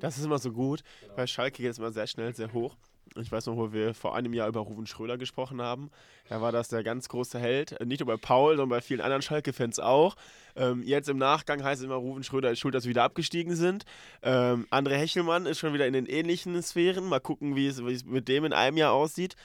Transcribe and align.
Das 0.00 0.18
ist 0.18 0.24
immer 0.24 0.38
so 0.38 0.52
gut, 0.52 0.82
weil 1.16 1.26
Schalke 1.26 1.62
geht 1.62 1.72
es 1.72 1.78
immer 1.78 1.92
sehr 1.92 2.06
schnell, 2.06 2.34
sehr 2.34 2.52
hoch. 2.52 2.76
Ich 3.16 3.32
weiß 3.32 3.46
noch, 3.46 3.56
wo 3.56 3.72
wir 3.72 3.94
vor 3.94 4.14
einem 4.14 4.32
Jahr 4.34 4.48
über 4.48 4.60
Ruven 4.60 4.86
Schröder 4.86 5.18
gesprochen 5.18 5.62
haben. 5.62 5.90
Da 6.28 6.40
war 6.40 6.52
das 6.52 6.68
der 6.68 6.84
ganz 6.84 7.08
große 7.08 7.38
Held. 7.38 7.74
Nicht 7.84 8.00
nur 8.00 8.06
bei 8.06 8.16
Paul, 8.16 8.56
sondern 8.56 8.68
bei 8.68 8.80
vielen 8.80 9.00
anderen 9.00 9.22
Schalke-Fans 9.22 9.78
auch. 9.80 10.14
Ähm, 10.56 10.82
jetzt 10.82 11.08
im 11.08 11.16
Nachgang 11.16 11.64
heißt 11.64 11.80
es 11.80 11.86
immer, 11.86 11.96
Ruven 11.96 12.22
Schröder 12.22 12.50
ist 12.50 12.58
schuld, 12.58 12.74
dass 12.74 12.84
wir 12.84 12.90
wieder 12.90 13.04
abgestiegen 13.04 13.56
sind. 13.56 13.84
Ähm, 14.22 14.66
André 14.70 14.96
Hechelmann 14.96 15.46
ist 15.46 15.58
schon 15.58 15.72
wieder 15.72 15.86
in 15.86 15.94
den 15.94 16.06
ähnlichen 16.06 16.60
Sphären. 16.62 17.06
Mal 17.06 17.20
gucken, 17.20 17.56
wie 17.56 17.66
es, 17.66 17.80
mit 18.04 18.28
dem 18.28 18.44
in 18.44 18.52
einem 18.52 18.76
Jahr 18.76 18.92
aussieht. 18.92 19.36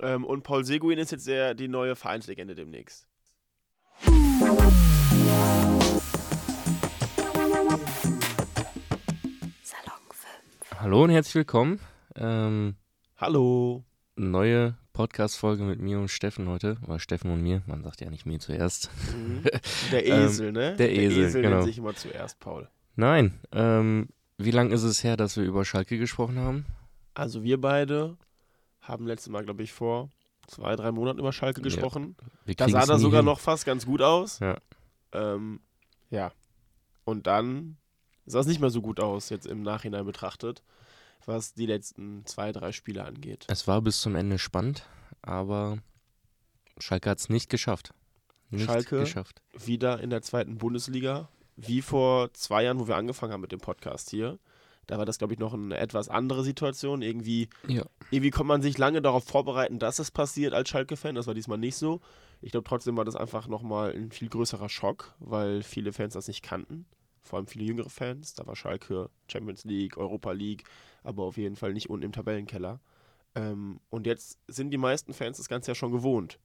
Ähm, 0.00 0.24
und 0.24 0.42
Paul 0.42 0.64
Seguin 0.64 0.98
ist 0.98 1.10
jetzt 1.10 1.26
der, 1.26 1.54
die 1.54 1.68
neue 1.68 1.96
Vereinslegende 1.96 2.54
demnächst. 2.54 3.06
Hallo 10.80 11.04
und 11.04 11.10
herzlich 11.10 11.34
willkommen. 11.34 11.78
Ähm, 12.16 12.74
Hallo. 13.18 13.84
Neue 14.16 14.78
Podcast-Folge 14.94 15.62
mit 15.62 15.78
mir 15.78 15.98
und 15.98 16.08
Steffen 16.08 16.48
heute. 16.48 16.78
Oder 16.86 16.98
Steffen 16.98 17.30
und 17.30 17.42
mir. 17.42 17.60
Man 17.66 17.82
sagt 17.82 18.00
ja 18.00 18.08
nicht 18.08 18.24
mir 18.24 18.38
zuerst. 18.38 18.88
Mhm. 19.14 19.42
Der 19.92 20.06
Esel, 20.06 20.46
ähm, 20.48 20.54
ne? 20.54 20.76
Der 20.76 20.90
Esel, 20.90 21.16
der 21.16 21.26
Esel 21.26 21.42
genau. 21.42 21.56
nennt 21.56 21.66
sich 21.66 21.76
immer 21.76 21.94
zuerst 21.94 22.40
Paul. 22.40 22.66
Nein. 22.96 23.38
Ähm, 23.52 24.08
wie 24.38 24.52
lange 24.52 24.72
ist 24.74 24.82
es 24.84 25.04
her, 25.04 25.18
dass 25.18 25.36
wir 25.36 25.44
über 25.44 25.66
Schalke 25.66 25.98
gesprochen 25.98 26.38
haben? 26.38 26.64
Also 27.12 27.42
wir 27.42 27.60
beide 27.60 28.16
haben 28.80 29.06
letztes 29.06 29.28
Mal, 29.30 29.44
glaube 29.44 29.62
ich, 29.62 29.74
vor 29.74 30.08
zwei, 30.46 30.76
drei 30.76 30.92
Monaten 30.92 31.18
über 31.18 31.34
Schalke 31.34 31.60
gesprochen. 31.60 32.16
Ja, 32.46 32.54
da 32.54 32.68
sah 32.70 32.86
das 32.86 33.02
sogar 33.02 33.20
hin. 33.20 33.26
noch 33.26 33.40
fast 33.40 33.66
ganz 33.66 33.84
gut 33.84 34.00
aus. 34.00 34.38
Ja. 34.38 34.56
Ähm, 35.12 35.60
ja. 36.08 36.32
Und 37.04 37.26
dann 37.26 37.76
sah 38.30 38.40
es 38.40 38.46
nicht 38.46 38.60
mehr 38.60 38.70
so 38.70 38.82
gut 38.82 39.00
aus, 39.00 39.28
jetzt 39.28 39.46
im 39.46 39.62
Nachhinein 39.62 40.04
betrachtet, 40.04 40.62
was 41.26 41.54
die 41.54 41.66
letzten 41.66 42.24
zwei, 42.26 42.52
drei 42.52 42.72
Spiele 42.72 43.04
angeht. 43.04 43.46
Es 43.48 43.66
war 43.66 43.82
bis 43.82 44.00
zum 44.00 44.14
Ende 44.14 44.38
spannend, 44.38 44.86
aber 45.22 45.78
Schalke 46.78 47.10
hat 47.10 47.18
es 47.18 47.28
nicht 47.28 47.50
geschafft. 47.50 47.92
Nicht 48.50 48.66
Schalke 48.66 49.00
geschafft. 49.00 49.42
wieder 49.52 50.00
in 50.00 50.10
der 50.10 50.22
zweiten 50.22 50.58
Bundesliga, 50.58 51.28
wie 51.56 51.82
vor 51.82 52.32
zwei 52.32 52.64
Jahren, 52.64 52.80
wo 52.80 52.88
wir 52.88 52.96
angefangen 52.96 53.32
haben 53.32 53.42
mit 53.42 53.52
dem 53.52 53.60
Podcast 53.60 54.10
hier. 54.10 54.38
Da 54.86 54.98
war 54.98 55.06
das, 55.06 55.18
glaube 55.18 55.34
ich, 55.34 55.38
noch 55.38 55.54
eine 55.54 55.76
etwas 55.76 56.08
andere 56.08 56.42
Situation. 56.42 57.00
Irgendwie, 57.00 57.48
ja. 57.68 57.84
irgendwie 58.10 58.30
konnte 58.30 58.48
man 58.48 58.62
sich 58.62 58.76
lange 58.76 59.00
darauf 59.00 59.22
vorbereiten, 59.22 59.78
dass 59.78 60.00
es 60.00 60.10
passiert 60.10 60.52
als 60.52 60.68
Schalke-Fan. 60.68 61.14
Das 61.14 61.28
war 61.28 61.34
diesmal 61.34 61.58
nicht 61.58 61.76
so. 61.76 62.00
Ich 62.40 62.50
glaube, 62.50 62.68
trotzdem 62.68 62.96
war 62.96 63.04
das 63.04 63.14
einfach 63.14 63.46
nochmal 63.46 63.92
ein 63.92 64.10
viel 64.10 64.28
größerer 64.28 64.68
Schock, 64.68 65.14
weil 65.20 65.62
viele 65.62 65.92
Fans 65.92 66.14
das 66.14 66.26
nicht 66.26 66.42
kannten 66.42 66.86
vor 67.22 67.38
allem 67.38 67.46
viele 67.46 67.64
jüngere 67.64 67.90
Fans. 67.90 68.34
Da 68.34 68.46
war 68.46 68.56
Schalke 68.56 69.10
Champions 69.28 69.64
League, 69.64 69.96
Europa 69.96 70.32
League, 70.32 70.64
aber 71.02 71.24
auf 71.24 71.36
jeden 71.36 71.56
Fall 71.56 71.72
nicht 71.72 71.90
unten 71.90 72.04
im 72.04 72.12
Tabellenkeller. 72.12 72.80
Ähm, 73.34 73.80
und 73.90 74.06
jetzt 74.06 74.38
sind 74.48 74.70
die 74.70 74.78
meisten 74.78 75.12
Fans 75.12 75.36
das 75.36 75.48
Ganze 75.48 75.70
ja 75.70 75.74
schon 75.74 75.92
gewohnt. 75.92 76.38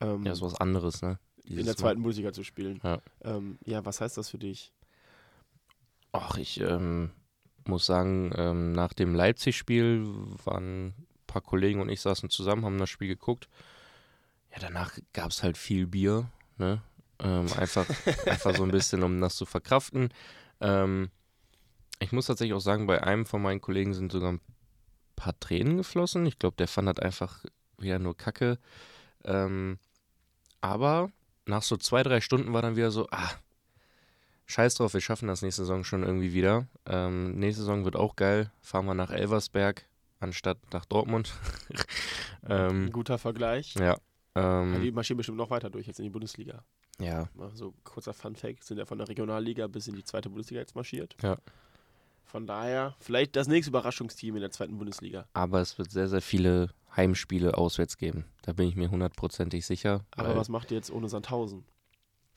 Ähm, 0.00 0.24
ja, 0.24 0.34
so 0.34 0.46
was 0.46 0.54
anderes, 0.54 1.02
ne? 1.02 1.18
Dieses 1.44 1.60
in 1.60 1.66
der 1.66 1.76
zweiten. 1.76 2.02
Bundesliga 2.02 2.32
zu 2.32 2.42
spielen. 2.42 2.80
Ja. 2.82 3.00
Ähm, 3.22 3.58
ja, 3.64 3.84
was 3.84 4.00
heißt 4.00 4.16
das 4.16 4.30
für 4.30 4.38
dich? 4.38 4.72
Ach, 6.12 6.36
ich 6.38 6.60
ähm, 6.60 7.10
muss 7.66 7.86
sagen, 7.86 8.32
ähm, 8.36 8.72
nach 8.72 8.92
dem 8.94 9.14
Leipzig-Spiel 9.14 10.06
waren 10.44 10.86
ein 10.86 11.06
paar 11.26 11.42
Kollegen 11.42 11.80
und 11.80 11.88
ich 11.88 12.00
saßen 12.00 12.30
zusammen, 12.30 12.64
haben 12.64 12.78
das 12.78 12.90
Spiel 12.90 13.08
geguckt. 13.08 13.48
Ja, 14.52 14.58
danach 14.60 14.98
gab 15.12 15.30
es 15.30 15.42
halt 15.42 15.58
viel 15.58 15.86
Bier, 15.86 16.30
ne? 16.56 16.82
Ähm, 17.22 17.46
einfach, 17.56 17.86
einfach 18.26 18.54
so 18.54 18.62
ein 18.62 18.70
bisschen, 18.70 19.02
um 19.02 19.20
das 19.20 19.36
zu 19.36 19.46
verkraften. 19.46 20.10
Ähm, 20.60 21.10
ich 21.98 22.12
muss 22.12 22.26
tatsächlich 22.26 22.54
auch 22.54 22.60
sagen, 22.60 22.86
bei 22.86 23.02
einem 23.02 23.26
von 23.26 23.42
meinen 23.42 23.60
Kollegen 23.60 23.94
sind 23.94 24.12
sogar 24.12 24.32
ein 24.32 24.40
paar 25.16 25.38
Tränen 25.40 25.78
geflossen. 25.78 26.26
Ich 26.26 26.38
glaube, 26.38 26.56
der 26.56 26.68
fand 26.68 26.88
das 26.88 26.98
einfach 26.98 27.44
wieder 27.78 27.98
nur 27.98 28.16
Kacke. 28.16 28.58
Ähm, 29.24 29.78
aber 30.60 31.10
nach 31.46 31.62
so 31.62 31.76
zwei, 31.76 32.02
drei 32.02 32.20
Stunden 32.20 32.52
war 32.52 32.62
dann 32.62 32.76
wieder 32.76 32.90
so, 32.90 33.08
ah, 33.10 33.30
scheiß 34.46 34.74
drauf, 34.74 34.94
wir 34.94 35.00
schaffen 35.00 35.28
das 35.28 35.42
nächste 35.42 35.62
Saison 35.62 35.84
schon 35.84 36.02
irgendwie 36.02 36.32
wieder. 36.32 36.66
Ähm, 36.86 37.38
nächste 37.38 37.62
Saison 37.62 37.84
wird 37.84 37.96
auch 37.96 38.16
geil. 38.16 38.50
Fahren 38.60 38.86
wir 38.86 38.94
nach 38.94 39.10
Elversberg 39.10 39.86
anstatt 40.20 40.58
nach 40.72 40.84
Dortmund. 40.84 41.34
ähm, 42.48 42.86
ein 42.86 42.92
guter 42.92 43.18
Vergleich. 43.18 43.74
Ja. 43.74 43.96
Ähm, 44.34 44.80
die 44.82 44.92
marschieren 44.92 45.16
bestimmt 45.16 45.38
noch 45.38 45.50
weiter 45.50 45.70
durch 45.70 45.86
jetzt 45.86 45.98
in 45.98 46.04
die 46.04 46.10
Bundesliga. 46.10 46.62
Ja. 47.00 47.28
So 47.54 47.74
kurzer 47.84 48.14
Fun-Fact: 48.14 48.64
sind 48.64 48.78
ja 48.78 48.86
von 48.86 48.98
der 48.98 49.08
Regionalliga 49.08 49.66
bis 49.66 49.88
in 49.88 49.96
die 49.96 50.04
zweite 50.04 50.28
Bundesliga 50.28 50.60
jetzt 50.60 50.74
marschiert. 50.74 51.16
Ja. 51.22 51.36
Von 52.24 52.46
daher, 52.46 52.96
vielleicht 52.98 53.36
das 53.36 53.46
nächste 53.46 53.70
Überraschungsteam 53.70 54.34
in 54.34 54.40
der 54.40 54.50
zweiten 54.50 54.78
Bundesliga. 54.78 55.26
Aber 55.32 55.60
es 55.60 55.78
wird 55.78 55.90
sehr, 55.90 56.08
sehr 56.08 56.22
viele 56.22 56.70
Heimspiele 56.96 57.56
auswärts 57.56 57.98
geben. 57.98 58.24
Da 58.42 58.52
bin 58.52 58.68
ich 58.68 58.74
mir 58.74 58.90
hundertprozentig 58.90 59.64
sicher. 59.64 60.04
Aber 60.10 60.34
was 60.34 60.48
macht 60.48 60.70
ihr 60.70 60.76
jetzt 60.76 60.90
ohne 60.90 61.08
Sandhausen? 61.08 61.64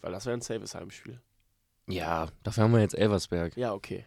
Weil 0.01 0.11
das 0.11 0.25
wäre 0.25 0.37
ein 0.37 0.41
saves 0.41 0.75
Heimspiel. 0.75 1.19
Ja, 1.87 2.27
dafür 2.43 2.65
haben 2.65 2.73
wir 2.73 2.81
jetzt 2.81 2.95
Elversberg. 2.95 3.57
Ja, 3.57 3.73
okay. 3.73 4.05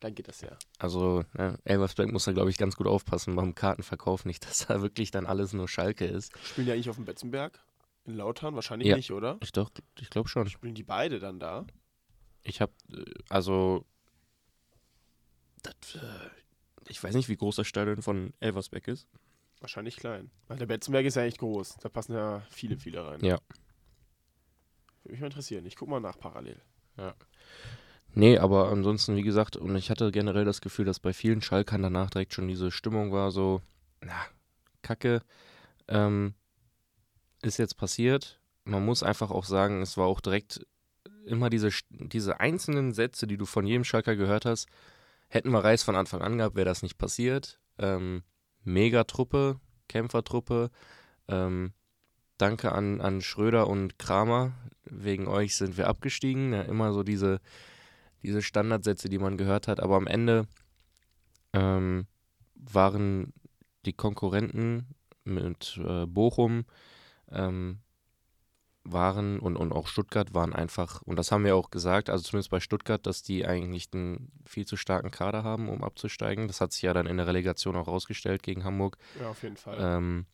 Dann 0.00 0.14
geht 0.14 0.28
das 0.28 0.40
ja. 0.40 0.50
Also, 0.78 1.24
ne, 1.32 1.58
Elversberg 1.64 2.12
muss 2.12 2.24
da, 2.24 2.32
glaube 2.32 2.50
ich, 2.50 2.58
ganz 2.58 2.76
gut 2.76 2.86
aufpassen 2.86 3.34
beim 3.34 3.54
Kartenverkauf. 3.54 4.24
Nicht, 4.24 4.44
dass 4.48 4.66
da 4.66 4.82
wirklich 4.82 5.10
dann 5.10 5.26
alles 5.26 5.52
nur 5.52 5.68
Schalke 5.68 6.04
ist. 6.04 6.32
Spielen 6.44 6.66
die 6.66 6.72
eigentlich 6.72 6.90
auf 6.90 6.96
dem 6.96 7.06
Betzenberg? 7.06 7.58
In 8.04 8.16
Lautern? 8.16 8.54
Wahrscheinlich 8.54 8.88
ja. 8.88 8.96
nicht, 8.96 9.10
oder? 9.10 9.38
Ich, 9.42 9.52
doch, 9.52 9.70
ich 9.98 10.10
glaube 10.10 10.28
schon. 10.28 10.48
Spielen 10.48 10.74
die 10.74 10.82
beide 10.82 11.18
dann 11.18 11.40
da? 11.40 11.66
Ich 12.42 12.60
habe, 12.60 12.72
äh, 12.92 13.04
also, 13.30 13.86
das, 15.62 15.94
äh, 15.94 16.30
ich 16.88 17.02
weiß 17.02 17.14
nicht, 17.14 17.28
wie 17.28 17.36
groß 17.36 17.56
das 17.56 17.66
Stadion 17.66 18.02
von 18.02 18.34
Elversberg 18.40 18.88
ist. 18.88 19.08
Wahrscheinlich 19.60 19.96
klein. 19.96 20.30
Weil 20.46 20.58
der 20.58 20.66
Betzenberg 20.66 21.06
ist 21.06 21.14
ja 21.14 21.22
echt 21.22 21.38
groß. 21.38 21.78
Da 21.80 21.88
passen 21.88 22.12
ja 22.12 22.42
viele, 22.50 22.76
viele 22.76 23.06
rein. 23.06 23.24
Ja. 23.24 23.38
Würde 25.02 25.12
mich 25.12 25.20
mal 25.20 25.26
interessieren. 25.26 25.64
Ich 25.64 25.76
gucke 25.76 25.90
mal 25.90 26.00
nach 26.00 26.18
parallel. 26.18 26.60
Ja. 26.98 27.14
Nee, 28.12 28.38
aber 28.38 28.70
ansonsten, 28.70 29.16
wie 29.16 29.22
gesagt, 29.22 29.56
und 29.56 29.74
ich 29.76 29.90
hatte 29.90 30.12
generell 30.12 30.44
das 30.44 30.60
Gefühl, 30.60 30.84
dass 30.84 31.00
bei 31.00 31.12
vielen 31.12 31.42
Schalkern 31.42 31.82
danach 31.82 32.10
direkt 32.10 32.34
schon 32.34 32.46
diese 32.46 32.70
Stimmung 32.70 33.10
war, 33.10 33.30
so, 33.30 33.62
na, 34.00 34.14
Kacke. 34.82 35.22
Ähm, 35.88 36.34
ist 37.44 37.58
jetzt 37.58 37.76
passiert. 37.76 38.40
Man 38.64 38.84
muss 38.84 39.02
einfach 39.02 39.30
auch 39.30 39.44
sagen, 39.44 39.82
es 39.82 39.96
war 39.96 40.06
auch 40.06 40.20
direkt 40.20 40.66
immer 41.26 41.50
diese, 41.50 41.70
diese 41.90 42.40
einzelnen 42.40 42.92
Sätze, 42.92 43.26
die 43.26 43.36
du 43.36 43.46
von 43.46 43.66
jedem 43.66 43.84
Schalker 43.84 44.16
gehört 44.16 44.44
hast. 44.44 44.68
Hätten 45.28 45.50
wir 45.50 45.64
Reis 45.64 45.82
von 45.82 45.96
Anfang 45.96 46.22
an 46.22 46.38
gehabt, 46.38 46.56
wäre 46.56 46.66
das 46.66 46.82
nicht 46.82 46.98
passiert. 46.98 47.58
Ähm, 47.78 48.22
Megatruppe, 48.62 49.60
Kämpfertruppe. 49.88 50.70
Ähm, 51.28 51.72
danke 52.38 52.72
an, 52.72 53.00
an 53.00 53.20
Schröder 53.20 53.68
und 53.68 53.98
Kramer. 53.98 54.52
Wegen 54.84 55.26
euch 55.26 55.56
sind 55.56 55.76
wir 55.76 55.88
abgestiegen. 55.88 56.52
Ja, 56.52 56.62
immer 56.62 56.92
so 56.92 57.02
diese, 57.02 57.40
diese 58.22 58.42
Standardsätze, 58.42 59.08
die 59.08 59.18
man 59.18 59.36
gehört 59.36 59.66
hat. 59.68 59.80
Aber 59.80 59.96
am 59.96 60.06
Ende 60.06 60.46
ähm, 61.52 62.06
waren 62.54 63.32
die 63.86 63.92
Konkurrenten 63.92 64.86
mit 65.24 65.80
äh, 65.84 66.06
Bochum, 66.06 66.64
ähm, 67.34 67.80
waren 68.84 69.40
und, 69.40 69.56
und 69.56 69.72
auch 69.72 69.86
Stuttgart 69.86 70.34
waren 70.34 70.52
einfach, 70.52 71.00
und 71.02 71.16
das 71.16 71.32
haben 71.32 71.44
wir 71.44 71.56
auch 71.56 71.70
gesagt, 71.70 72.10
also 72.10 72.22
zumindest 72.22 72.50
bei 72.50 72.60
Stuttgart, 72.60 73.04
dass 73.06 73.22
die 73.22 73.46
eigentlich 73.46 73.88
einen 73.92 74.30
viel 74.44 74.66
zu 74.66 74.76
starken 74.76 75.10
Kader 75.10 75.42
haben, 75.42 75.70
um 75.70 75.82
abzusteigen. 75.82 76.48
Das 76.48 76.60
hat 76.60 76.72
sich 76.72 76.82
ja 76.82 76.92
dann 76.92 77.06
in 77.06 77.16
der 77.16 77.26
Relegation 77.26 77.76
auch 77.76 77.88
rausgestellt 77.88 78.42
gegen 78.42 78.64
Hamburg. 78.64 78.98
Ja, 79.18 79.30
auf 79.30 79.42
jeden 79.42 79.56
Fall. 79.56 79.78
Ähm, 79.80 80.26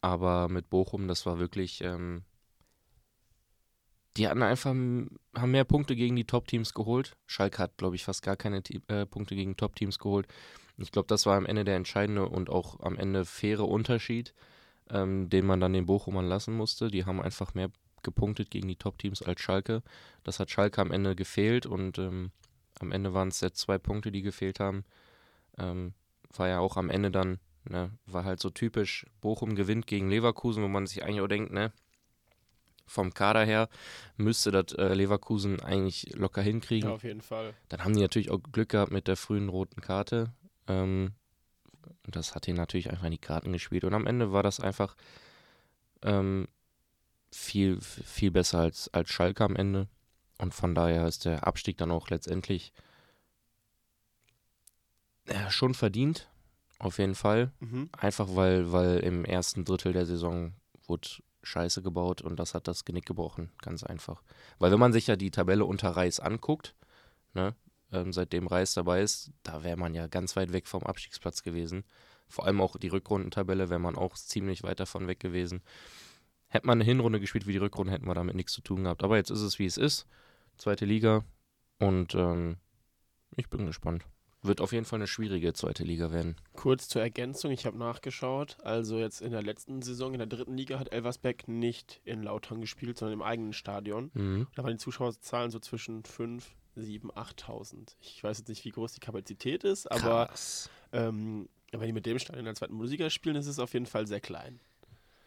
aber 0.00 0.48
mit 0.48 0.70
Bochum, 0.70 1.08
das 1.08 1.26
war 1.26 1.38
wirklich, 1.38 1.82
ähm, 1.82 2.22
die 4.16 4.28
hatten 4.28 4.42
einfach, 4.42 4.70
haben 4.70 5.18
mehr 5.44 5.64
Punkte 5.64 5.94
gegen 5.94 6.16
die 6.16 6.24
Top-Teams 6.24 6.72
geholt. 6.72 7.16
Schalke 7.26 7.58
hat, 7.58 7.76
glaube 7.76 7.96
ich, 7.96 8.04
fast 8.04 8.22
gar 8.22 8.36
keine 8.36 8.62
äh, 8.88 9.04
Punkte 9.04 9.36
gegen 9.36 9.56
Top-Teams 9.58 9.98
geholt. 9.98 10.26
Ich 10.78 10.90
glaube, 10.90 11.08
das 11.08 11.26
war 11.26 11.36
am 11.36 11.44
Ende 11.44 11.64
der 11.64 11.76
entscheidende 11.76 12.26
und 12.26 12.48
auch 12.48 12.80
am 12.80 12.96
Ende 12.96 13.26
faire 13.26 13.68
Unterschied 13.68 14.32
ähm, 14.90 15.28
den 15.28 15.46
man 15.46 15.60
dann 15.60 15.72
den 15.72 15.86
Bochumern 15.86 16.26
lassen 16.26 16.54
musste. 16.54 16.88
Die 16.88 17.04
haben 17.04 17.20
einfach 17.20 17.54
mehr 17.54 17.70
gepunktet 18.02 18.50
gegen 18.50 18.68
die 18.68 18.76
Top-Teams 18.76 19.22
als 19.22 19.40
Schalke. 19.40 19.82
Das 20.22 20.38
hat 20.38 20.50
Schalke 20.50 20.80
am 20.80 20.92
Ende 20.92 21.16
gefehlt 21.16 21.66
und 21.66 21.98
ähm, 21.98 22.30
am 22.78 22.92
Ende 22.92 23.14
waren 23.14 23.28
es 23.28 23.40
jetzt 23.40 23.58
zwei 23.58 23.78
Punkte, 23.78 24.12
die 24.12 24.22
gefehlt 24.22 24.60
haben. 24.60 24.84
Ähm, 25.58 25.94
war 26.36 26.48
ja 26.48 26.60
auch 26.60 26.76
am 26.76 26.90
Ende 26.90 27.10
dann, 27.10 27.38
ne, 27.68 27.90
war 28.06 28.24
halt 28.24 28.40
so 28.40 28.50
typisch, 28.50 29.06
Bochum 29.20 29.56
gewinnt 29.56 29.86
gegen 29.86 30.10
Leverkusen, 30.10 30.62
wo 30.62 30.68
man 30.68 30.86
sich 30.86 31.02
eigentlich 31.02 31.20
auch 31.20 31.28
denkt, 31.28 31.52
ne, 31.52 31.72
vom 32.86 33.12
Kader 33.12 33.44
her 33.44 33.68
müsste 34.16 34.50
das 34.52 34.72
äh, 34.74 34.94
Leverkusen 34.94 35.60
eigentlich 35.60 36.14
locker 36.14 36.42
hinkriegen. 36.42 36.88
Ja, 36.88 36.94
auf 36.94 37.02
jeden 37.02 37.20
Fall. 37.20 37.54
Dann 37.68 37.82
haben 37.82 37.94
die 37.94 38.00
natürlich 38.00 38.30
auch 38.30 38.38
Glück 38.52 38.68
gehabt 38.68 38.92
mit 38.92 39.08
der 39.08 39.16
frühen 39.16 39.48
roten 39.48 39.80
Karte. 39.80 40.32
Ähm, 40.68 41.12
und 42.04 42.16
das 42.16 42.34
hat 42.34 42.48
ihn 42.48 42.56
natürlich 42.56 42.90
einfach 42.90 43.04
in 43.04 43.12
die 43.12 43.18
Karten 43.18 43.52
gespielt. 43.52 43.84
Und 43.84 43.94
am 43.94 44.06
Ende 44.06 44.32
war 44.32 44.42
das 44.42 44.60
einfach 44.60 44.96
ähm, 46.02 46.48
viel, 47.30 47.80
viel 47.80 48.30
besser 48.30 48.60
als, 48.60 48.92
als 48.92 49.10
Schalke 49.10 49.44
am 49.44 49.56
Ende. 49.56 49.88
Und 50.38 50.54
von 50.54 50.74
daher 50.74 51.06
ist 51.06 51.24
der 51.24 51.46
Abstieg 51.46 51.78
dann 51.78 51.90
auch 51.90 52.10
letztendlich 52.10 52.72
Ja, 55.28 55.50
schon 55.50 55.74
verdient, 55.74 56.28
auf 56.78 56.98
jeden 56.98 57.14
Fall. 57.14 57.52
Mhm. 57.60 57.88
Einfach 57.92 58.28
weil, 58.30 58.72
weil 58.72 58.98
im 58.98 59.24
ersten 59.24 59.64
Drittel 59.64 59.92
der 59.92 60.06
Saison 60.06 60.52
wurde 60.86 61.08
Scheiße 61.42 61.82
gebaut 61.82 62.22
und 62.22 62.36
das 62.36 62.54
hat 62.54 62.68
das 62.68 62.84
Genick 62.84 63.06
gebrochen, 63.06 63.50
ganz 63.62 63.82
einfach. 63.82 64.22
Weil 64.58 64.72
wenn 64.72 64.80
man 64.80 64.92
sich 64.92 65.06
ja 65.06 65.16
die 65.16 65.30
Tabelle 65.30 65.64
unter 65.64 65.90
Reis 65.90 66.20
anguckt, 66.20 66.74
ne, 67.34 67.54
ähm, 67.92 68.12
seitdem 68.12 68.46
Reis 68.46 68.74
dabei 68.74 69.02
ist, 69.02 69.32
da 69.42 69.62
wäre 69.62 69.76
man 69.76 69.94
ja 69.94 70.06
ganz 70.06 70.36
weit 70.36 70.52
weg 70.52 70.66
vom 70.66 70.82
Abstiegsplatz 70.82 71.42
gewesen. 71.42 71.84
Vor 72.28 72.46
allem 72.46 72.60
auch 72.60 72.76
die 72.76 72.88
Rückrundentabelle 72.88 73.70
wäre 73.70 73.80
man 73.80 73.96
auch 73.96 74.14
ziemlich 74.14 74.62
weit 74.62 74.80
davon 74.80 75.06
weg 75.06 75.20
gewesen. 75.20 75.62
Hätte 76.48 76.66
man 76.66 76.78
eine 76.78 76.84
Hinrunde 76.84 77.20
gespielt 77.20 77.46
wie 77.46 77.52
die 77.52 77.58
Rückrunde, 77.58 77.92
hätten 77.92 78.06
wir 78.06 78.14
damit 78.14 78.34
nichts 78.34 78.52
zu 78.52 78.62
tun 78.62 78.84
gehabt. 78.84 79.04
Aber 79.04 79.16
jetzt 79.16 79.30
ist 79.30 79.40
es, 79.40 79.58
wie 79.58 79.66
es 79.66 79.76
ist. 79.76 80.06
Zweite 80.56 80.84
Liga. 80.84 81.24
Und 81.78 82.14
ähm, 82.14 82.56
ich 83.36 83.48
bin 83.48 83.66
gespannt. 83.66 84.04
Wird 84.42 84.60
auf 84.60 84.72
jeden 84.72 84.84
Fall 84.84 84.98
eine 84.98 85.06
schwierige 85.06 85.52
zweite 85.54 85.82
Liga 85.82 86.12
werden. 86.12 86.36
Kurz 86.54 86.88
zur 86.88 87.02
Ergänzung, 87.02 87.50
ich 87.50 87.66
habe 87.66 87.76
nachgeschaut. 87.76 88.58
Also 88.62 88.98
jetzt 88.98 89.20
in 89.20 89.32
der 89.32 89.42
letzten 89.42 89.82
Saison, 89.82 90.12
in 90.12 90.18
der 90.18 90.28
dritten 90.28 90.56
Liga, 90.56 90.78
hat 90.78 90.92
Elversbeck 90.92 91.48
nicht 91.48 92.00
in 92.04 92.22
Lautern 92.22 92.60
gespielt, 92.60 92.96
sondern 92.96 93.14
im 93.14 93.22
eigenen 93.22 93.52
Stadion. 93.52 94.10
Mhm. 94.14 94.46
Da 94.54 94.62
waren 94.62 94.72
die 94.72 94.78
Zuschauerzahlen 94.78 95.50
so 95.50 95.58
zwischen 95.58 96.04
5, 96.04 96.54
7, 96.76 97.10
8.000. 97.10 97.96
Ich 98.00 98.22
weiß 98.22 98.38
jetzt 98.38 98.48
nicht, 98.48 98.64
wie 98.64 98.70
groß 98.70 98.92
die 98.92 99.00
Kapazität 99.00 99.64
ist, 99.64 99.90
aber 99.90 100.30
ähm, 100.92 101.48
wenn 101.72 101.86
die 101.86 101.92
mit 101.92 102.06
dem 102.06 102.18
Stadion 102.18 102.44
der 102.44 102.54
zweiten 102.54 102.74
Bundesliga 102.74 103.10
spielen, 103.10 103.36
ist 103.36 103.46
es 103.46 103.58
auf 103.58 103.72
jeden 103.72 103.86
Fall 103.86 104.06
sehr 104.06 104.20
klein. 104.20 104.60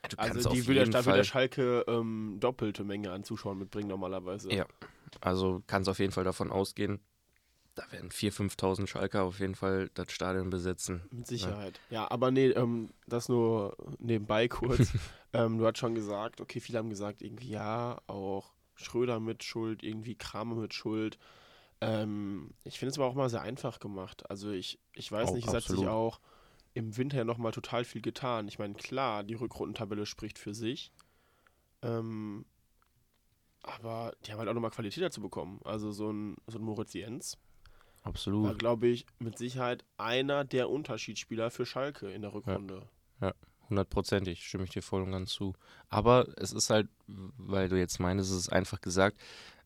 Du 0.09 0.17
Also 0.17 0.49
die 0.49 0.65
will 0.67 0.75
der, 0.75 0.85
jeden 0.85 0.93
da 0.93 1.05
will 1.05 1.13
der 1.13 1.23
Schalke 1.23 1.83
ähm, 1.87 2.37
doppelte 2.39 2.83
Menge 2.83 3.11
an 3.11 3.23
Zuschauern 3.23 3.57
mitbringen 3.57 3.89
normalerweise. 3.89 4.51
Ja. 4.53 4.65
also 5.21 5.61
kannst 5.67 5.89
auf 5.89 5.99
jeden 5.99 6.13
Fall 6.13 6.23
davon 6.23 6.51
ausgehen, 6.51 6.99
da 7.75 7.91
werden 7.91 8.09
4.000, 8.09 8.51
5.000 8.57 8.87
Schalker 8.87 9.23
auf 9.23 9.39
jeden 9.39 9.55
Fall 9.55 9.89
das 9.93 10.11
Stadion 10.11 10.49
besetzen. 10.49 11.01
Mit 11.11 11.27
Sicherheit. 11.27 11.79
Ja, 11.89 12.09
aber 12.11 12.31
nee, 12.31 12.47
ähm, 12.47 12.89
das 13.07 13.29
nur 13.29 13.75
nebenbei 13.99 14.47
kurz. 14.47 14.91
ähm, 15.33 15.57
du 15.57 15.65
hast 15.65 15.77
schon 15.77 15.95
gesagt, 15.95 16.41
okay, 16.41 16.59
viele 16.59 16.77
haben 16.77 16.89
gesagt, 16.89 17.21
irgendwie 17.21 17.49
ja, 17.49 17.99
auch 18.07 18.51
Schröder 18.79 19.19
mit 19.19 19.43
Schuld, 19.43 19.83
irgendwie 19.83 20.15
Kramer 20.15 20.55
mit 20.55 20.73
Schuld. 20.73 21.17
Ähm, 21.81 22.51
ich 22.63 22.79
finde 22.79 22.91
es 22.91 22.97
aber 22.97 23.07
auch 23.07 23.15
mal 23.15 23.29
sehr 23.29 23.41
einfach 23.41 23.79
gemacht. 23.79 24.29
Also 24.29 24.51
ich, 24.51 24.79
ich 24.93 25.11
weiß 25.11 25.29
Auch 25.29 25.33
nicht, 25.35 25.47
es 25.47 25.53
hat 25.53 25.63
sich 25.63 25.87
auch 25.87 26.19
im 26.73 26.97
Winter 26.97 27.17
ja 27.17 27.23
nochmal 27.23 27.51
total 27.51 27.83
viel 27.83 28.01
getan. 28.01 28.47
Ich 28.47 28.59
meine, 28.59 28.73
klar, 28.73 29.23
die 29.23 29.33
Rückrundentabelle 29.33 30.05
spricht 30.05 30.37
für 30.37 30.53
sich. 30.53 30.91
Ähm, 31.81 32.45
aber 33.61 34.13
die 34.25 34.31
haben 34.31 34.39
halt 34.39 34.49
auch 34.49 34.53
nochmal 34.53 34.71
Qualität 34.71 35.03
dazu 35.03 35.21
bekommen. 35.21 35.59
Also 35.63 35.91
so 35.91 36.11
ein, 36.11 36.37
so 36.47 36.59
ein 36.59 36.63
Moritz 36.63 36.93
Jens 36.93 37.37
war, 38.03 38.09
Absolut. 38.09 38.59
glaube 38.59 38.87
ich, 38.87 39.05
mit 39.19 39.37
Sicherheit 39.37 39.83
einer 39.97 40.45
der 40.45 40.69
Unterschiedsspieler 40.69 41.51
für 41.51 41.65
Schalke 41.65 42.11
in 42.11 42.21
der 42.21 42.33
Rückrunde. 42.33 42.87
Hundertprozentig, 43.69 44.45
stimme 44.45 44.63
ich 44.63 44.71
dir 44.71 44.81
voll 44.81 45.03
und 45.03 45.11
ganz 45.11 45.31
zu. 45.31 45.53
Aber 45.89 46.27
es 46.37 46.51
ist 46.51 46.69
halt, 46.69 46.89
weil 47.07 47.69
du 47.69 47.77
jetzt 47.77 47.99
meinst, 47.99 48.29
es 48.29 48.35
ist 48.35 48.51
einfach 48.51 48.81
gesagt, 48.81 49.19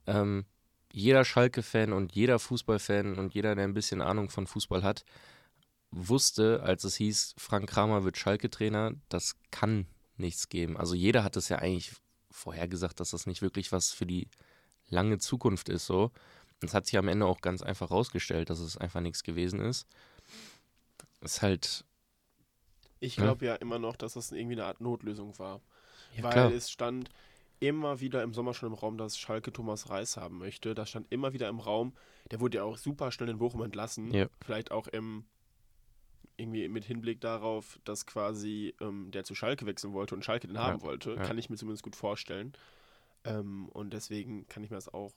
ähm, 0.08 0.46
jeder 0.92 1.26
Schalke-Fan 1.26 1.94
und 1.94 2.14
jeder 2.14 2.38
Fußballfan 2.38 3.18
und 3.18 3.34
jeder, 3.34 3.56
der 3.56 3.64
ein 3.64 3.74
bisschen 3.74 4.02
Ahnung 4.02 4.30
von 4.30 4.46
Fußball 4.46 4.84
hat, 4.84 5.06
wusste, 5.92 6.62
als 6.64 6.84
es 6.84 6.96
hieß, 6.96 7.36
Frank 7.38 7.70
Kramer 7.70 8.04
wird 8.04 8.18
Schalke-Trainer, 8.18 8.94
das 9.10 9.36
kann 9.52 9.88
nichts 10.18 10.50
geben. 10.50 10.78
Also 10.78 10.96
jeder 10.96 11.24
hat 11.24 11.36
es 11.36 11.50
ja 11.50 11.58
eigentlich 11.58 11.94
vorhergesagt, 12.30 13.00
dass 13.00 13.12
das 13.12 13.26
nicht 13.26 13.42
wirklich 13.42 13.72
was 13.72 13.92
für 13.92 14.06
die 14.06 14.28
lange 14.90 15.18
Zukunft 15.18 15.70
ist 15.70 15.86
so. 15.86 16.12
Es 16.62 16.74
hat 16.74 16.86
sich 16.86 16.98
am 16.98 17.08
Ende 17.08 17.26
auch 17.26 17.42
ganz 17.42 17.62
einfach 17.62 17.92
rausgestellt, 17.92 18.50
dass 18.50 18.60
es 18.60 18.78
einfach 18.78 19.02
nichts 19.02 19.24
gewesen 19.24 19.60
ist. 19.60 19.88
Ist 21.22 21.42
halt, 21.42 21.86
Ich 23.04 23.18
Ja. 23.18 23.24
glaube 23.24 23.46
ja 23.46 23.56
immer 23.56 23.80
noch, 23.80 23.96
dass 23.96 24.14
das 24.14 24.32
irgendwie 24.32 24.54
eine 24.56 24.66
Art 24.66 24.82
Notlösung 24.82 25.38
war. 25.40 25.62
ja 26.16 26.24
weil 26.24 26.32
klar, 26.32 26.52
es 26.52 26.72
stand 26.72 27.10
immer 27.60 28.00
wieder 28.00 28.24
im 28.24 28.34
Sommer 28.34 28.54
schon 28.54 28.68
im 28.68 28.74
Raum, 28.76 28.98
dass 28.98 29.18
Schalke 29.18 29.52
Thomas 29.52 29.90
Reis 29.90 30.18
haben 30.18 30.38
möchte. 30.38 30.76
Das 30.76 30.90
stand 30.90 31.08
immer 31.12 31.34
wieder 31.34 31.48
im 31.50 31.60
Raum. 31.60 31.94
Der 32.32 32.40
wurde 32.40 32.58
ja 32.58 32.64
auch 32.64 32.78
super 32.78 33.12
schnell 33.12 33.30
in 33.30 33.38
Bochum 33.40 33.62
entlassen. 33.64 34.14
Ja. 34.14 34.28
Vielleicht 34.44 34.72
auch 34.72 34.88
im 34.88 35.26
irgendwie 36.36 36.68
mit 36.68 36.84
Hinblick 36.84 37.22
darauf, 37.22 37.80
dass 37.84 38.06
quasi 38.06 38.74
ähm, 38.82 39.12
der 39.12 39.24
zu 39.24 39.36
Schalke 39.36 39.66
wechseln 39.66 39.94
wollte 39.94 40.16
und 40.16 40.26
Schalke 40.26 40.48
den 40.48 40.58
haben 40.58 40.82
wollte. 40.82 41.12
ja. 41.16 41.24
Kann 41.24 41.38
ich 41.38 41.50
mir 41.50 41.58
zumindest 41.58 41.84
gut 41.84 41.96
vorstellen. 41.96 42.54
Ähm, 43.24 43.70
und 43.70 43.94
deswegen 43.94 44.48
kann 44.48 44.64
ich 44.64 44.70
mir 44.72 44.78
das 44.78 44.92
auch 44.94 45.14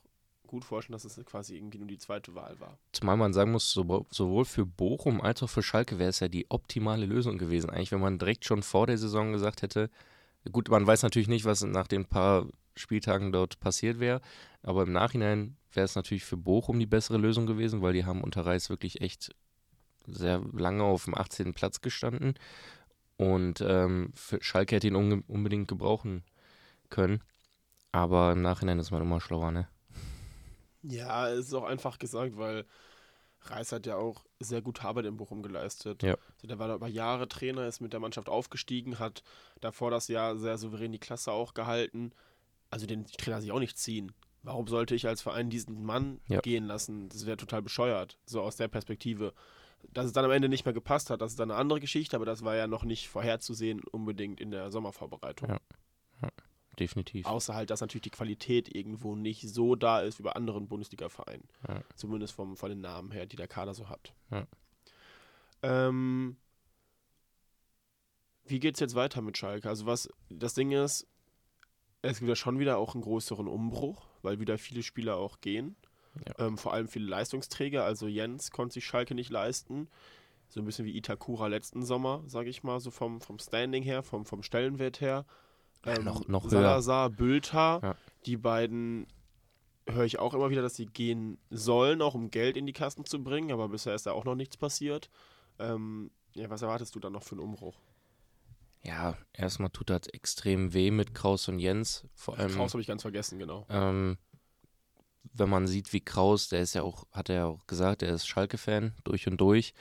gut 0.47 0.65
vorstellen, 0.65 0.93
dass 0.93 1.05
es 1.05 1.23
quasi 1.25 1.55
irgendwie 1.55 1.77
nur 1.77 1.87
die 1.87 1.97
zweite 1.97 2.33
Wahl 2.35 2.59
war. 2.59 2.77
Zumal 2.93 3.17
man 3.17 3.33
sagen 3.33 3.51
muss, 3.51 3.71
sowo- 3.75 4.05
sowohl 4.09 4.45
für 4.45 4.65
Bochum 4.65 5.21
als 5.21 5.43
auch 5.43 5.49
für 5.49 5.63
Schalke 5.63 5.99
wäre 5.99 6.09
es 6.09 6.19
ja 6.19 6.27
die 6.27 6.49
optimale 6.49 7.05
Lösung 7.05 7.37
gewesen. 7.37 7.69
Eigentlich, 7.69 7.91
wenn 7.91 7.99
man 8.01 8.17
direkt 8.17 8.45
schon 8.45 8.63
vor 8.63 8.87
der 8.87 8.97
Saison 8.97 9.33
gesagt 9.33 9.61
hätte, 9.61 9.89
gut, 10.51 10.69
man 10.69 10.87
weiß 10.87 11.03
natürlich 11.03 11.27
nicht, 11.27 11.45
was 11.45 11.63
nach 11.63 11.87
den 11.87 12.05
paar 12.05 12.47
Spieltagen 12.75 13.31
dort 13.31 13.59
passiert 13.59 13.99
wäre, 13.99 14.21
aber 14.63 14.83
im 14.83 14.91
Nachhinein 14.91 15.57
wäre 15.73 15.85
es 15.85 15.95
natürlich 15.95 16.25
für 16.25 16.37
Bochum 16.37 16.79
die 16.79 16.85
bessere 16.85 17.17
Lösung 17.17 17.45
gewesen, 17.45 17.81
weil 17.81 17.93
die 17.93 18.05
haben 18.05 18.23
unter 18.23 18.45
Reis 18.45 18.69
wirklich 18.69 19.01
echt 19.01 19.35
sehr 20.05 20.41
lange 20.53 20.83
auf 20.83 21.05
dem 21.05 21.15
18. 21.15 21.53
Platz 21.53 21.81
gestanden 21.81 22.35
und 23.17 23.61
ähm, 23.61 24.11
für 24.15 24.41
Schalke 24.41 24.75
hätte 24.75 24.87
ihn 24.87 24.95
unbedingt 24.95 25.67
gebrauchen 25.67 26.23
können. 26.89 27.21
Aber 27.91 28.31
im 28.31 28.41
Nachhinein 28.41 28.79
ist 28.79 28.91
man 28.91 29.01
immer 29.01 29.19
schlauer, 29.19 29.51
ne? 29.51 29.67
Ja, 30.83 31.29
es 31.29 31.47
ist 31.47 31.53
auch 31.53 31.63
einfach 31.63 31.99
gesagt, 31.99 32.37
weil 32.37 32.65
Reis 33.41 33.71
hat 33.71 33.85
ja 33.85 33.95
auch 33.95 34.25
sehr 34.39 34.61
gute 34.61 34.83
Arbeit 34.83 35.05
in 35.05 35.17
Bochum 35.17 35.41
geleistet. 35.43 36.03
Ja. 36.03 36.15
Also 36.35 36.47
der 36.47 36.59
war 36.59 36.67
da 36.67 36.75
über 36.75 36.87
Jahre 36.87 37.27
Trainer, 37.27 37.67
ist 37.67 37.81
mit 37.81 37.93
der 37.93 37.99
Mannschaft 37.99 38.29
aufgestiegen, 38.29 38.99
hat 38.99 39.23
davor 39.61 39.91
das 39.91 40.07
Jahr 40.07 40.37
sehr 40.37 40.57
souverän 40.57 40.91
die 40.91 40.99
Klasse 40.99 41.31
auch 41.31 41.53
gehalten. 41.53 42.11
Also 42.69 42.85
den 42.85 43.05
Trainer 43.05 43.41
sich 43.41 43.51
auch 43.51 43.59
nicht 43.59 43.77
ziehen. 43.77 44.11
Warum 44.43 44.67
sollte 44.67 44.95
ich 44.95 45.07
als 45.07 45.21
Verein 45.21 45.49
diesen 45.49 45.83
Mann 45.83 46.19
Ja. 46.27 46.41
gehen 46.41 46.65
lassen? 46.65 47.09
Das 47.09 47.25
wäre 47.25 47.37
total 47.37 47.61
bescheuert, 47.61 48.17
so 48.25 48.41
aus 48.41 48.55
der 48.55 48.67
Perspektive. 48.67 49.33
Dass 49.93 50.05
es 50.05 50.13
dann 50.13 50.25
am 50.25 50.31
Ende 50.31 50.49
nicht 50.49 50.65
mehr 50.65 50.73
gepasst 50.73 51.09
hat, 51.09 51.21
das 51.21 51.31
ist 51.31 51.39
dann 51.39 51.51
eine 51.51 51.59
andere 51.59 51.79
Geschichte, 51.79 52.15
aber 52.15 52.25
das 52.25 52.43
war 52.43 52.55
ja 52.55 52.67
noch 52.67 52.83
nicht 52.83 53.09
vorherzusehen 53.09 53.81
unbedingt 53.91 54.41
in 54.41 54.51
der 54.51 54.71
Sommervorbereitung. 54.71 55.49
Ja. 55.49 56.29
Definitiv. 56.79 57.25
Außer 57.25 57.55
halt, 57.55 57.69
dass 57.69 57.81
natürlich 57.81 58.03
die 58.03 58.11
Qualität 58.11 58.73
irgendwo 58.73 59.15
nicht 59.15 59.41
so 59.49 59.75
da 59.75 60.01
ist 60.01 60.19
wie 60.19 60.23
bei 60.23 60.33
anderen 60.33 60.67
Bundesliga-Vereinen. 60.67 61.47
Ja. 61.67 61.81
Zumindest 61.95 62.33
vom, 62.33 62.55
von 62.55 62.69
den 62.69 62.81
Namen 62.81 63.11
her, 63.11 63.25
die 63.25 63.35
der 63.35 63.47
Kader 63.47 63.73
so 63.73 63.89
hat. 63.89 64.13
Ja. 64.29 64.47
Ähm, 65.63 66.37
wie 68.45 68.59
geht's 68.59 68.79
jetzt 68.79 68.95
weiter 68.95 69.21
mit 69.21 69.37
Schalke? 69.37 69.67
Also 69.69 69.85
was, 69.85 70.09
das 70.29 70.53
Ding 70.53 70.71
ist, 70.71 71.07
es 72.03 72.19
gibt 72.19 72.29
ja 72.29 72.35
schon 72.35 72.59
wieder 72.59 72.77
auch 72.77 72.93
einen 72.93 73.03
größeren 73.03 73.47
Umbruch, 73.47 74.07
weil 74.21 74.39
wieder 74.39 74.57
viele 74.57 74.83
Spieler 74.83 75.17
auch 75.17 75.41
gehen. 75.41 75.75
Ja. 76.25 76.45
Ähm, 76.45 76.57
vor 76.57 76.73
allem 76.73 76.87
viele 76.87 77.07
Leistungsträger. 77.07 77.83
Also 77.83 78.07
Jens 78.07 78.51
konnte 78.51 78.73
sich 78.73 78.85
Schalke 78.85 79.15
nicht 79.15 79.29
leisten. 79.29 79.89
So 80.49 80.61
ein 80.61 80.65
bisschen 80.65 80.85
wie 80.85 80.95
Itakura 80.95 81.47
letzten 81.47 81.83
Sommer, 81.83 82.23
sage 82.27 82.49
ich 82.49 82.63
mal, 82.63 82.79
so 82.79 82.91
vom, 82.91 83.19
vom 83.19 83.39
Standing 83.39 83.83
her, 83.83 84.03
vom, 84.03 84.25
vom 84.25 84.43
Stellenwert 84.43 85.01
her. 85.01 85.25
Ja, 85.87 85.99
noch- 86.03 86.27
noch 86.27 86.43
höher. 86.43 86.49
Salazar, 86.51 87.09
Bülter, 87.09 87.79
Ja. 87.83 87.95
die 88.25 88.37
beiden 88.37 89.07
höre 89.89 90.03
ich 90.05 90.19
auch 90.19 90.33
immer 90.33 90.49
wieder, 90.49 90.61
dass 90.61 90.75
sie 90.75 90.85
gehen 90.85 91.37
sollen, 91.49 92.01
auch 92.01 92.13
um 92.13 92.29
Geld 92.29 92.57
in 92.57 92.65
die 92.65 92.73
Kassen 92.73 93.05
zu 93.05 93.23
bringen, 93.23 93.51
aber 93.51 93.69
bisher 93.69 93.95
ist 93.95 94.05
da 94.05 94.11
auch 94.11 94.25
noch 94.25 94.35
nichts 94.35 94.57
passiert. 94.57 95.09
Ähm, 95.59 96.11
ja, 96.33 96.49
was 96.49 96.61
erwartest 96.61 96.93
du 96.95 96.99
dann 96.99 97.13
noch 97.13 97.23
für 97.23 97.31
einen 97.35 97.41
Umbruch? 97.41 97.79
Ja, 98.83 99.17
erstmal 99.33 99.69
tut 99.69 99.89
das 99.89 100.07
extrem 100.07 100.73
weh 100.73 100.91
mit 100.91 101.13
Kraus 101.15 101.47
und 101.47 101.59
Jens. 101.59 102.05
Vor 102.13 102.37
allem, 102.37 102.51
Kraus 102.53 102.73
habe 102.73 102.81
ich 102.81 102.87
ganz 102.87 103.01
vergessen, 103.01 103.39
genau. 103.39 103.65
ähm, 103.69 104.17
wenn 105.33 105.49
man 105.49 105.67
sieht, 105.67 105.93
wie 105.93 106.01
Kraus, 106.01 106.49
der 106.49 106.61
ist 106.61 106.73
ja 106.73 106.83
auch, 106.83 107.05
hat 107.11 107.29
er 107.29 107.35
ja 107.35 107.45
auch 107.45 107.65
gesagt, 107.67 108.01
er 108.01 108.13
ist 108.13 108.27
Schalke-Fan 108.27 108.93
durch 109.03 109.27
und 109.27 109.37
durch. 109.39 109.73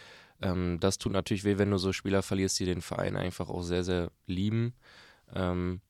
Ähm, 0.43 0.79
das 0.81 0.99
tut 0.99 1.13
natürlich 1.13 1.45
weh, 1.45 1.57
wenn 1.59 1.71
du 1.71 1.79
so 1.79 1.93
Spieler 1.93 2.23
verlierst, 2.23 2.59
die 2.59 2.65
den 2.65 2.83
Verein 2.83 3.17
einfach 3.17 3.49
auch 3.49 3.63
sehr, 3.63 3.85
sehr 3.85 4.11
lieben. 4.27 4.75
Ähm, 5.35 5.81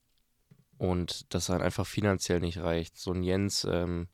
und 0.78 1.32
das 1.34 1.48
halt 1.48 1.62
einfach 1.62 1.86
finanziell 1.86 2.40
nicht 2.40 2.58
reicht. 2.58 2.96
So 2.98 3.12
ein 3.12 3.22
Jens, 3.22 3.66
ähm, 3.70 4.08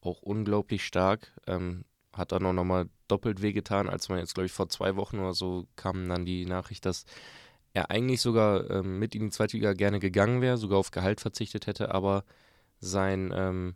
auch 0.00 0.22
unglaublich 0.22 0.84
stark, 0.84 1.32
ähm, 1.46 1.84
hat 2.12 2.32
dann 2.32 2.46
auch 2.46 2.52
nochmal 2.52 2.88
doppelt 3.08 3.42
wehgetan, 3.42 3.88
als 3.88 4.08
man 4.08 4.18
jetzt, 4.18 4.34
glaube 4.34 4.46
ich, 4.46 4.52
vor 4.52 4.68
zwei 4.68 4.96
Wochen 4.96 5.18
oder 5.18 5.34
so 5.34 5.66
kam 5.76 6.08
dann 6.08 6.24
die 6.24 6.46
Nachricht, 6.46 6.84
dass 6.86 7.04
er 7.74 7.90
eigentlich 7.90 8.20
sogar 8.20 8.68
ähm, 8.70 8.98
mit 8.98 9.14
in 9.14 9.24
die 9.24 9.30
zweite 9.30 9.56
Liga 9.56 9.72
gerne 9.72 9.98
gegangen 10.00 10.40
wäre, 10.40 10.56
sogar 10.56 10.78
auf 10.78 10.90
Gehalt 10.90 11.20
verzichtet 11.20 11.66
hätte, 11.66 11.94
aber 11.94 12.24
sein 12.80 13.32
ähm, 13.34 13.74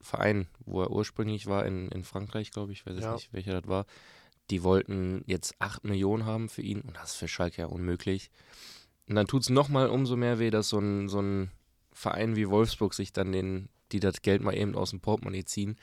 Verein, 0.00 0.48
wo 0.64 0.82
er 0.82 0.90
ursprünglich 0.90 1.46
war, 1.46 1.64
in, 1.66 1.88
in 1.88 2.04
Frankreich, 2.04 2.50
glaube 2.50 2.72
ich, 2.72 2.84
weiß 2.86 2.94
jetzt 2.94 3.04
Ja. 3.04 3.14
nicht, 3.14 3.32
welcher 3.32 3.60
das 3.60 3.68
war, 3.68 3.86
die 4.50 4.62
wollten 4.62 5.22
jetzt 5.26 5.54
8 5.58 5.84
Millionen 5.84 6.24
haben 6.24 6.48
für 6.48 6.62
ihn 6.62 6.80
und 6.80 6.96
das 6.96 7.10
ist 7.12 7.16
für 7.16 7.28
Schalke 7.28 7.62
ja 7.62 7.66
unmöglich. 7.66 8.30
Und 9.08 9.14
dann 9.14 9.26
tut 9.26 9.42
es 9.42 9.50
nochmal 9.50 9.88
umso 9.88 10.16
mehr 10.16 10.38
weh, 10.38 10.50
dass 10.50 10.68
so 10.68 10.78
ein, 10.78 11.08
so 11.08 11.20
ein 11.20 11.50
Verein 11.92 12.36
wie 12.36 12.48
Wolfsburg 12.48 12.94
sich 12.94 13.12
dann 13.12 13.32
den, 13.32 13.68
die 13.92 14.00
das 14.00 14.22
Geld 14.22 14.42
mal 14.42 14.54
eben 14.56 14.74
aus 14.76 14.90
dem 14.90 15.00
Portemonnaie 15.00 15.44
ziehen, 15.44 15.76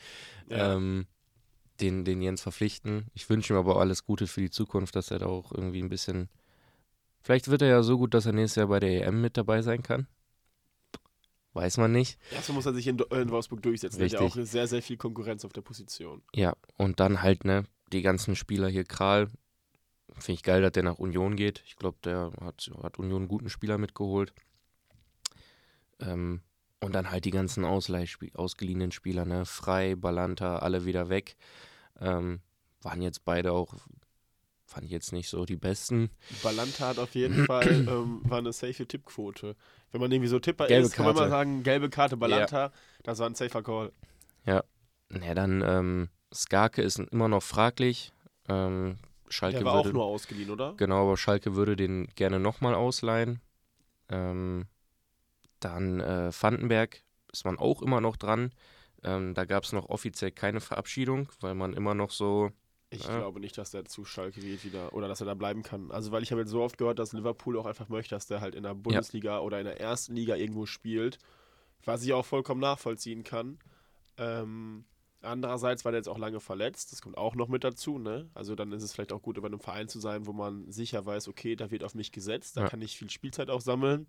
Ja. 0.48 0.74
ähm, 0.76 1.06
den, 1.80 2.04
den 2.04 2.22
Jens 2.22 2.40
verpflichten. 2.40 3.06
Ich 3.14 3.28
wünsche 3.28 3.52
ihm 3.52 3.58
aber 3.58 3.78
alles 3.80 4.04
Gute 4.06 4.26
für 4.26 4.40
die 4.40 4.50
Zukunft, 4.50 4.96
dass 4.96 5.10
er 5.10 5.18
da 5.18 5.26
auch 5.26 5.52
irgendwie 5.52 5.82
ein 5.82 5.88
bisschen. 5.90 6.28
Vielleicht 7.20 7.48
wird 7.48 7.60
er 7.62 7.68
ja 7.68 7.82
so 7.82 7.98
gut, 7.98 8.14
dass 8.14 8.24
er 8.26 8.32
nächstes 8.32 8.56
Jahr 8.56 8.68
bei 8.68 8.80
der 8.80 9.06
EM 9.06 9.20
mit 9.20 9.36
dabei 9.36 9.60
sein 9.60 9.82
kann. 9.82 10.06
Weiß 11.52 11.78
man 11.78 11.90
nicht. 11.90 12.18
Erstmal 12.30 12.56
muss 12.56 12.66
er 12.66 12.74
sich 12.74 12.86
in, 12.86 12.98
in 12.98 13.30
Wolfsburg 13.30 13.62
durchsetzen. 13.62 14.00
Richtig. 14.00 14.20
Er 14.20 14.26
hat 14.26 14.34
ja 14.36 14.42
auch 14.42 14.46
sehr, 14.46 14.66
sehr 14.68 14.82
viel 14.82 14.96
Konkurrenz 14.98 15.44
auf 15.44 15.52
der 15.52 15.62
Position. 15.62 16.22
Ja, 16.34 16.54
und 16.76 17.00
dann 17.00 17.22
halt, 17.22 17.44
ne, 17.44 17.64
die 17.92 18.02
ganzen 18.02 18.36
Spieler 18.36 18.68
hier, 18.68 18.84
Kral. 18.84 19.30
Finde 20.12 20.32
ich 20.32 20.42
geil, 20.42 20.62
dass 20.62 20.72
der 20.72 20.82
nach 20.82 20.98
Union 20.98 21.36
geht. 21.36 21.62
Ich 21.66 21.76
glaube, 21.76 21.98
der 22.04 22.32
hat, 22.40 22.70
hat 22.82 22.98
Union 22.98 23.22
einen 23.22 23.28
guten 23.28 23.50
Spieler 23.50 23.78
mitgeholt. 23.78 24.32
Ähm, 26.00 26.42
und 26.80 26.94
dann 26.94 27.10
halt 27.10 27.24
die 27.24 27.30
ganzen 27.30 27.64
Ausleihspie 27.64 28.34
ausgeliehenen 28.34 28.92
Spieler, 28.92 29.24
ne? 29.24 29.44
Frei, 29.44 29.94
Balanta, 29.96 30.58
alle 30.58 30.84
wieder 30.84 31.08
weg. 31.08 31.36
Ähm, 32.00 32.40
waren 32.82 33.02
jetzt 33.02 33.24
beide 33.24 33.52
auch, 33.52 33.74
fand 34.66 34.84
ich 34.84 34.90
jetzt 34.90 35.12
nicht 35.12 35.28
so 35.28 35.44
die 35.44 35.56
besten. 35.56 36.10
Balanta 36.42 36.88
hat 36.88 36.98
auf 36.98 37.14
jeden 37.14 37.44
Fall 37.46 37.68
ähm, 37.68 38.20
war 38.24 38.38
eine 38.38 38.52
safe 38.52 38.86
Tippquote. 38.86 39.56
Wenn 39.90 40.00
man 40.00 40.12
irgendwie 40.12 40.28
so 40.28 40.38
Tipper 40.38 40.66
Gelbe 40.66 40.86
ist, 40.86 40.92
kann 40.92 41.06
man 41.06 41.14
Karte. 41.14 41.30
mal 41.30 41.36
sagen, 41.36 41.62
gelbe 41.62 41.88
Karte 41.88 42.16
Balanta, 42.16 42.72
das 43.02 43.18
war 43.18 43.28
ein 43.28 43.34
safer 43.34 43.62
Call. 43.62 43.92
Ja, 44.44 44.62
dann 45.08 45.62
ähm, 45.62 46.08
Skarke 46.32 46.82
ist 46.82 46.98
immer 46.98 47.28
noch 47.28 47.42
fraglich. 47.42 48.12
Ähm, 48.48 48.98
Schalke 49.28 49.58
Der 49.58 49.64
war 49.66 49.74
auch 49.74 49.84
würde, 49.84 49.94
nur 49.96 50.04
ausgeliehen, 50.04 50.50
oder? 50.50 50.74
Genau, 50.76 51.02
aber 51.02 51.16
Schalke 51.16 51.56
würde 51.56 51.76
den 51.76 52.06
gerne 52.14 52.38
nochmal 52.40 52.74
ausleihen. 52.74 53.40
Ähm, 54.08 54.66
dann 55.60 56.00
äh, 56.00 56.30
Vandenberg 56.32 57.02
ist 57.32 57.44
man 57.44 57.58
auch 57.58 57.82
immer 57.82 58.00
noch 58.00 58.16
dran. 58.16 58.52
Ähm, 59.02 59.34
da 59.34 59.44
gab 59.44 59.64
es 59.64 59.72
noch 59.72 59.88
offiziell 59.88 60.30
keine 60.30 60.60
Verabschiedung, 60.60 61.28
weil 61.40 61.54
man 61.54 61.72
immer 61.72 61.94
noch 61.94 62.10
so. 62.10 62.50
Ich 62.90 63.02
Ja. 63.04 63.18
glaube 63.18 63.40
nicht, 63.40 63.58
dass 63.58 63.70
der 63.72 63.84
zu 63.84 64.04
Schalke 64.04 64.40
geht 64.40 64.64
wieder 64.64 64.92
oder 64.94 65.08
dass 65.08 65.20
er 65.20 65.26
da 65.26 65.34
bleiben 65.34 65.62
kann. 65.62 65.90
Also 65.90 66.12
weil 66.12 66.22
ich 66.22 66.30
habe 66.30 66.42
jetzt 66.42 66.50
so 66.50 66.62
oft 66.62 66.78
gehört, 66.78 66.98
dass 66.98 67.12
Liverpool 67.12 67.58
auch 67.58 67.66
einfach 67.66 67.88
möchte, 67.88 68.14
dass 68.14 68.26
der 68.26 68.40
halt 68.40 68.54
in 68.54 68.62
der 68.62 68.74
Bundesliga 68.74 69.40
oder 69.40 69.58
in 69.58 69.64
der 69.64 69.80
ersten 69.80 70.14
Liga 70.14 70.36
irgendwo 70.36 70.66
spielt, 70.66 71.18
was 71.84 72.04
ich 72.04 72.12
auch 72.12 72.24
vollkommen 72.24 72.60
nachvollziehen 72.60 73.24
kann. 73.24 73.58
Ähm, 74.18 74.84
andererseits 75.22 75.84
war 75.84 75.92
der 75.92 75.98
jetzt 76.00 76.08
auch 76.08 76.18
lange 76.18 76.40
verletzt, 76.40 76.92
das 76.92 77.02
kommt 77.02 77.16
auch 77.16 77.34
noch 77.34 77.48
mit 77.48 77.64
dazu, 77.64 77.98
ne? 77.98 78.28
Also 78.34 78.54
dann 78.54 78.72
ist 78.72 78.82
es 78.82 78.92
vielleicht 78.92 79.12
auch 79.12 79.22
gut, 79.22 79.40
bei 79.40 79.46
einem 79.46 79.60
Verein 79.60 79.88
zu 79.88 80.00
sein, 80.00 80.26
wo 80.26 80.32
man 80.32 80.70
sicher 80.70 81.04
weiß, 81.04 81.28
okay, 81.28 81.56
da 81.56 81.70
wird 81.70 81.84
auf 81.84 81.94
mich 81.94 82.12
gesetzt, 82.12 82.56
da 82.56 82.62
Ja. 82.62 82.68
kann 82.68 82.80
ich 82.82 82.96
viel 82.96 83.10
Spielzeit 83.10 83.50
auch 83.50 83.60
sammeln. 83.60 84.06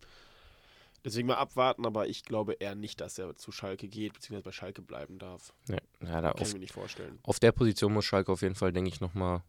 Deswegen 1.06 1.28
mal 1.28 1.36
abwarten, 1.36 1.86
aber 1.86 2.08
ich 2.08 2.24
glaube 2.24 2.54
eher 2.54 2.76
nicht, 2.76 3.00
dass 3.02 3.18
er 3.18 3.36
zu 3.36 3.52
Schalke 3.52 3.88
geht, 3.88 4.14
beziehungsweise 4.14 4.44
bei 4.44 4.52
Schalke 4.52 4.82
bleiben 4.82 5.20
darf. 5.20 5.54
Ja, 5.70 5.78
ja 6.02 6.22
da 6.22 6.32
Kann 6.32 6.42
auf, 6.42 6.48
ich 6.48 6.54
mir 6.54 6.60
nicht 6.60 6.74
vorstellen. 6.74 7.20
auf 7.24 7.40
der 7.40 7.52
Position 7.52 7.94
muss 7.94 8.06
Schalke 8.06 8.32
auf 8.32 8.42
jeden 8.42 8.56
Fall, 8.56 8.74
denke 8.74 8.90
ich, 8.90 9.00
nochmal 9.00 9.44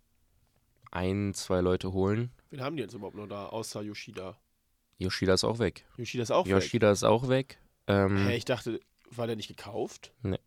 ein, 0.90 1.34
zwei 1.34 1.60
Leute 1.60 1.92
holen. 1.92 2.30
Wen 2.50 2.60
haben 2.60 2.76
die 2.76 2.82
jetzt 2.82 2.94
überhaupt 2.94 3.16
noch 3.16 3.26
da, 3.26 3.46
außer 3.46 3.82
Yoshida? 3.82 4.38
Yoshida 4.98 5.34
ist 5.34 5.44
auch 5.44 5.58
weg. 5.58 5.84
Yoshida 5.96 6.22
ist 6.22 6.30
auch 6.30 6.44
weg. 6.46 6.52
Yoshida 6.52 6.90
ist 6.92 7.04
auch 7.04 7.28
weg. 7.28 7.60
Ähm, 7.86 8.16
Hä, 8.26 8.36
ich 8.36 8.44
dachte, 8.44 8.80
war 9.10 9.26
der 9.26 9.36
nicht 9.36 9.48
gekauft? 9.48 10.12
Nee. 10.22 10.38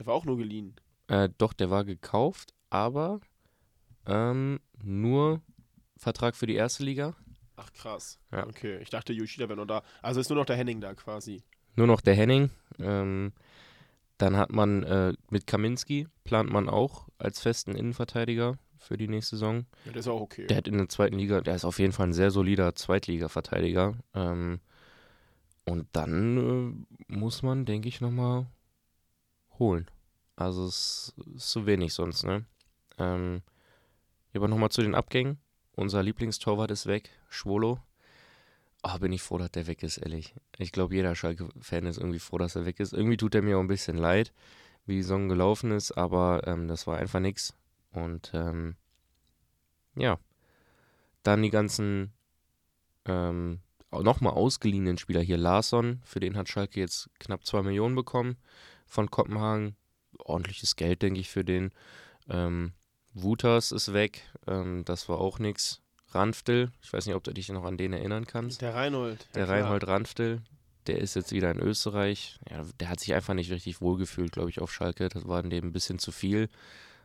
Der 0.00 0.06
war 0.06 0.14
auch 0.14 0.24
nur 0.24 0.38
geliehen. 0.38 0.74
Äh, 1.08 1.28
doch, 1.36 1.52
der 1.52 1.68
war 1.68 1.84
gekauft, 1.84 2.54
aber 2.70 3.20
ähm, 4.06 4.58
nur 4.82 5.42
Vertrag 5.98 6.34
für 6.34 6.46
die 6.46 6.54
erste 6.54 6.84
Liga. 6.84 7.14
Ach 7.56 7.70
krass. 7.74 8.18
Ja. 8.32 8.46
Okay, 8.46 8.78
ich 8.80 8.88
dachte, 8.88 9.12
Yoshida 9.12 9.46
wäre 9.50 9.58
noch 9.58 9.66
da. 9.66 9.82
Also 10.00 10.20
ist 10.20 10.30
nur 10.30 10.38
noch 10.38 10.46
der 10.46 10.56
Henning 10.56 10.80
da 10.80 10.94
quasi. 10.94 11.42
Nur 11.76 11.86
noch 11.86 12.00
der 12.00 12.14
Henning. 12.14 12.48
Ähm, 12.78 13.34
dann 14.16 14.38
hat 14.38 14.52
man 14.52 14.84
äh, 14.84 15.12
mit 15.28 15.46
Kaminski, 15.46 16.08
plant 16.24 16.50
man 16.50 16.70
auch 16.70 17.08
als 17.18 17.40
festen 17.40 17.74
Innenverteidiger 17.74 18.56
für 18.78 18.96
die 18.96 19.08
nächste 19.08 19.36
Saison. 19.36 19.66
Ja, 19.84 19.92
der 19.92 20.00
ist 20.00 20.08
auch 20.08 20.22
okay. 20.22 20.46
Der 20.46 20.56
hat 20.56 20.66
in 20.66 20.78
der 20.78 20.88
zweiten 20.88 21.18
Liga, 21.18 21.42
der 21.42 21.56
ist 21.56 21.66
auf 21.66 21.78
jeden 21.78 21.92
Fall 21.92 22.06
ein 22.06 22.14
sehr 22.14 22.30
solider 22.30 22.74
Zweitliga-Verteidiger. 22.74 23.98
Ähm, 24.14 24.60
und 25.66 25.88
dann 25.92 26.86
äh, 27.08 27.14
muss 27.14 27.42
man, 27.42 27.66
denke 27.66 27.88
ich, 27.88 28.00
nochmal 28.00 28.46
holen. 29.60 29.86
Also 30.34 30.66
es 30.66 31.14
ist 31.36 31.50
zu 31.50 31.66
wenig 31.66 31.94
sonst, 31.94 32.24
ne? 32.24 32.44
Ähm, 32.98 33.42
aber 34.34 34.48
nochmal 34.48 34.70
zu 34.70 34.82
den 34.82 34.94
Abgängen. 34.94 35.38
Unser 35.72 36.02
Lieblingstorwart 36.02 36.70
ist 36.70 36.86
weg, 36.86 37.10
Schwolo. 37.28 37.78
Ah, 38.82 38.98
bin 38.98 39.12
ich 39.12 39.22
froh, 39.22 39.38
dass 39.38 39.50
der 39.50 39.66
weg 39.66 39.82
ist, 39.82 39.98
ehrlich. 39.98 40.34
Ich 40.58 40.72
glaube, 40.72 40.94
jeder 40.94 41.14
Schalke-Fan 41.14 41.86
ist 41.86 41.98
irgendwie 41.98 42.18
froh, 42.18 42.38
dass 42.38 42.56
er 42.56 42.64
weg 42.64 42.80
ist. 42.80 42.94
Irgendwie 42.94 43.18
tut 43.18 43.34
er 43.34 43.42
mir 43.42 43.58
auch 43.58 43.62
ein 43.62 43.68
bisschen 43.68 43.98
leid, 43.98 44.32
wie 44.86 44.94
die 44.94 45.02
Saison 45.02 45.28
gelaufen 45.28 45.70
ist, 45.70 45.92
aber 45.92 46.46
ähm, 46.46 46.66
das 46.66 46.86
war 46.86 46.98
einfach 46.98 47.20
nix. 47.20 47.54
Und 47.92 48.30
ähm, 48.32 48.76
ja, 49.96 50.18
dann 51.22 51.42
die 51.42 51.50
ganzen 51.50 52.12
ähm, 53.04 53.60
nochmal 53.92 54.32
ausgeliehenen 54.32 54.96
Spieler 54.96 55.20
hier. 55.20 55.36
Larsson, 55.36 56.00
für 56.04 56.20
den 56.20 56.36
hat 56.36 56.48
Schalke 56.48 56.80
jetzt 56.80 57.10
knapp 57.18 57.44
2 57.44 57.62
Millionen 57.62 57.94
bekommen 57.94 58.36
von 58.90 59.10
Kopenhagen. 59.10 59.76
Ordentliches 60.18 60.76
Geld, 60.76 61.00
denke 61.00 61.20
ich, 61.20 61.30
für 61.30 61.44
den. 61.44 61.70
Ähm, 62.28 62.72
Wutas 63.14 63.72
ist 63.72 63.92
weg, 63.92 64.22
ähm, 64.46 64.84
das 64.84 65.08
war 65.08 65.18
auch 65.18 65.38
nix. 65.38 65.80
Ranftel, 66.12 66.72
ich 66.82 66.92
weiß 66.92 67.06
nicht, 67.06 67.14
ob 67.14 67.22
du 67.22 67.32
dich 67.32 67.48
noch 67.50 67.64
an 67.64 67.76
den 67.76 67.92
erinnern 67.92 68.26
kannst. 68.26 68.62
Der 68.62 68.74
Reinhold. 68.74 69.28
Der 69.34 69.46
ja. 69.46 69.52
Reinhold 69.52 69.86
Ranftel, 69.86 70.42
der 70.88 70.98
ist 70.98 71.14
jetzt 71.14 71.30
wieder 71.30 71.52
in 71.52 71.60
Österreich. 71.60 72.40
Ja, 72.50 72.64
der 72.80 72.88
hat 72.88 72.98
sich 72.98 73.14
einfach 73.14 73.34
nicht 73.34 73.50
richtig 73.52 73.80
wohlgefühlt, 73.80 74.32
glaube 74.32 74.50
ich, 74.50 74.60
auf 74.60 74.72
Schalke. 74.72 75.08
Das 75.08 75.28
war 75.28 75.42
dem 75.42 75.66
ein 75.66 75.72
bisschen 75.72 76.00
zu 76.00 76.10
viel. 76.10 76.48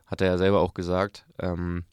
Hat 0.08 0.22
er 0.22 0.27
ja 0.27 0.38
selber 0.39 0.62
auch 0.62 0.74
gesagt. 0.74 1.25
Ähm, 1.38 1.86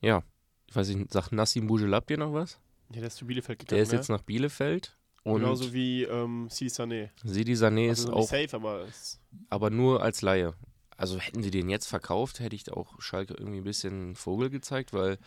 ja, 0.00 0.22
ich 0.66 0.74
weiß 0.74 0.88
nicht, 0.88 1.12
sagt 1.12 1.32
Nassim 1.32 1.66
Bujelab 1.66 2.06
dir 2.06 2.16
noch 2.16 2.32
was? 2.32 2.58
Ja, 2.90 3.00
der 3.00 3.08
ist 3.08 3.16
zu 3.16 3.26
Bielefeld 3.26 3.58
gegangen. 3.58 3.76
Der 3.76 3.82
ist 3.82 3.92
ne? 3.92 3.98
jetzt 3.98 4.08
nach 4.08 4.22
Bielefeld. 4.22 4.96
Und 5.24 5.40
Genauso 5.40 5.72
wie 5.72 6.02
ähm, 6.04 6.48
Si 6.50 6.66
Sané. 6.66 7.08
Sidi 7.24 7.54
Sané 7.54 7.88
Also 7.88 8.08
ist 8.08 8.14
auch, 8.14 8.28
safe, 8.28 8.48
aber 8.52 8.84
ist, 8.84 9.20
aber 9.48 9.70
nur 9.70 10.02
als 10.02 10.20
Laie. 10.20 10.52
Also 10.96 11.18
hätten 11.18 11.42
sie 11.42 11.50
den 11.50 11.70
jetzt 11.70 11.86
verkauft, 11.86 12.40
hätte 12.40 12.54
ich 12.54 12.70
auch 12.70 13.00
Schalke 13.00 13.34
irgendwie 13.34 13.58
ein 13.58 13.64
bisschen 13.64 14.14
Vogel 14.14 14.50
gezeigt, 14.50 14.92
weil 14.92 15.18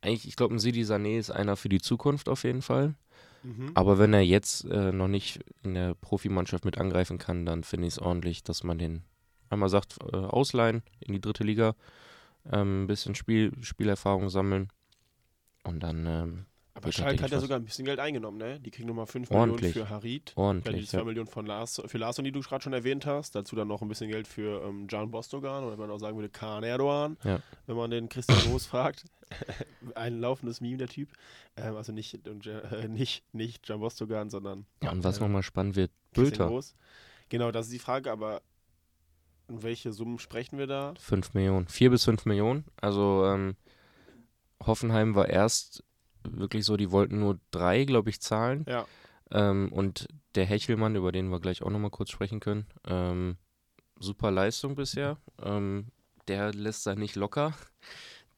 eigentlich, 0.00 0.26
ich 0.26 0.36
glaube, 0.36 0.54
ein 0.54 0.58
Sidi 0.58 0.82
Sané 0.82 1.18
ist 1.18 1.30
einer 1.30 1.56
für 1.56 1.68
die 1.68 1.80
Zukunft 1.80 2.30
auf 2.30 2.44
jeden 2.44 2.62
Fall. 2.62 2.94
mhm. 3.42 3.72
Aber 3.74 3.98
wenn 3.98 4.14
er 4.14 4.22
jetzt 4.22 4.64
äh, 4.64 4.90
noch 4.90 5.08
nicht 5.08 5.40
in 5.62 5.74
der 5.74 5.94
Profimannschaft 5.94 6.64
mit 6.64 6.78
angreifen 6.78 7.18
kann, 7.18 7.44
dann 7.44 7.62
finde 7.62 7.86
ich 7.86 7.94
es 7.94 7.98
ordentlich, 8.00 8.42
dass 8.42 8.64
man 8.64 8.78
den 8.78 9.02
einmal 9.50 9.68
sagt, 9.68 9.98
äh, 10.12 10.16
ausleihen 10.16 10.82
in 11.00 11.12
die 11.12 11.20
dritte 11.20 11.44
Liga, 11.44 11.76
ähm, 12.50 12.84
ein 12.84 12.86
bisschen 12.86 13.14
Spiel, 13.14 13.52
Spielerfahrung 13.60 14.30
sammeln 14.30 14.68
und 15.62 15.80
dann 15.80 16.06
ähm, 16.06 16.46
aber 16.82 16.92
Schalke 16.92 17.22
hat 17.22 17.30
ja 17.30 17.40
sogar 17.40 17.58
ein 17.58 17.64
bisschen 17.64 17.84
Geld 17.84 17.98
eingenommen, 17.98 18.38
ne? 18.38 18.60
Die 18.60 18.70
kriegen 18.70 18.88
nochmal 18.88 19.06
5 19.06 19.30
Ordentlich. 19.30 19.74
Millionen 19.74 19.86
für 19.86 19.90
Harit. 19.94 20.30
Ja, 20.30 20.34
die 20.34 20.40
ordentlich. 20.40 20.88
2 20.90 20.98
Ja. 20.98 21.04
Millionen 21.04 21.28
von 21.28 21.46
Lars, 21.46 21.82
für 21.84 21.98
Larsson, 21.98 22.24
die 22.24 22.32
du 22.32 22.40
gerade 22.40 22.62
schon 22.62 22.72
erwähnt 22.72 23.06
hast. 23.06 23.34
Dazu 23.34 23.56
dann 23.56 23.68
noch 23.68 23.82
ein 23.82 23.88
bisschen 23.88 24.10
Geld 24.10 24.26
für 24.26 24.62
ähm, 24.64 24.86
Can 24.86 25.10
Bostogan 25.10 25.64
oder 25.64 25.72
wenn 25.72 25.86
man 25.86 25.90
auch 25.90 25.98
sagen 25.98 26.16
würde, 26.16 26.28
Kaan 26.28 26.62
Erdogan, 26.64 27.16
Ja. 27.24 27.40
wenn 27.66 27.76
man 27.76 27.90
den 27.90 28.08
Christian 28.08 28.38
Groß 28.40 28.66
fragt. 28.66 29.04
ein 29.94 30.20
laufendes 30.20 30.60
Meme, 30.60 30.76
der 30.76 30.88
Typ. 30.88 31.08
Ähm, 31.56 31.76
also 31.76 31.92
nicht, 31.92 32.26
äh, 32.26 32.88
nicht, 32.88 33.24
nicht 33.32 33.66
Can 33.66 33.80
Bostogan, 33.80 34.28
sondern 34.30 34.66
ja, 34.82 34.90
und 34.92 35.04
was 35.04 35.18
äh, 35.18 35.20
nochmal 35.20 35.42
spannend 35.42 35.76
wird, 35.76 35.90
Christian 36.12 36.28
Bülter, 36.30 36.46
Groß. 36.48 36.74
Genau, 37.30 37.50
das 37.50 37.66
ist 37.66 37.72
die 37.72 37.78
Frage, 37.78 38.10
aber 38.12 38.42
welche 39.48 39.92
Summen 39.92 40.18
sprechen 40.18 40.58
wir 40.58 40.66
da? 40.66 40.94
5 40.98 41.34
Millionen, 41.34 41.66
4 41.68 41.90
bis 41.90 42.04
5 42.04 42.26
Millionen. 42.26 42.64
Also 42.80 43.24
ähm, 43.26 43.56
Hoffenheim 44.64 45.14
war 45.14 45.28
erst 45.28 45.82
wirklich 46.30 46.64
so, 46.64 46.76
die 46.76 46.90
wollten 46.90 47.18
nur 47.18 47.38
drei, 47.50 47.84
glaube 47.84 48.10
ich, 48.10 48.20
zahlen. 48.20 48.64
Ja. 48.68 48.86
Ähm, 49.30 49.72
und 49.72 50.08
der 50.34 50.44
Hechelmann, 50.44 50.96
über 50.96 51.12
den 51.12 51.28
wir 51.28 51.40
gleich 51.40 51.62
auch 51.62 51.70
nochmal 51.70 51.90
kurz 51.90 52.10
sprechen 52.10 52.40
können, 52.40 52.66
ähm, 52.86 53.36
super 53.98 54.30
Leistung 54.30 54.74
bisher. 54.74 55.18
Ähm, 55.42 55.86
der 56.28 56.52
lässt 56.52 56.86
da 56.86 56.94
nicht 56.94 57.16
locker. 57.16 57.54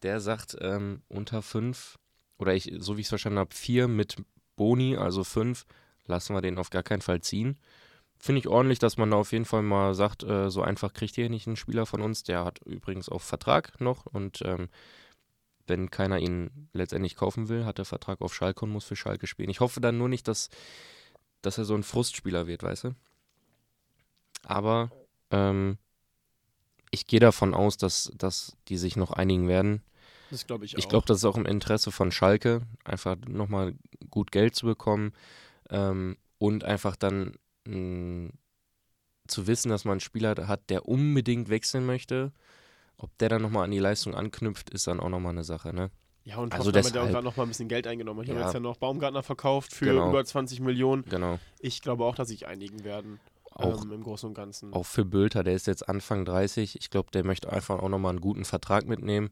Der 0.03 0.19
sagt, 0.19 0.57
ähm, 0.61 1.01
unter 1.07 1.41
fünf, 1.41 1.97
oder 2.37 2.53
ich, 2.53 2.71
so 2.77 2.97
wie 2.97 3.01
ich 3.01 3.05
es 3.05 3.09
verstanden 3.09 3.39
habe, 3.39 3.53
vier 3.53 3.87
mit 3.87 4.17
Boni, 4.55 4.97
also 4.97 5.23
fünf, 5.23 5.65
lassen 6.05 6.35
wir 6.35 6.41
den 6.41 6.57
auf 6.57 6.69
gar 6.69 6.83
keinen 6.83 7.01
Fall 7.01 7.21
ziehen. 7.21 7.57
Finde 8.17 8.39
ich 8.39 8.47
ordentlich, 8.47 8.79
dass 8.79 8.97
man 8.97 9.11
da 9.11 9.17
auf 9.17 9.31
jeden 9.31 9.45
Fall 9.45 9.61
mal 9.61 9.93
sagt, 9.93 10.23
äh, 10.23 10.49
so 10.49 10.61
einfach 10.61 10.93
kriegt 10.93 11.17
ihr 11.17 11.29
nicht 11.29 11.47
einen 11.47 11.57
Spieler 11.57 11.85
von 11.85 12.01
uns. 12.01 12.23
Der 12.23 12.45
hat 12.45 12.59
übrigens 12.65 13.09
auch 13.09 13.21
Vertrag 13.21 13.79
noch 13.81 14.05
und 14.05 14.41
ähm, 14.43 14.69
wenn 15.67 15.89
keiner 15.89 16.19
ihn 16.19 16.69
letztendlich 16.73 17.15
kaufen 17.15 17.49
will, 17.49 17.65
hat 17.65 17.79
er 17.79 17.85
Vertrag 17.85 18.21
auf 18.21 18.33
Schalke 18.33 18.65
und 18.65 18.71
muss 18.71 18.85
für 18.85 18.95
Schalke 18.95 19.27
spielen. 19.27 19.49
Ich 19.49 19.59
hoffe 19.59 19.81
dann 19.81 19.97
nur 19.97 20.09
nicht, 20.09 20.27
dass, 20.27 20.49
dass 21.41 21.57
er 21.57 21.65
so 21.65 21.75
ein 21.75 21.83
Frustspieler 21.83 22.47
wird, 22.47 22.63
weißt 22.63 22.85
du? 22.85 22.95
Aber 24.43 24.91
ähm, 25.31 25.77
ich 26.91 27.07
gehe 27.07 27.19
davon 27.19 27.53
aus, 27.53 27.77
dass, 27.77 28.11
dass 28.15 28.55
die 28.67 28.77
sich 28.77 28.95
noch 28.95 29.11
einigen 29.11 29.47
werden. 29.47 29.81
Das 30.31 30.47
glaube 30.47 30.65
ich 30.65 30.75
auch. 30.75 30.79
Ich 30.79 30.87
glaube, 30.87 31.05
das 31.07 31.17
ist 31.17 31.25
auch 31.25 31.37
im 31.37 31.45
Interesse 31.45 31.91
von 31.91 32.11
Schalke, 32.11 32.61
einfach 32.83 33.15
nochmal 33.27 33.73
gut 34.09 34.31
Geld 34.31 34.55
zu 34.55 34.65
bekommen 34.65 35.13
ähm, 35.69 36.17
und 36.37 36.63
einfach 36.63 36.95
dann 36.95 37.35
mh, 37.65 38.29
zu 39.27 39.47
wissen, 39.47 39.69
dass 39.69 39.85
man 39.85 39.93
einen 39.93 39.99
Spieler 39.99 40.35
hat, 40.47 40.69
der 40.69 40.87
unbedingt 40.87 41.49
wechseln 41.49 41.85
möchte, 41.85 42.31
ob 42.97 43.17
der 43.17 43.29
dann 43.29 43.41
nochmal 43.41 43.65
an 43.65 43.71
die 43.71 43.79
Leistung 43.79 44.15
anknüpft, 44.15 44.69
ist 44.69 44.87
dann 44.87 44.99
auch 44.99 45.09
nochmal 45.09 45.31
eine 45.33 45.43
Sache, 45.43 45.73
ne? 45.73 45.91
Ja, 46.23 46.37
und 46.37 46.53
Also 46.53 46.69
also 46.69 46.69
hat 46.69 46.75
ja 46.75 46.79
auch 46.79 46.93
deshalb- 46.93 47.11
gerade 47.11 47.23
noch 47.25 47.37
mal 47.37 47.43
ein 47.43 47.49
bisschen 47.49 47.67
Geld 47.67 47.85
eingenommen. 47.85 48.23
Ich 48.23 48.29
habe 48.29 48.39
Ja. 48.39 48.45
jetzt 48.47 48.53
ja 48.55 48.59
noch 48.59 48.77
Baumgartner 48.77 49.21
verkauft 49.21 49.73
für 49.73 49.85
Genau. 49.85 50.09
über 50.09 50.25
20 50.25 50.59
Millionen. 50.59 51.03
Genau. 51.05 51.39
Ich 51.59 51.81
glaube 51.83 52.03
auch, 52.05 52.15
dass 52.15 52.29
sich 52.29 52.47
einigen 52.47 52.83
werden. 52.83 53.19
Auch, 53.51 53.83
ähm, 53.85 53.91
im 53.93 54.03
Großen 54.03 54.27
und 54.27 54.33
Ganzen. 54.33 54.73
auch 54.73 54.85
für 54.85 55.05
Bülter, 55.05 55.43
der 55.43 55.53
ist 55.53 55.67
jetzt 55.67 55.87
Anfang 55.87 56.25
30. 56.25 56.77
Ich 56.79 56.89
glaube, 56.89 57.11
der 57.11 57.23
möchte 57.23 57.53
einfach 57.53 57.79
auch 57.79 57.87
nochmal 57.89 58.09
einen 58.09 58.19
guten 58.21 58.43
Vertrag 58.43 58.85
mitnehmen. 58.87 59.29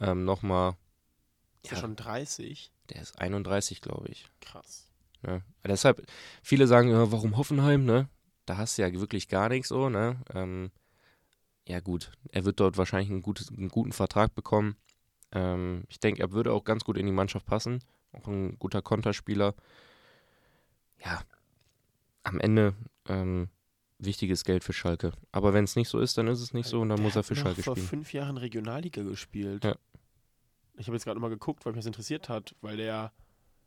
Ähm, 0.00 0.24
nochmal, 0.24 0.74
ist 1.62 1.70
ja 1.70 1.76
ja. 1.76 1.80
schon 1.82 1.94
30. 1.96 2.72
der 2.88 3.02
ist 3.02 3.18
31, 3.20 3.80
glaube 3.80 4.08
ich. 4.08 4.26
Krass. 4.40 4.88
Ne? 5.22 5.42
Deshalb, 5.64 6.02
viele 6.42 6.66
sagen, 6.66 6.90
warum 7.12 7.36
Hoffenheim, 7.36 7.84
ne? 7.84 8.08
Da 8.46 8.56
hast 8.56 8.78
du 8.78 8.82
ja 8.82 8.92
wirklich 8.92 9.28
gar 9.28 9.48
nichts 9.48 9.68
so, 9.68 9.88
ne? 9.88 10.16
Ähm, 10.34 10.72
ja 11.68 11.80
gut, 11.80 12.10
er 12.30 12.44
wird 12.44 12.60
dort 12.60 12.76
wahrscheinlich 12.76 13.10
einen, 13.10 13.22
gutes, 13.22 13.50
einen 13.50 13.68
guten 13.68 13.92
Vertrag 13.92 14.34
bekommen. 14.34 14.76
Ähm, 15.32 15.84
ich 15.88 16.00
denke, 16.00 16.20
er 16.22 16.32
würde 16.32 16.52
auch 16.52 16.64
ganz 16.64 16.84
gut 16.84 16.96
in 16.96 17.06
die 17.06 17.12
Mannschaft 17.12 17.46
passen. 17.46 17.82
Auch 18.12 18.26
ein 18.26 18.58
guter 18.58 18.82
Konterspieler. 18.82 19.54
Ja, 21.04 21.22
am 22.24 22.38
Ende 22.40 22.74
ähm, 23.08 23.48
wichtiges 23.98 24.44
Geld 24.44 24.64
für 24.64 24.72
Schalke. 24.72 25.12
Aber 25.32 25.54
wenn 25.54 25.64
es 25.64 25.76
nicht 25.76 25.88
so 25.88 25.98
ist, 25.98 26.18
dann 26.18 26.26
ist 26.28 26.40
es 26.40 26.52
nicht 26.52 26.68
so 26.68 26.80
und 26.80 26.88
dann 26.90 26.96
Der 26.98 27.04
muss 27.04 27.14
er 27.16 27.20
hat 27.20 27.26
für 27.26 27.36
Schalke 27.36 27.62
vor 27.62 27.74
spielen. 27.76 27.88
fünf 27.88 28.12
Jahren 28.12 28.36
Regionalliga 28.36 29.02
gespielt. 29.02 29.64
Ja. 29.64 29.76
Ich 30.76 30.86
habe 30.86 30.96
jetzt 30.96 31.04
gerade 31.04 31.20
mal 31.20 31.28
geguckt, 31.28 31.64
weil 31.64 31.72
mich 31.72 31.80
das 31.80 31.86
interessiert 31.86 32.28
hat, 32.28 32.54
weil 32.60 32.76
der 32.76 33.12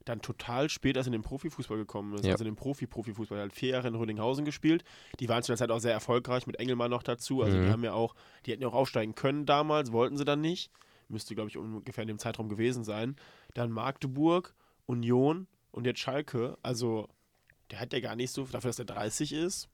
dann 0.05 0.21
total 0.21 0.69
spät 0.69 0.95
erst 0.95 1.07
in 1.07 1.13
den 1.13 1.23
Profifußball 1.23 1.77
gekommen 1.77 2.13
ist. 2.13 2.25
Ja. 2.25 2.31
Also 2.33 2.43
in 2.43 2.51
den 2.51 2.55
Profi-Profifußball. 2.55 3.37
Er 3.39 3.45
hat 3.45 3.53
vier 3.53 3.69
Jahre 3.71 3.87
in 3.87 3.95
Rödinghausen 3.95 4.45
gespielt. 4.45 4.83
Die 5.19 5.27
waren 5.29 5.41
zu 5.43 5.51
der 5.51 5.57
Zeit 5.57 5.71
auch 5.71 5.79
sehr 5.79 5.93
erfolgreich, 5.93 6.45
mit 6.47 6.59
Engelmann 6.59 6.91
noch 6.91 7.03
dazu. 7.03 7.41
Also 7.41 7.57
die 7.57 7.63
Mhm. 7.65 7.71
haben 7.71 7.83
ja 7.83 7.93
auch, 7.93 8.15
die 8.45 8.51
hätten 8.51 8.61
ja 8.61 8.67
auch 8.67 8.73
aufsteigen 8.75 9.15
können 9.15 9.45
damals, 9.47 9.91
wollten 9.91 10.15
sie 10.17 10.25
dann 10.25 10.41
nicht. 10.41 10.71
Müsste, 11.09 11.33
glaube 11.35 11.49
ich, 11.49 11.57
ungefähr 11.57 12.03
in 12.03 12.07
dem 12.07 12.19
Zeitraum 12.19 12.49
gewesen 12.49 12.83
sein. 12.83 13.15
Dann 13.55 13.71
Magdeburg, 13.71 14.53
Union 14.85 15.47
und 15.71 15.85
jetzt 15.85 15.99
Schalke. 15.99 16.57
Also 16.61 17.09
der 17.71 17.79
hat 17.79 17.91
ja 17.93 17.99
gar 17.99 18.15
nicht 18.15 18.31
so, 18.31 18.43
dafür, 18.45 18.69
dass 18.69 18.79
er 18.79 18.85
30 18.85 19.33
ist, 19.33 19.69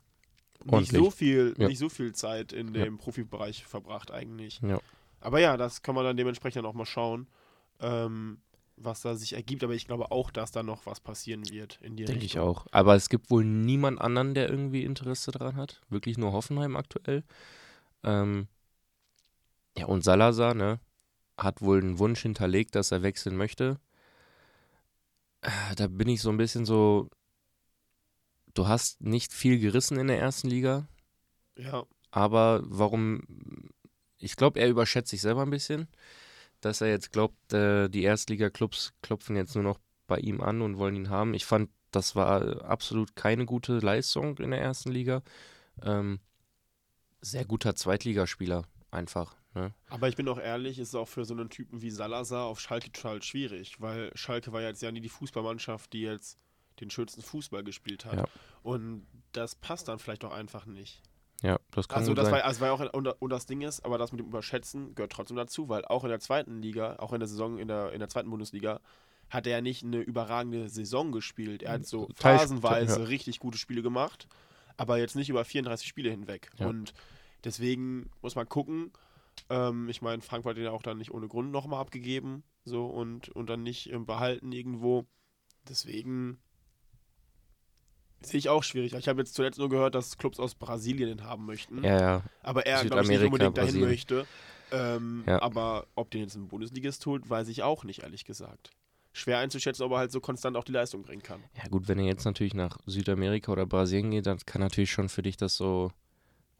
nicht 0.63 0.91
so 0.91 1.09
viel, 1.11 1.55
Ja. 1.57 1.67
nicht 1.67 1.79
so 1.79 1.89
viel 1.89 2.13
Zeit 2.13 2.53
in 2.53 2.73
Ja. 2.73 2.85
dem 2.85 2.97
Profibereich 2.97 3.65
verbracht 3.65 4.11
eigentlich. 4.11 4.61
Ja. 4.61 4.79
Aber 5.19 5.39
ja, 5.39 5.57
das 5.57 5.81
kann 5.81 5.93
man 5.95 6.05
dann 6.05 6.15
dementsprechend 6.17 6.65
auch 6.65 6.73
mal 6.73 6.85
schauen, 6.85 7.27
ähm, 7.81 8.39
was 8.83 9.01
da 9.01 9.15
sich 9.15 9.33
ergibt. 9.33 9.63
Aber 9.63 9.73
ich 9.73 9.87
glaube 9.87 10.11
auch, 10.11 10.31
dass 10.31 10.51
da 10.51 10.63
noch 10.63 10.85
was 10.85 10.99
passieren 10.99 11.49
wird 11.49 11.79
in 11.81 11.95
die 11.95 12.05
Denke 12.05 12.25
ich 12.25 12.39
auch. 12.39 12.67
Aber 12.71 12.95
es 12.95 13.09
gibt 13.09 13.29
wohl 13.29 13.43
niemand 13.45 13.99
anderen, 14.01 14.33
der 14.33 14.49
irgendwie 14.49 14.83
Interesse 14.83 15.31
daran 15.31 15.55
hat. 15.55 15.81
Wirklich 15.89 16.17
nur 16.17 16.31
Hoffenheim 16.31 16.75
aktuell. 16.75 17.23
Ähm, 18.03 18.47
ja, 19.77 19.85
und 19.85 20.03
Salazar, 20.03 20.53
ne, 20.53 20.79
hat 21.37 21.61
wohl 21.61 21.79
einen 21.81 21.99
Wunsch 21.99 22.21
hinterlegt, 22.21 22.75
dass 22.75 22.91
er 22.91 23.03
wechseln 23.03 23.35
möchte. 23.37 23.79
Äh, 25.41 25.75
Da 25.75 25.87
bin 25.87 26.09
ich 26.09 26.21
so 26.21 26.29
ein 26.29 26.37
bisschen 26.37 26.65
so. 26.65 27.09
Du 28.53 28.67
hast 28.67 29.01
nicht 29.01 29.31
viel 29.31 29.59
gerissen 29.59 29.97
in 29.97 30.07
der 30.07 30.19
ersten 30.19 30.49
Liga, 30.49 30.87
Ja, 31.57 31.85
aber 32.11 32.61
warum? 32.65 33.23
Ich 34.17 34.35
glaube, 34.35 34.59
er 34.59 34.69
überschätzt 34.69 35.09
sich 35.09 35.21
selber 35.21 35.41
ein 35.43 35.49
bisschen, 35.49 35.87
dass 36.61 36.81
er 36.81 36.89
jetzt 36.89 37.11
glaubt, 37.11 37.53
äh, 37.53 37.89
die 37.89 38.03
Erstliga-Clubs 38.03 38.93
klopfen 39.01 39.35
jetzt 39.35 39.55
nur 39.55 39.63
noch 39.63 39.79
bei 40.07 40.19
ihm 40.19 40.41
an 40.41 40.61
und 40.61 40.77
wollen 40.77 40.95
ihn 40.95 41.09
haben. 41.09 41.33
Ich 41.33 41.45
fand, 41.45 41.69
das 41.91 42.15
war 42.15 42.63
absolut 42.63 43.15
keine 43.15 43.45
gute 43.45 43.79
Leistung 43.79 44.37
in 44.37 44.51
der 44.51 44.61
ersten 44.61 44.91
Liga. 44.91 45.23
Ähm, 45.83 46.19
sehr 47.21 47.45
guter 47.45 47.75
Zweitligaspieler, 47.75 48.65
einfach. 48.91 49.35
Ne? 49.53 49.73
aber 49.89 50.07
ich 50.07 50.15
bin 50.15 50.29
auch 50.29 50.39
ehrlich, 50.39 50.79
ist 50.79 50.95
auch 50.95 51.09
für 51.09 51.25
so 51.25 51.33
einen 51.33 51.49
Typen 51.49 51.81
wie 51.81 51.91
Salazar 51.91 52.45
auf 52.45 52.61
Schalke 52.61 52.89
total 52.89 53.21
schwierig, 53.21 53.81
weil 53.81 54.09
Schalke 54.15 54.53
war 54.53 54.61
jetzt 54.61 54.81
ja 54.81 54.93
nie 54.93 55.01
die 55.01 55.09
Fußballmannschaft, 55.09 55.91
die 55.91 56.03
jetzt 56.03 56.39
den 56.79 56.89
schönsten 56.89 57.21
Fußball 57.21 57.61
gespielt 57.63 58.05
hat. 58.05 58.15
Ja. 58.15 58.25
Und 58.63 59.05
das 59.33 59.55
passt 59.55 59.89
dann 59.89 59.99
vielleicht 59.99 60.23
auch 60.23 60.31
einfach 60.31 60.65
nicht. 60.65 61.01
Ja, 61.41 61.59
das 61.71 61.87
kann 61.87 61.99
Also 61.99 62.13
das 62.13 62.25
sein. 62.25 62.35
war, 62.35 62.45
also 62.45 62.61
war 62.61 62.67
ja 62.67 62.73
auch, 62.73 62.93
und, 62.93 63.07
und 63.07 63.29
das 63.29 63.47
Ding 63.47 63.61
ist, 63.61 63.83
aber 63.83 63.97
das 63.97 64.11
mit 64.11 64.19
dem 64.19 64.27
Überschätzen 64.27 64.93
gehört 64.93 65.11
trotzdem 65.11 65.37
dazu, 65.37 65.69
weil 65.69 65.85
auch 65.85 66.03
in 66.03 66.09
der 66.09 66.19
zweiten 66.19 66.61
Liga, 66.61 66.97
auch 66.97 67.13
in 67.13 67.19
der 67.19 67.27
Saison, 67.27 67.57
in 67.57 67.67
der, 67.67 67.93
in 67.93 67.99
der 67.99 68.09
zweiten 68.09 68.29
Bundesliga, 68.29 68.79
hat 69.29 69.47
er 69.47 69.53
ja 69.53 69.61
nicht 69.61 69.83
eine 69.83 69.99
überragende 69.99 70.69
Saison 70.69 71.11
gespielt. 71.11 71.63
Er 71.63 71.73
hat 71.73 71.85
so 71.85 72.09
phasenweise 72.15 72.99
ja. 72.99 73.05
richtig 73.05 73.39
gute 73.39 73.57
Spiele 73.57 73.81
gemacht, 73.81 74.27
aber 74.77 74.99
jetzt 74.99 75.15
nicht 75.15 75.29
über 75.29 75.45
34 75.45 75.87
Spiele 75.87 76.11
hinweg. 76.11 76.51
Ja. 76.57 76.67
Und 76.67 76.93
deswegen 77.43 78.11
muss 78.21 78.35
man 78.35 78.47
gucken. 78.47 78.91
Ähm, 79.49 79.89
ich 79.89 80.01
meine, 80.01 80.21
Frankfurt 80.21 80.51
hat 80.51 80.57
ihn 80.57 80.65
ja 80.65 80.71
auch 80.71 80.83
dann 80.83 80.97
nicht 80.97 81.11
ohne 81.11 81.27
Grund 81.27 81.51
nochmal 81.51 81.79
abgegeben, 81.81 82.43
so 82.65 82.85
und, 82.85 83.29
und 83.29 83.49
dann 83.49 83.63
nicht 83.63 83.91
ähm, 83.91 84.05
behalten 84.05 84.51
irgendwo. 84.51 85.05
Deswegen 85.67 86.39
sehe 88.23 88.37
ich 88.37 88.49
auch 88.49 88.63
schwierig. 88.63 88.93
Ich 88.93 89.07
habe 89.07 89.21
jetzt 89.21 89.33
zuletzt 89.33 89.59
nur 89.59 89.69
gehört, 89.69 89.95
dass 89.95 90.17
Clubs 90.17 90.39
aus 90.39 90.55
Brasilien 90.55 91.09
ihn 91.09 91.23
haben 91.23 91.45
möchten. 91.45 91.83
ja, 91.83 91.99
ja. 91.99 92.23
Aber 92.41 92.65
er, 92.65 92.83
glaube 92.85 93.03
ich, 93.03 93.09
nicht 93.09 93.23
unbedingt 93.23 93.57
dahin 93.57 93.67
Brasilien. 93.67 93.89
möchte. 93.89 94.25
Ähm, 94.71 95.23
Ja. 95.27 95.41
Aber 95.41 95.87
ob 95.95 96.11
den 96.11 96.21
jetzt 96.21 96.35
ein 96.35 96.47
Bundesligist 96.47 97.05
holt, 97.05 97.29
weiß 97.29 97.47
ich 97.49 97.63
auch 97.63 97.83
nicht, 97.83 98.03
ehrlich 98.03 98.25
gesagt. 98.25 98.71
Schwer 99.13 99.39
einzuschätzen, 99.39 99.83
ob 99.83 99.91
er 99.91 99.97
halt 99.97 100.11
so 100.11 100.21
konstant 100.21 100.55
auch 100.55 100.63
die 100.63 100.71
Leistung 100.71 101.03
bringen 101.03 101.21
kann. 101.21 101.43
Ja, 101.57 101.67
gut, 101.69 101.89
wenn 101.89 101.99
er 101.99 102.05
jetzt 102.05 102.23
natürlich 102.23 102.53
nach 102.53 102.77
Südamerika 102.85 103.51
oder 103.51 103.65
Brasilien 103.65 104.11
geht, 104.11 104.25
dann 104.25 104.39
kann 104.45 104.61
natürlich 104.61 104.91
schon 104.91 105.09
für 105.09 105.21
dich 105.21 105.35
das 105.37 105.55
so. 105.57 105.91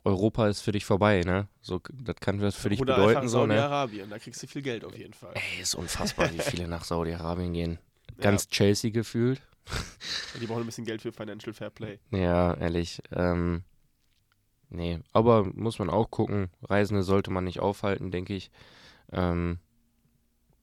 Europa 0.03 0.47
ist 0.47 0.61
für 0.61 0.71
dich 0.71 0.83
vorbei, 0.83 1.21
ne? 1.21 1.47
So, 1.61 1.79
das 1.93 2.15
kann 2.15 2.39
das 2.39 2.55
für 2.55 2.69
dich 2.69 2.81
Oder 2.81 2.95
bedeuten, 2.95 3.17
einfach 3.17 3.29
so, 3.29 3.45
ne? 3.45 3.55
Saudi-Arabien, 3.55 4.09
da 4.09 4.17
kriegst 4.17 4.41
du 4.41 4.47
viel 4.47 4.63
Geld 4.63 4.83
auf 4.83 4.97
jeden 4.97 5.13
Fall. 5.13 5.33
Ey, 5.35 5.61
ist 5.61 5.75
unfassbar, 5.75 6.33
wie 6.33 6.39
viele 6.39 6.67
nach 6.67 6.83
Saudi-Arabien 6.83 7.53
gehen. 7.53 7.79
Ganz 8.17 8.47
Chelsea 8.47 8.91
gefühlt. 8.91 9.41
Ja, 10.33 10.39
die 10.39 10.47
brauchen 10.47 10.61
ein 10.61 10.65
bisschen 10.65 10.85
Geld 10.85 11.01
für 11.01 11.11
Financial 11.11 11.53
Fair 11.53 11.69
Play. 11.69 11.99
Ja, 12.11 12.53
ehrlich. 12.55 13.01
Ähm, 13.11 13.63
nee, 14.69 14.99
aber 15.13 15.45
muss 15.53 15.79
man 15.79 15.89
auch 15.89 16.09
gucken. 16.09 16.49
Reisende 16.63 17.03
sollte 17.03 17.31
man 17.31 17.43
nicht 17.43 17.59
aufhalten, 17.59 18.11
denke 18.11 18.33
ich. 18.33 18.51
Ähm, 19.11 19.59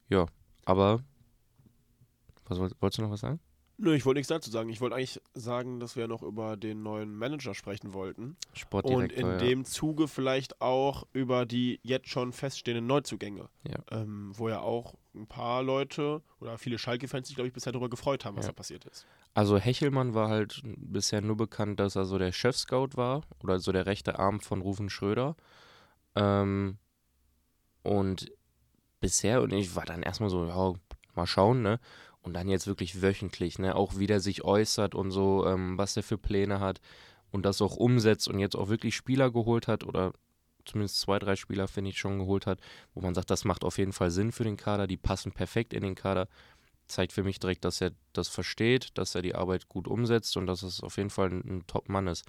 ja, 0.08 0.26
aber. 0.64 1.02
Was 2.46 2.58
woll- 2.58 2.72
wolltest 2.80 2.98
du 2.98 3.02
noch 3.02 3.10
was 3.10 3.20
sagen? 3.20 3.40
Nö, 3.80 3.94
ich 3.94 4.04
wollte 4.04 4.18
nichts 4.18 4.28
dazu 4.28 4.50
sagen. 4.50 4.68
Ich 4.70 4.80
wollte 4.80 4.96
eigentlich 4.96 5.20
sagen, 5.34 5.78
dass 5.78 5.94
wir 5.94 6.08
noch 6.08 6.22
über 6.22 6.56
den 6.56 6.82
neuen 6.82 7.14
Manager 7.14 7.54
sprechen 7.54 7.92
wollten. 7.94 8.22
Und 8.22 8.36
Sportdirektor. 8.52 9.18
in 9.18 9.26
ja. 9.26 9.36
dem 9.36 9.64
Zuge 9.64 10.08
vielleicht 10.08 10.60
auch 10.60 11.06
über 11.12 11.46
die 11.46 11.78
jetzt 11.84 12.08
schon 12.08 12.32
feststehenden 12.32 12.88
Neuzugänge. 12.88 13.48
Ja. 13.62 13.78
Ähm, 13.92 14.32
wo 14.36 14.48
ja 14.48 14.60
auch 14.60 14.94
ein 15.14 15.28
paar 15.28 15.62
Leute 15.62 16.22
oder 16.40 16.58
viele 16.58 16.76
Schalke-Fans 16.76 17.28
sich, 17.28 17.36
glaube 17.36 17.46
ich, 17.46 17.54
bisher 17.54 17.72
darüber 17.72 17.88
gefreut 17.88 18.24
haben, 18.24 18.36
was 18.36 18.46
Ja. 18.46 18.50
da 18.52 18.56
passiert 18.56 18.84
ist. 18.84 19.06
Also 19.34 19.58
Hechelmann 19.58 20.12
war 20.12 20.28
halt 20.28 20.60
bisher 20.64 21.20
nur 21.20 21.36
bekannt, 21.36 21.78
dass 21.78 21.94
er 21.94 22.04
so 22.04 22.18
der 22.18 22.32
Chef-Scout 22.32 22.96
war 22.96 23.22
oder 23.44 23.60
so 23.60 23.70
der 23.70 23.86
rechte 23.86 24.18
Arm 24.18 24.40
von 24.40 24.60
Rufen 24.60 24.90
Schröder. 24.90 25.36
Ähm, 26.16 26.78
und 27.84 28.32
bisher, 28.98 29.40
und 29.40 29.52
ich 29.52 29.76
war 29.76 29.84
dann 29.84 30.02
erstmal 30.02 30.30
so, 30.30 30.46
ja, 30.46 30.72
mal 31.14 31.26
schauen, 31.26 31.62
ne? 31.62 31.78
Und 32.22 32.34
dann 32.34 32.48
jetzt 32.48 32.66
wirklich 32.66 33.00
wöchentlich, 33.00 33.58
ne? 33.58 33.74
Auch 33.74 33.98
wie 33.98 34.06
der 34.06 34.20
sich 34.20 34.44
äußert 34.44 34.94
und 34.94 35.10
so, 35.10 35.46
ähm, 35.46 35.78
was 35.78 35.96
er 35.96 36.02
für 36.02 36.18
Pläne 36.18 36.60
hat 36.60 36.80
und 37.30 37.46
das 37.46 37.62
auch 37.62 37.76
umsetzt 37.76 38.28
und 38.28 38.38
jetzt 38.38 38.56
auch 38.56 38.68
wirklich 38.68 38.96
Spieler 38.96 39.30
geholt 39.30 39.68
hat 39.68 39.84
oder 39.84 40.12
zumindest 40.64 41.00
zwei, 41.00 41.18
drei 41.18 41.36
Spieler, 41.36 41.68
finde 41.68 41.90
ich, 41.90 41.98
schon 41.98 42.18
geholt 42.18 42.46
hat, 42.46 42.60
wo 42.94 43.00
man 43.00 43.14
sagt, 43.14 43.30
das 43.30 43.44
macht 43.44 43.64
auf 43.64 43.78
jeden 43.78 43.92
Fall 43.92 44.10
Sinn 44.10 44.32
für 44.32 44.44
den 44.44 44.56
Kader, 44.56 44.86
die 44.86 44.98
passen 44.98 45.32
perfekt 45.32 45.72
in 45.72 45.82
den 45.82 45.94
Kader 45.94 46.28
zeigt 46.88 47.12
für 47.12 47.22
mich 47.22 47.38
direkt, 47.38 47.64
dass 47.64 47.80
er 47.80 47.92
das 48.12 48.28
versteht, 48.28 48.96
dass 48.98 49.14
er 49.14 49.22
die 49.22 49.34
Arbeit 49.34 49.68
gut 49.68 49.86
umsetzt 49.86 50.36
und 50.36 50.46
dass 50.46 50.62
es 50.62 50.82
auf 50.82 50.96
jeden 50.96 51.10
Fall 51.10 51.30
ein, 51.30 51.42
ein 51.46 51.66
Top-Mann 51.66 52.06
ist. 52.06 52.24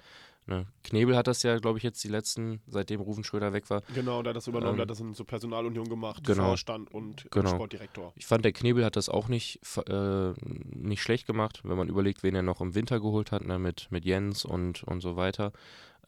Ne? 0.50 0.66
Knebel 0.82 1.16
hat 1.16 1.28
das 1.28 1.44
ja, 1.44 1.56
glaube 1.58 1.78
ich, 1.78 1.84
jetzt 1.84 2.02
die 2.02 2.08
letzten, 2.08 2.60
seitdem 2.66 3.00
Rufen 3.00 3.22
Schröder 3.22 3.52
weg 3.52 3.70
war. 3.70 3.82
Genau, 3.94 4.20
der 4.22 4.30
hat 4.30 4.36
das 4.36 4.48
übernommen, 4.48 4.72
Ähm, 4.72 4.76
der 4.78 4.82
hat 4.82 4.90
das 4.90 4.98
in 4.98 5.14
so 5.14 5.24
Personalunion 5.24 5.88
gemacht, 5.88 6.24
genau. 6.24 6.48
Vorstand 6.48 6.92
und 6.92 7.30
Genau. 7.30 7.50
Sportdirektor. 7.50 8.12
Ich 8.16 8.26
fand, 8.26 8.44
der 8.44 8.50
Knebel 8.52 8.84
hat 8.84 8.96
das 8.96 9.08
auch 9.08 9.28
nicht, 9.28 9.60
äh, 9.88 10.32
nicht 10.42 11.02
schlecht 11.02 11.28
gemacht, 11.28 11.60
wenn 11.62 11.76
man 11.76 11.88
überlegt, 11.88 12.24
wen 12.24 12.34
er 12.34 12.42
noch 12.42 12.60
im 12.60 12.74
Winter 12.74 12.98
geholt 12.98 13.30
hat, 13.30 13.44
ne? 13.44 13.60
mit, 13.60 13.86
mit 13.90 14.04
Jens 14.04 14.44
und, 14.44 14.82
und 14.82 15.00
so 15.00 15.14
weiter. 15.14 15.52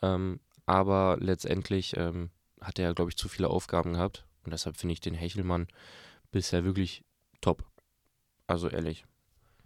Ähm, 0.03 0.41
aber 0.67 1.19
letztendlich 1.21 1.97
ähm, 1.97 2.31
hat 2.61 2.81
er, 2.81 2.95
glaube 2.95 3.11
ich, 3.11 3.17
zu 3.17 3.29
viele 3.29 3.49
Aufgaben 3.49 3.93
gehabt 3.93 4.27
und 4.45 4.53
deshalb 4.53 4.77
finde 4.77 4.95
ich 4.95 5.01
den 5.01 5.15
Hechelmann 5.15 5.69
bisher 6.33 6.65
wirklich 6.65 7.05
top. 7.41 7.65
Also 8.49 8.69
ehrlich. 8.69 9.05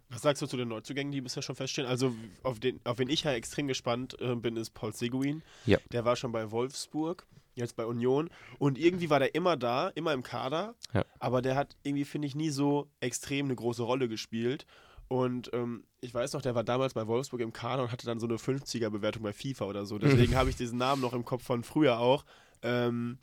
Was 0.09 0.21
sagst 0.21 0.41
du 0.41 0.47
zu 0.47 0.55
den 0.55 0.69
Neuzugängen, 0.69 1.11
die 1.11 1.21
bisher 1.21 1.43
schon 1.43 1.55
feststehen? 1.55 1.87
Also, 1.87 2.13
auf, 2.43 2.59
den, 2.59 2.79
auf 2.85 2.99
wen 2.99 3.09
ich 3.09 3.23
ja 3.23 3.33
extrem 3.33 3.67
gespannt 3.67 4.15
äh, 4.21 4.35
bin, 4.35 4.55
ist 4.55 4.73
Paul 4.73 4.93
Seguin. 4.93 5.43
Ja. 5.65 5.79
Der 5.91 6.05
war 6.05 6.15
schon 6.15 6.31
bei 6.31 6.49
Wolfsburg, 6.51 7.27
jetzt 7.55 7.75
bei 7.75 7.85
Union. 7.85 8.29
Und 8.57 8.77
irgendwie 8.77 9.09
war 9.09 9.19
der 9.19 9.35
immer 9.35 9.57
da, 9.57 9.89
immer 9.89 10.13
im 10.13 10.23
Kader. 10.23 10.75
Ja. 10.93 11.03
Aber 11.19 11.41
der 11.41 11.55
hat 11.55 11.75
irgendwie, 11.83 12.05
finde 12.05 12.27
ich, 12.27 12.35
nie 12.35 12.51
so 12.51 12.89
extrem 13.01 13.47
eine 13.47 13.55
große 13.55 13.83
Rolle 13.83 14.07
gespielt. 14.07 14.65
Und 15.09 15.49
ähm, 15.53 15.83
ich 16.01 16.13
weiß 16.13 16.33
noch, 16.33 16.41
der 16.41 16.55
war 16.55 16.63
damals 16.63 16.93
bei 16.93 17.07
Wolfsburg 17.07 17.41
im 17.41 17.53
Kader 17.53 17.83
und 17.83 17.91
hatte 17.91 18.05
dann 18.05 18.19
so 18.19 18.27
eine 18.27 18.35
50er-Bewertung 18.35 19.23
bei 19.23 19.33
FIFA 19.33 19.65
oder 19.65 19.85
so. 19.85 19.97
Deswegen 19.97 20.35
habe 20.37 20.49
ich 20.49 20.55
diesen 20.55 20.77
Namen 20.77 21.01
noch 21.01 21.13
im 21.13 21.25
Kopf 21.25 21.43
von 21.43 21.63
früher 21.63 21.99
auch. 21.99 22.25
Ähm, 22.61 23.19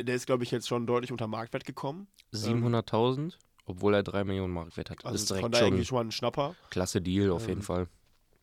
der 0.00 0.14
ist, 0.14 0.26
glaube 0.26 0.44
ich, 0.44 0.50
jetzt 0.50 0.68
schon 0.68 0.86
deutlich 0.86 1.10
unter 1.10 1.26
Marktwert 1.26 1.64
gekommen. 1.64 2.06
700.000, 2.34 3.34
obwohl 3.66 3.94
er 3.94 4.02
3 4.02 4.24
Millionen 4.24 4.54
Marktwert 4.54 4.90
hat. 4.90 5.04
Also 5.04 5.14
ist 5.16 5.22
ist 5.22 5.28
von 5.28 5.36
direkt 5.38 5.54
daher 5.54 5.64
schon 5.66 5.72
irgendwie 5.74 5.84
schon 5.84 5.96
mal 5.96 6.04
ein 6.04 6.12
Schnapper. 6.12 6.54
klasse 6.70 7.00
Deal 7.02 7.30
auf 7.30 7.46
jeden 7.46 7.60
Ähm, 7.60 7.64
Fall. 7.64 7.88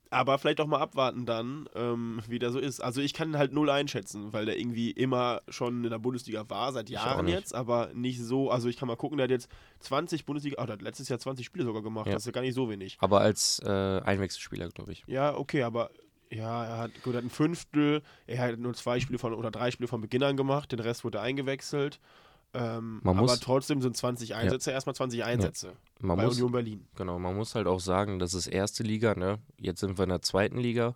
Aber 0.10 0.38
vielleicht 0.38 0.62
auch 0.62 0.68
mal 0.68 0.78
abwarten 0.80 1.26
dann, 1.26 1.68
ähm, 1.74 2.22
wie 2.28 2.38
der 2.38 2.52
so 2.52 2.60
ist. 2.60 2.82
Also 2.82 3.02
ich 3.02 3.14
kann 3.16 3.30
ihn 3.32 3.38
halt 3.40 3.52
null 3.52 3.72
einschätzen, 3.72 4.32
weil 4.32 4.46
der 4.46 4.60
irgendwie 4.60 4.92
immer 4.92 5.42
schon 5.50 5.84
in 5.84 5.90
der 5.90 5.98
Bundesliga 5.98 6.48
war, 6.52 6.72
seit 6.72 6.92
Jahren 6.92 7.28
jetzt, 7.28 7.56
aber 7.56 7.90
nicht 7.96 8.22
so. 8.22 8.52
Also 8.52 8.70
ich 8.70 8.78
kann 8.78 8.88
mal 8.88 8.96
gucken, 8.96 9.18
der 9.18 9.24
hat 9.24 9.32
jetzt 9.32 9.50
20 9.80 10.26
Bundesliga, 10.28 10.62
oh, 10.62 10.68
der 10.68 10.74
hat 10.74 10.84
letztes 10.84 11.10
Jahr 11.10 11.18
20 11.18 11.44
Spiele 11.44 11.66
sogar 11.66 11.82
gemacht. 11.82 12.06
Ja. 12.06 12.14
Das 12.14 12.22
ist 12.22 12.26
ja 12.28 12.32
gar 12.32 12.42
nicht 12.42 12.54
so 12.54 12.70
wenig. 12.70 12.98
Aber 13.00 13.22
als 13.22 13.60
äh, 13.66 13.68
Einwechselspieler, 13.68 14.70
glaube 14.70 14.92
ich. 14.92 15.04
Ja, 15.08 15.36
okay, 15.36 15.64
aber 15.64 15.90
ja, 16.30 16.64
er 16.64 16.78
hat, 16.78 16.92
gut, 17.04 17.16
er 17.16 17.18
hat 17.18 17.26
ein 17.26 17.30
Fünftel, 17.32 18.04
er 18.28 18.38
hat 18.38 18.60
nur 18.60 18.76
zwei 18.76 19.00
Spiele 19.00 19.18
von 19.18 19.34
oder 19.34 19.50
drei 19.50 19.72
Spiele 19.72 19.88
von 19.88 20.02
Beginn 20.02 20.22
an 20.22 20.38
gemacht, 20.38 20.72
den 20.72 20.80
Rest 20.80 21.04
wurde 21.04 21.22
eingewechselt. 21.22 22.00
Ähm, 22.56 23.00
Man 23.04 23.18
aber 23.18 23.28
muss- 23.28 23.40
trotzdem 23.40 23.82
sind 23.82 23.98
20 23.98 24.36
Einsätze 24.36 24.70
erstmal 24.72 24.94
20 24.96 25.24
Einsätze 25.24 25.74
Man 26.00 26.18
bei 26.18 26.26
muss, 26.26 26.36
Union 26.36 26.52
Berlin. 26.52 26.88
genau, 26.96 27.18
man 27.18 27.36
muss 27.36 27.56
halt 27.56 27.66
auch 27.68 27.80
sagen, 27.80 28.20
das 28.20 28.34
ist 28.36 28.46
erste 28.48 28.84
Liga, 28.84 29.16
ne? 29.16 29.40
Jetzt 29.60 29.80
sind 29.80 29.98
wir 29.98 30.04
in 30.04 30.10
der 30.10 30.22
zweiten 30.22 30.58
Liga. 30.60 30.96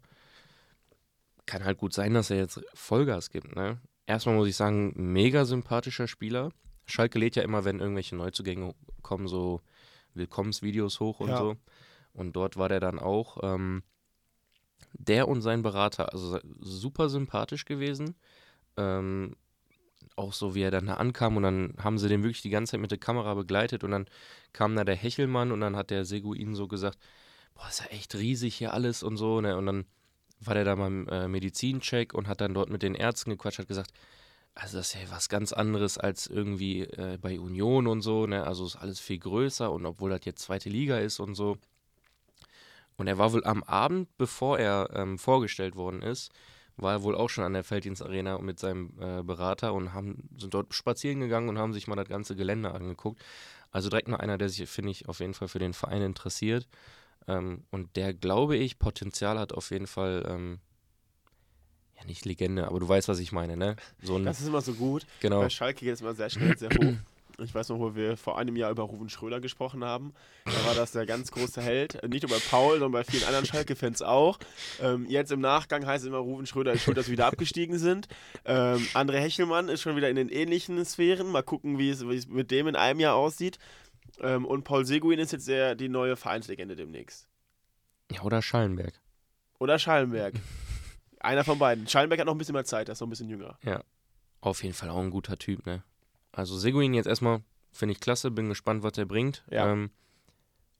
Kann 1.45 1.63
halt 1.63 1.77
gut 1.77 1.93
sein, 1.93 2.13
dass 2.13 2.29
er 2.29 2.37
jetzt 2.37 2.61
Vollgas 2.73 3.29
gibt, 3.29 3.55
ne? 3.55 3.79
Erstmal 4.05 4.35
muss 4.35 4.47
ich 4.47 4.55
sagen, 4.55 4.93
mega 4.95 5.45
sympathischer 5.45 6.07
Spieler. 6.07 6.51
Schalke 6.85 7.19
lädt 7.19 7.35
ja 7.35 7.43
immer, 7.43 7.65
wenn 7.65 7.79
irgendwelche 7.79 8.15
Neuzugänge 8.15 8.73
kommen, 9.01 9.27
so 9.27 9.61
Willkommensvideos 10.13 10.99
hoch 10.99 11.19
und 11.19 11.29
Ja. 11.29 11.37
so. 11.37 11.55
Und 12.13 12.35
dort 12.35 12.57
war 12.57 12.69
der 12.69 12.79
dann 12.79 12.99
auch. 12.99 13.37
Ähm, 13.43 13.83
der 14.93 15.27
und 15.27 15.41
sein 15.41 15.63
Berater, 15.63 16.13
also 16.13 16.39
super 16.59 17.09
sympathisch 17.09 17.65
gewesen. 17.65 18.15
Ähm, 18.77 19.35
auch 20.17 20.33
so, 20.33 20.55
wie 20.55 20.61
er 20.61 20.71
dann 20.71 20.87
da 20.87 20.95
ankam 20.95 21.37
und 21.37 21.43
dann 21.43 21.73
haben 21.81 21.97
sie 21.97 22.09
den 22.09 22.23
wirklich 22.23 22.41
die 22.41 22.49
ganze 22.49 22.71
Zeit 22.71 22.81
mit 22.81 22.91
der 22.91 22.97
Kamera 22.97 23.33
begleitet 23.35 23.83
und 23.83 23.91
dann 23.91 24.07
kam 24.53 24.75
da 24.75 24.83
der 24.83 24.95
Hechelmann 24.95 25.51
und 25.51 25.61
dann 25.61 25.75
hat 25.75 25.89
der 25.91 26.05
Seguin 26.05 26.55
so 26.55 26.67
gesagt, 26.67 26.97
boah, 27.55 27.67
ist 27.67 27.79
ja 27.79 27.85
echt 27.87 28.15
riesig 28.15 28.55
hier 28.55 28.73
alles 28.73 29.03
und 29.03 29.17
so, 29.17 29.41
ne? 29.41 29.57
Und 29.57 29.65
dann 29.65 29.85
war 30.39 30.53
der 30.53 30.63
da 30.65 30.75
beim 30.75 31.07
äh, 31.07 31.27
Medizincheck 31.27 32.13
und 32.13 32.27
hat 32.27 32.41
dann 32.41 32.53
dort 32.53 32.69
mit 32.69 32.83
den 32.83 32.95
Ärzten 32.95 33.31
gequatscht, 33.31 33.59
hat 33.59 33.67
gesagt, 33.67 33.91
also 34.55 34.77
das 34.77 34.93
ist 34.93 35.01
ja 35.01 35.11
was 35.11 35.29
ganz 35.29 35.53
anderes 35.53 35.97
als 35.97 36.27
irgendwie 36.27 36.81
äh, 36.81 37.17
bei 37.21 37.39
Union 37.39 37.87
und 37.87 38.01
so, 38.01 38.25
ne? 38.25 38.45
Also 38.45 38.65
ist 38.65 38.75
alles 38.75 38.99
viel 38.99 39.19
größer 39.19 39.71
und 39.71 39.85
obwohl 39.85 40.09
das 40.09 40.25
jetzt 40.25 40.41
zweite 40.41 40.69
Liga 40.69 40.97
ist 40.97 41.19
und 41.19 41.35
so. 41.35 41.57
Und 42.97 43.07
er 43.07 43.19
war 43.19 43.31
wohl 43.33 43.45
am 43.45 43.61
Abend, 43.63 44.09
bevor 44.17 44.57
er 44.57 44.89
ähm, 44.93 45.19
vorgestellt 45.19 45.75
worden 45.75 46.01
ist, 46.01 46.31
war 46.77 46.93
er 46.93 47.03
wohl 47.03 47.15
auch 47.15 47.29
schon 47.29 47.43
an 47.43 47.53
der 47.53 47.63
Felddienstarena 47.63 48.37
mit 48.39 48.59
seinem 48.59 48.93
äh, 48.99 49.23
Berater 49.23 49.73
und 49.73 49.93
haben, 49.93 50.29
sind 50.37 50.53
dort 50.53 50.73
spazieren 50.73 51.19
gegangen 51.19 51.49
und 51.49 51.57
haben 51.57 51.73
sich 51.73 51.87
mal 51.87 51.95
das 51.95 52.07
ganze 52.07 52.35
Gelände 52.35 52.71
angeguckt. 52.71 53.21
Also 53.71 53.89
direkt 53.89 54.07
mal 54.07 54.17
einer, 54.17 54.37
der 54.37 54.49
sich, 54.49 54.69
finde 54.69 54.91
ich, 54.91 55.09
auf 55.09 55.19
jeden 55.19 55.33
Fall 55.33 55.47
für 55.47 55.59
den 55.59 55.73
Verein 55.73 56.01
interessiert. 56.01 56.67
Ähm, 57.27 57.63
und 57.71 57.95
der, 57.95 58.13
glaube 58.13 58.55
ich, 58.55 58.79
Potenzial 58.79 59.37
hat 59.39 59.53
auf 59.53 59.71
jeden 59.71 59.87
Fall, 59.87 60.23
ähm, 60.27 60.59
ja 61.97 62.05
nicht 62.05 62.25
Legende, 62.25 62.67
aber 62.67 62.79
du 62.79 62.87
weißt, 62.87 63.07
was 63.07 63.19
ich 63.19 63.31
meine, 63.31 63.57
ne? 63.57 63.75
So 64.01 64.15
ein, 64.15 64.23
Das 64.23 64.39
ist 64.39 64.47
immer 64.47 64.61
so 64.61 64.73
gut. 64.73 65.05
genau. 65.19 65.41
Bei 65.41 65.49
Schalke 65.49 65.83
geht 65.83 65.95
es 65.95 66.01
immer 66.01 66.13
sehr 66.13 66.29
schnell, 66.29 66.57
sehr 66.57 66.69
hoch. 66.69 66.93
Ich 67.39 67.53
weiß 67.53 67.69
noch, 67.69 67.79
wo 67.79 67.93
wir 67.93 68.17
vor 68.17 68.39
einem 68.39 68.55
Jahr 68.55 68.71
über 68.71 68.83
Ruven 68.83 69.09
Schröder 69.09 69.39
gesprochen 69.39 69.83
haben. 69.83 70.13
Da 70.45 70.65
war 70.65 70.73
das 70.73 70.91
der 70.91 71.05
ganz 71.05 71.29
große 71.29 71.61
Held. 71.61 72.01
Nicht 72.09 72.23
nur 72.27 72.31
bei 72.31 72.43
Paul, 72.49 72.79
sondern 72.79 72.93
bei 72.93 73.03
vielen 73.03 73.25
anderen 73.25 73.45
Schalke-Fans 73.45 74.01
auch. 74.01 74.39
Ähm, 74.81 75.05
jetzt 75.07 75.31
im 75.31 75.39
Nachgang 75.39 75.85
heißt 75.85 76.03
es 76.03 76.07
immer, 76.07 76.17
Ruven 76.17 76.47
Schröder 76.47 76.73
ist 76.73 76.81
schuld, 76.81 76.97
dass 76.97 77.07
wir 77.07 77.11
wieder 77.11 77.27
abgestiegen 77.27 77.77
sind. 77.77 78.07
Ähm, 78.43 78.79
André 78.95 79.17
Hechelmann 79.17 79.69
ist 79.69 79.81
schon 79.81 79.95
wieder 79.95 80.09
in 80.09 80.15
den 80.15 80.29
ähnlichen 80.29 80.83
Sphären. 80.83 81.31
Mal 81.31 81.43
gucken, 81.43 81.77
wie 81.77 81.91
es, 81.91 82.03
mit 82.27 82.49
dem 82.49 82.67
in 82.67 82.75
einem 82.75 82.99
Jahr 82.99 83.13
aussieht. 83.13 83.59
Ähm, 84.19 84.43
und 84.43 84.63
Paul 84.63 84.85
Seguin 84.85 85.19
ist 85.19 85.31
jetzt 85.31 85.47
der, 85.47 85.75
die 85.75 85.89
neue 85.89 86.15
Vereinslegende 86.15 86.75
demnächst. 86.75 87.27
Ja, 88.11 88.23
oder 88.23 88.41
Schallenberg. 88.41 88.99
Oder 89.59 89.77
Schallenberg. 89.77 90.33
Einer 91.19 91.43
von 91.43 91.59
beiden. 91.59 91.87
Schallenberg 91.87 92.19
hat 92.19 92.25
noch 92.25 92.33
ein 92.33 92.39
bisschen 92.39 92.53
mehr 92.53 92.65
Zeit, 92.65 92.87
der 92.87 92.93
ist 92.93 92.99
noch 92.99 93.07
ein 93.07 93.11
bisschen 93.11 93.29
jünger. 93.29 93.59
Auf 94.41 94.63
jeden 94.63 94.73
Fall 94.73 94.89
auch 94.89 95.01
ein 95.01 95.11
guter 95.11 95.37
Typ, 95.37 95.65
ne? 95.67 95.83
Also 96.31 96.57
Seguin 96.57 96.93
jetzt 96.93 97.07
erstmal, 97.07 97.41
finde 97.71 97.93
ich 97.93 97.99
klasse, 97.99 98.31
bin 98.31 98.49
gespannt, 98.49 98.83
was 98.83 98.97
er 98.97 99.05
bringt. 99.05 99.43
Ja. 99.49 99.71
Ähm, 99.71 99.91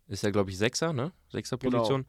ist 0.08 0.24
ja, 0.24 0.30
glaube 0.30 0.50
ich, 0.52 0.58
Sechser, 0.58 0.94
ne? 0.94 1.12
Sechser-Position. 1.30 2.06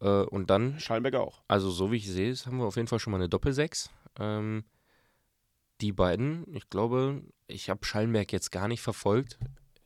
Äh, 0.00 0.22
und 0.24 0.48
dann 0.50 0.78
Schallenberg 0.78 1.16
auch. 1.16 1.42
Also, 1.48 1.70
so 1.70 1.90
wie 1.90 1.96
ich 1.96 2.08
sehe, 2.08 2.32
haben 2.46 2.58
wir 2.58 2.66
auf 2.66 2.76
jeden 2.76 2.88
Fall 2.88 3.00
schon 3.00 3.10
mal 3.10 3.18
eine 3.18 3.28
Doppelsechs. 3.28 3.90
Ähm, 4.18 4.64
die 5.80 5.92
beiden, 5.92 6.44
ich 6.54 6.70
glaube, 6.70 7.22
ich 7.48 7.68
habe 7.68 7.84
Schallenberg 7.84 8.32
jetzt 8.32 8.52
gar 8.52 8.68
nicht 8.68 8.80
verfolgt, 8.80 9.38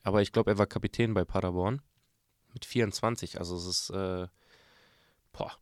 aber 0.03 0.21
ich 0.21 0.33
glaube, 0.33 0.51
er 0.51 0.59
war 0.59 0.67
Kapitän 0.67 1.15
bei 1.15 1.25
Paderborn 1.25 1.81
mit 2.53 2.67
24. 2.67 3.39
Also, 3.39 3.57
es 3.57 3.67
ist 3.67 3.91
äh, 3.91 4.27
boah, 5.33 5.53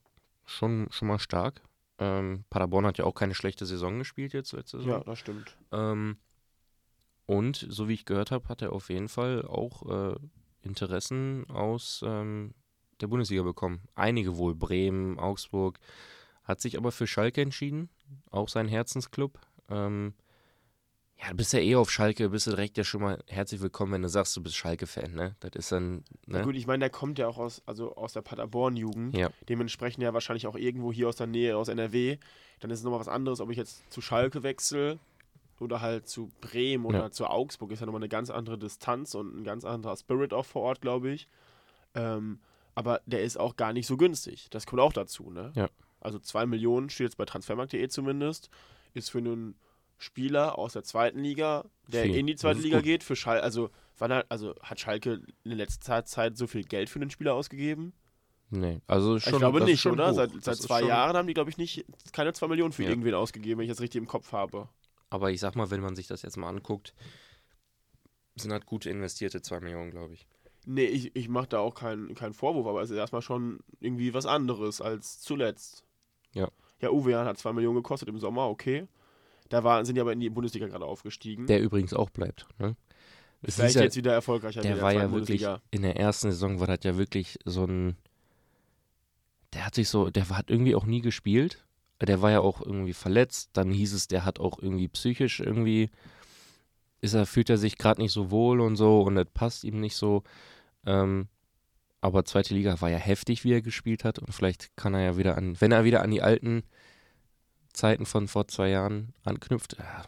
schon, 0.44 0.88
schon 0.90 1.08
mal 1.08 1.18
stark. 1.18 1.62
Ähm, 1.98 2.44
Paderborn 2.50 2.86
hat 2.86 2.98
ja 2.98 3.04
auch 3.04 3.14
keine 3.14 3.34
schlechte 3.34 3.66
Saison 3.66 3.98
gespielt 3.98 4.32
jetzt 4.32 4.52
letzte 4.52 4.78
Saison. 4.78 4.92
Ja, 4.92 5.04
das 5.04 5.20
stimmt. 5.20 5.56
Ähm, 5.70 6.18
und 7.26 7.66
so 7.68 7.88
wie 7.88 7.94
ich 7.94 8.04
gehört 8.04 8.30
habe, 8.30 8.48
hat 8.48 8.62
er 8.62 8.72
auf 8.72 8.90
jeden 8.90 9.08
Fall 9.08 9.42
auch 9.46 10.12
äh, 10.12 10.16
Interessen 10.62 11.48
aus 11.48 12.02
ähm, 12.06 12.54
der 13.00 13.06
Bundesliga 13.06 13.42
bekommen. 13.42 13.82
Einige 13.94 14.36
wohl, 14.36 14.54
Bremen, 14.54 15.18
Augsburg. 15.18 15.78
Hat 16.42 16.60
sich 16.60 16.76
aber 16.76 16.92
für 16.92 17.06
Schalke 17.06 17.40
entschieden, 17.40 17.88
auch 18.30 18.48
sein 18.48 18.68
Herzensclub. 18.68 19.40
Ähm, 19.70 20.12
ja, 21.16 21.30
du 21.30 21.36
bist 21.36 21.54
ja 21.54 21.60
eh 21.60 21.76
auf 21.76 21.90
Schalke, 21.90 22.28
bist 22.28 22.46
du 22.46 22.50
direkt 22.50 22.76
ja 22.76 22.84
schon 22.84 23.00
mal 23.00 23.22
herzlich 23.28 23.62
willkommen, 23.62 23.92
wenn 23.92 24.02
du 24.02 24.08
sagst, 24.08 24.36
du 24.36 24.42
bist 24.42 24.56
Schalke-Fan, 24.56 25.14
ne? 25.14 25.36
Das 25.40 25.52
ist 25.54 25.72
dann, 25.72 26.04
Na 26.26 26.38
ne? 26.38 26.44
gut, 26.44 26.56
ich 26.56 26.66
meine, 26.66 26.80
der 26.80 26.90
kommt 26.90 27.18
ja 27.18 27.28
auch 27.28 27.38
aus, 27.38 27.62
also 27.64 27.94
aus 27.94 28.12
der 28.12 28.20
Paderborn-Jugend. 28.20 29.16
Ja. 29.16 29.30
Dementsprechend 29.48 30.02
ja 30.02 30.12
wahrscheinlich 30.12 30.46
auch 30.46 30.56
irgendwo 30.56 30.92
hier 30.92 31.08
aus 31.08 31.16
der 31.16 31.26
Nähe, 31.26 31.56
aus 31.56 31.68
NRW. 31.68 32.18
Dann 32.60 32.70
ist 32.70 32.80
es 32.80 32.84
nochmal 32.84 33.00
was 33.00 33.08
anderes, 33.08 33.40
ob 33.40 33.50
ich 33.50 33.56
jetzt 33.56 33.90
zu 33.90 34.02
Schalke 34.02 34.42
wechsle 34.42 34.98
oder 35.64 35.80
halt 35.80 36.06
zu 36.08 36.30
Bremen 36.40 36.84
oder 36.86 36.98
Ja. 37.04 37.10
zu 37.10 37.26
Augsburg. 37.26 37.72
Ist 37.72 37.80
ja 37.80 37.86
nochmal 37.86 38.00
eine 38.00 38.08
ganz 38.08 38.30
andere 38.30 38.58
Distanz 38.58 39.14
und 39.14 39.36
ein 39.40 39.44
ganz 39.44 39.64
anderer 39.64 39.96
Spirit 39.96 40.32
auch 40.32 40.46
vor 40.46 40.62
Ort, 40.62 40.80
glaube 40.80 41.10
ich. 41.10 41.28
Ähm, 41.94 42.40
aber 42.74 43.00
der 43.06 43.22
ist 43.22 43.38
auch 43.38 43.56
gar 43.56 43.72
nicht 43.72 43.86
so 43.86 43.96
günstig. 43.96 44.48
Das 44.50 44.66
kommt 44.66 44.80
auch 44.80 44.92
dazu, 44.92 45.30
ne? 45.30 45.52
Ja. 45.54 45.68
Also 46.00 46.18
2 46.18 46.46
Millionen 46.46 46.90
steht 46.90 47.06
jetzt 47.06 47.16
bei 47.16 47.24
transfermarkt.de 47.24 47.88
zumindest. 47.88 48.50
Ist 48.94 49.10
für 49.10 49.18
einen 49.18 49.54
Spieler 49.96 50.58
aus 50.58 50.72
der 50.74 50.82
zweiten 50.82 51.20
Liga, 51.20 51.64
der 51.88 52.02
Viel. 52.04 52.16
in 52.16 52.26
die 52.26 52.36
zweite 52.36 52.60
Liga 52.60 52.78
gut. 52.78 52.84
geht, 52.84 53.04
für 53.04 53.14
Schalke, 53.16 53.42
also, 53.44 53.70
wann 53.96 54.12
hat, 54.12 54.26
also 54.28 54.54
hat 54.62 54.80
Schalke 54.80 55.22
in 55.44 55.52
letzter 55.52 56.04
Zeit 56.04 56.36
so 56.36 56.46
viel 56.46 56.64
Geld 56.64 56.90
für 56.90 56.98
einen 57.00 57.10
Spieler 57.10 57.34
ausgegeben? 57.34 57.92
Nee, 58.50 58.80
also 58.86 59.18
schon, 59.18 59.32
ich 59.34 59.38
glaube 59.38 59.62
nicht, 59.64 59.80
schon 59.80 59.92
oder? 59.92 60.10
hoch. 60.10 60.14
Seit, 60.16 60.30
seit 60.44 60.56
zwei 60.56 60.82
Jahren 60.82 61.16
haben 61.16 61.26
die, 61.26 61.34
glaube 61.34 61.50
ich, 61.50 61.56
nicht 61.58 61.84
keine 62.12 62.32
2 62.32 62.48
Millionen 62.48 62.72
für 62.72 62.82
Ja. 62.82 62.90
irgendwen 62.90 63.14
ausgegeben, 63.14 63.58
wenn 63.58 63.64
ich 63.64 63.70
das 63.70 63.80
richtig 63.80 64.00
im 64.00 64.06
Kopf 64.06 64.32
habe. 64.32 64.68
Aber 65.14 65.30
ich 65.30 65.38
sag 65.38 65.54
mal, 65.54 65.70
wenn 65.70 65.80
man 65.80 65.94
sich 65.94 66.08
das 66.08 66.22
jetzt 66.22 66.36
mal 66.36 66.48
anguckt, 66.48 66.92
sind 68.34 68.50
halt 68.50 68.66
gute 68.66 68.90
investierte 68.90 69.42
2 69.42 69.60
Millionen, 69.60 69.92
glaube 69.92 70.12
ich. 70.12 70.26
Nee, 70.66 70.86
ich, 70.86 71.14
ich 71.14 71.28
mache 71.28 71.46
da 71.46 71.60
auch 71.60 71.76
keinen 71.76 72.16
keinen 72.16 72.32
Vorwurf, 72.32 72.66
aber 72.66 72.82
es 72.82 72.90
ist 72.90 72.96
erstmal 72.96 73.22
schon 73.22 73.60
irgendwie 73.78 74.12
was 74.12 74.26
anderes 74.26 74.80
als 74.80 75.20
zuletzt. 75.20 75.84
Ja. 76.32 76.48
Ja, 76.80 76.90
Uwe 76.90 77.16
hat 77.16 77.38
2 77.38 77.52
Millionen 77.52 77.76
gekostet 77.76 78.08
im 78.08 78.18
Sommer, 78.18 78.48
okay. 78.48 78.88
Da 79.50 79.62
war, 79.62 79.84
sind 79.84 79.94
die 79.94 80.00
aber 80.00 80.12
in 80.12 80.18
die 80.18 80.30
Bundesliga 80.30 80.66
gerade 80.66 80.84
aufgestiegen. 80.84 81.46
Der 81.46 81.62
übrigens 81.62 81.94
auch 81.94 82.10
bleibt, 82.10 82.48
ne? 82.58 82.74
Es 83.42 83.54
Vielleicht 83.54 83.70
ist 83.70 83.76
ja, 83.76 83.82
jetzt 83.84 83.96
wieder 83.96 84.12
erfolgreicher 84.14 84.62
der 84.62 84.78
wie 84.78 84.80
war 84.80 84.92
ja 84.92 85.00
zweiten 85.02 85.12
wirklich, 85.12 85.42
Bundesliga. 85.42 85.62
in 85.70 85.82
der 85.82 85.96
ersten 85.96 86.32
Saison 86.32 86.58
war 86.58 86.66
das 86.66 86.80
ja 86.82 86.96
wirklich 86.96 87.38
so 87.44 87.66
ein, 87.66 87.96
der 89.52 89.64
hat 89.64 89.76
sich 89.76 89.88
so, 89.88 90.10
der 90.10 90.28
hat 90.28 90.50
irgendwie 90.50 90.74
auch 90.74 90.86
nie 90.86 91.02
gespielt. 91.02 91.63
Der 92.00 92.20
war 92.20 92.30
ja 92.30 92.40
auch 92.40 92.60
irgendwie 92.60 92.92
verletzt. 92.92 93.50
Dann 93.54 93.70
hieß 93.70 93.94
es, 93.94 94.08
der 94.08 94.24
hat 94.24 94.40
auch 94.40 94.58
irgendwie 94.58 94.88
psychisch 94.88 95.40
irgendwie, 95.40 95.90
ist 97.00 97.14
er, 97.14 97.26
fühlt 97.26 97.50
er 97.50 97.58
sich 97.58 97.78
gerade 97.78 98.00
nicht 98.02 98.12
so 98.12 98.30
wohl 98.30 98.60
und 98.60 98.76
so 98.76 99.02
und 99.02 99.14
das 99.14 99.26
passt 99.32 99.64
ihm 99.64 99.80
nicht 99.80 99.96
so. 99.96 100.22
Ähm, 100.86 101.28
aber 102.00 102.26
zweite 102.26 102.52
Liga 102.52 102.80
war 102.82 102.90
ja 102.90 102.98
heftig, 102.98 103.44
wie 103.44 103.52
er 103.52 103.62
gespielt 103.62 104.04
hat 104.04 104.18
und 104.18 104.32
vielleicht 104.32 104.76
kann 104.76 104.92
er 104.92 105.00
ja 105.00 105.16
wieder 105.16 105.38
an, 105.38 105.58
wenn 105.60 105.72
er 105.72 105.84
wieder 105.84 106.02
an 106.02 106.10
die 106.10 106.20
alten 106.20 106.62
Zeiten 107.72 108.04
von 108.04 108.28
vor 108.28 108.46
zwei 108.46 108.68
Jahren 108.68 109.14
anknüpft, 109.24 109.78
ja, 109.78 110.04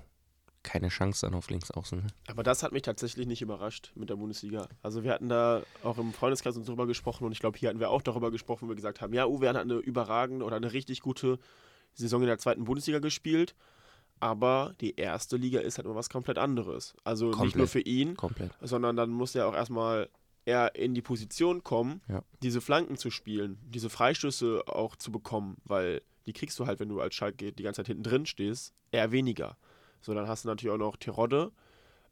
keine 0.67 0.89
Chance 0.89 1.25
dann 1.25 1.35
auf 1.35 1.49
links 1.49 1.71
außen. 1.71 2.01
Ne? 2.01 2.07
Aber 2.27 2.43
das 2.43 2.63
hat 2.63 2.73
mich 2.73 2.83
tatsächlich 2.83 3.27
nicht 3.27 3.41
überrascht 3.41 3.93
mit 3.95 4.11
der 4.11 4.17
Bundesliga. 4.17 4.69
Also 4.83 5.05
wir 5.05 5.13
hatten 5.13 5.29
da 5.29 5.63
auch 5.83 5.97
im 5.97 6.13
Freundeskreis 6.13 6.57
uns 6.57 6.67
drüber 6.67 6.87
gesprochen 6.87 7.25
und 7.25 7.33
ich 7.33 7.39
glaube, 7.39 7.57
hier 7.57 7.69
hatten 7.69 7.81
wir 7.81 7.91
auch 7.91 8.03
darüber 8.03 8.31
gesprochen, 8.31 8.67
wo 8.67 8.73
wir 8.73 8.77
gesagt 8.77 9.01
haben, 9.01 9.15
ja, 9.15 9.27
Uwe 9.27 9.49
hat 9.49 9.57
eine 9.57 9.77
überragende 9.77 10.45
oder 10.45 10.57
eine 10.57 10.73
richtig 10.73 11.01
gute 11.01 11.39
Saison 11.97 12.21
in 12.23 12.29
der 12.29 12.39
zweiten 12.39 12.65
Bundesliga 12.65 12.99
gespielt, 12.99 13.55
aber 14.21 14.75
die 14.81 14.97
erste 14.97 15.37
Liga 15.37 15.61
ist 15.61 15.79
halt 15.79 15.87
immer 15.87 15.95
was 15.95 16.09
komplett 16.11 16.39
anderes. 16.39 16.95
Also 17.05 17.27
nicht 17.27 17.37
Komplett. 17.37 17.57
nur 17.57 17.69
für 17.69 17.81
ihn, 17.81 18.17
Komplett. 18.17 18.53
sondern 18.61 18.97
dann 18.97 19.11
muss 19.11 19.35
er 19.35 19.49
auch 19.49 19.55
erstmal 19.55 20.09
er 20.45 20.77
in 20.77 20.95
die 20.95 21.03
Position 21.03 21.65
kommen, 21.65 22.01
Ja. 22.09 22.23
diese 22.43 22.61
Flanken 22.61 22.97
zu 22.97 23.11
spielen, 23.11 23.59
diese 23.69 23.91
Freistöße 23.91 24.63
auch 24.69 24.95
zu 24.95 25.11
bekommen, 25.11 25.57
weil 25.65 26.03
die 26.27 26.33
kriegst 26.33 26.59
du 26.61 26.67
halt, 26.67 26.79
wenn 26.79 26.89
du 26.89 27.01
als 27.01 27.15
Schalke 27.17 27.53
die 27.53 27.63
ganze 27.65 27.79
Zeit 27.81 27.89
hinten 27.89 28.05
drin 28.05 28.27
stehst, 28.27 28.73
eher 28.93 29.11
weniger. 29.11 29.57
So, 30.01 30.15
dann 30.15 30.29
hast 30.29 30.45
du 30.45 30.49
natürlich 30.49 30.73
auch 30.73 30.79
noch 30.79 30.97
Terodde, 30.97 31.51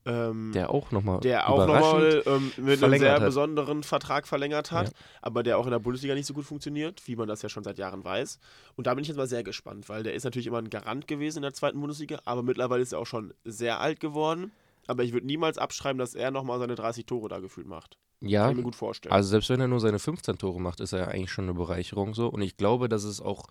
ähm, 0.06 0.52
Der 0.52 0.70
auch 0.70 0.90
nochmal 0.90 1.20
der 1.20 1.48
auch 1.48 1.66
nochmal 1.66 2.22
ähm, 2.26 2.52
mit 2.58 2.82
einem 2.84 2.98
sehr 2.98 3.12
hat. 3.14 3.24
besonderen 3.24 3.82
Vertrag 3.82 4.26
verlängert 4.26 4.70
hat, 4.70 4.88
Ja. 4.88 4.94
aber 5.22 5.42
der 5.42 5.58
auch 5.58 5.64
in 5.64 5.70
der 5.70 5.78
Bundesliga 5.78 6.14
nicht 6.14 6.26
so 6.26 6.34
gut 6.34 6.44
funktioniert, 6.44 7.06
wie 7.06 7.16
man 7.16 7.26
das 7.28 7.40
ja 7.42 7.48
schon 7.48 7.64
seit 7.64 7.78
Jahren 7.78 8.04
weiß. 8.04 8.38
Und 8.76 8.86
da 8.86 8.94
bin 8.94 9.02
ich 9.02 9.08
jetzt 9.08 9.16
mal 9.16 9.26
sehr 9.26 9.42
gespannt, 9.44 9.88
weil 9.88 10.02
der 10.02 10.14
ist 10.14 10.24
natürlich 10.24 10.46
immer 10.46 10.58
ein 10.58 10.68
Garant 10.70 11.06
gewesen 11.08 11.38
in 11.38 11.42
der 11.42 11.54
zweiten 11.54 11.80
Bundesliga, 11.80 12.20
aber 12.24 12.42
mittlerweile 12.42 12.82
ist 12.82 12.92
er 12.92 12.98
auch 12.98 13.06
schon 13.06 13.32
sehr 13.44 13.80
alt 13.80 14.00
geworden. 14.00 14.52
Aber 14.86 15.02
ich 15.02 15.14
würde 15.14 15.26
niemals 15.26 15.56
abschreiben, 15.56 15.98
dass 15.98 16.14
er 16.14 16.30
nochmal 16.30 16.58
seine 16.58 16.74
30 16.74 17.06
Tore 17.06 17.28
da 17.30 17.38
gefühlt 17.40 17.66
macht. 17.66 17.96
Kann 18.20 18.28
ja, 18.28 18.50
ich 18.50 18.56
mir 18.56 18.62
gut 18.62 18.76
vorstellen. 18.76 19.14
also 19.14 19.30
selbst 19.30 19.48
wenn 19.48 19.60
er 19.60 19.68
nur 19.68 19.80
seine 19.80 19.98
15 19.98 20.36
Tore 20.36 20.60
macht, 20.60 20.80
ist 20.80 20.92
er 20.92 20.98
ja 21.00 21.08
eigentlich 21.08 21.32
schon 21.32 21.44
eine 21.46 21.54
Bereicherung 21.54 22.12
so. 22.14 22.28
Und 22.28 22.42
ich 22.42 22.58
glaube, 22.58 22.90
dass 22.90 23.04
es 23.04 23.22
auch 23.22 23.46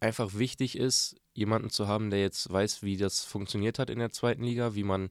einfach 0.00 0.34
wichtig 0.34 0.76
ist, 0.76 1.16
jemanden 1.34 1.70
zu 1.70 1.86
haben, 1.86 2.10
der 2.10 2.20
jetzt 2.20 2.52
weiß, 2.52 2.82
wie 2.82 2.96
das 2.96 3.24
funktioniert 3.24 3.78
hat 3.78 3.90
in 3.90 3.98
der 4.00 4.10
zweiten 4.10 4.42
Liga, 4.42 4.74
wie 4.74 4.82
man 4.84 5.10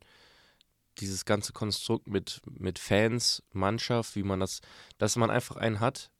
dieses 0.99 1.25
ganze 1.25 1.53
Konstrukt 1.53 2.07
mit, 2.07 2.41
mit 2.49 2.79
Fans, 2.79 3.43
Mannschaft, 3.51 4.15
wie 4.15 4.23
man 4.23 4.39
das, 4.39 4.62
dass 4.97 5.15
man 5.15 5.29
einfach 5.29 5.55
einen 5.55 5.79
hat, 5.79 6.12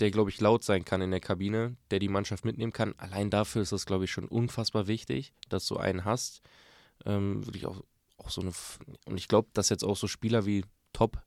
der, 0.00 0.10
glaube 0.10 0.30
ich, 0.30 0.40
laut 0.40 0.64
sein 0.64 0.84
kann 0.84 1.02
in 1.02 1.10
der 1.10 1.20
Kabine, 1.20 1.76
der 1.90 2.00
die 2.00 2.08
Mannschaft 2.08 2.44
mitnehmen 2.44 2.72
kann. 2.72 2.94
Allein 2.98 3.30
dafür 3.30 3.62
ist 3.62 3.72
das, 3.72 3.86
glaube 3.86 4.04
ich, 4.04 4.10
schon 4.10 4.26
unfassbar 4.26 4.86
wichtig, 4.86 5.32
dass 5.48 5.66
du 5.66 5.76
einen 5.76 6.04
hast. 6.04 6.42
Ähm, 7.04 7.46
wirklich 7.46 7.66
auch, 7.66 7.82
auch 8.16 8.30
so 8.30 8.40
eine. 8.40 8.52
Und 9.06 9.16
ich 9.16 9.28
glaube, 9.28 9.48
dass 9.52 9.68
jetzt 9.68 9.84
auch 9.84 9.96
so 9.96 10.08
Spieler 10.08 10.46
wie 10.46 10.64
Top, 10.92 11.22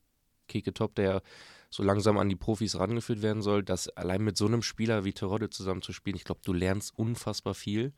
Keke 0.48 0.74
Top, 0.74 0.96
der 0.96 1.22
so 1.70 1.84
langsam 1.84 2.18
an 2.18 2.30
die 2.30 2.36
Profis 2.36 2.78
rangeführt 2.78 3.22
werden 3.22 3.42
soll, 3.42 3.64
dass 3.64 3.90
allein 3.90 4.24
mit 4.24 4.38
so 4.38 4.46
einem 4.46 4.62
Spieler 4.62 5.04
wie 5.04 5.14
Terodde 5.14 5.50
zusammen 5.50 5.82
zu 5.82 5.94
spielen, 5.94 6.16
ich 6.16 6.24
glaube, 6.24 6.42
du 6.44 6.54
lernst 6.54 6.98
unfassbar 6.98 7.54
viel. 7.54 7.94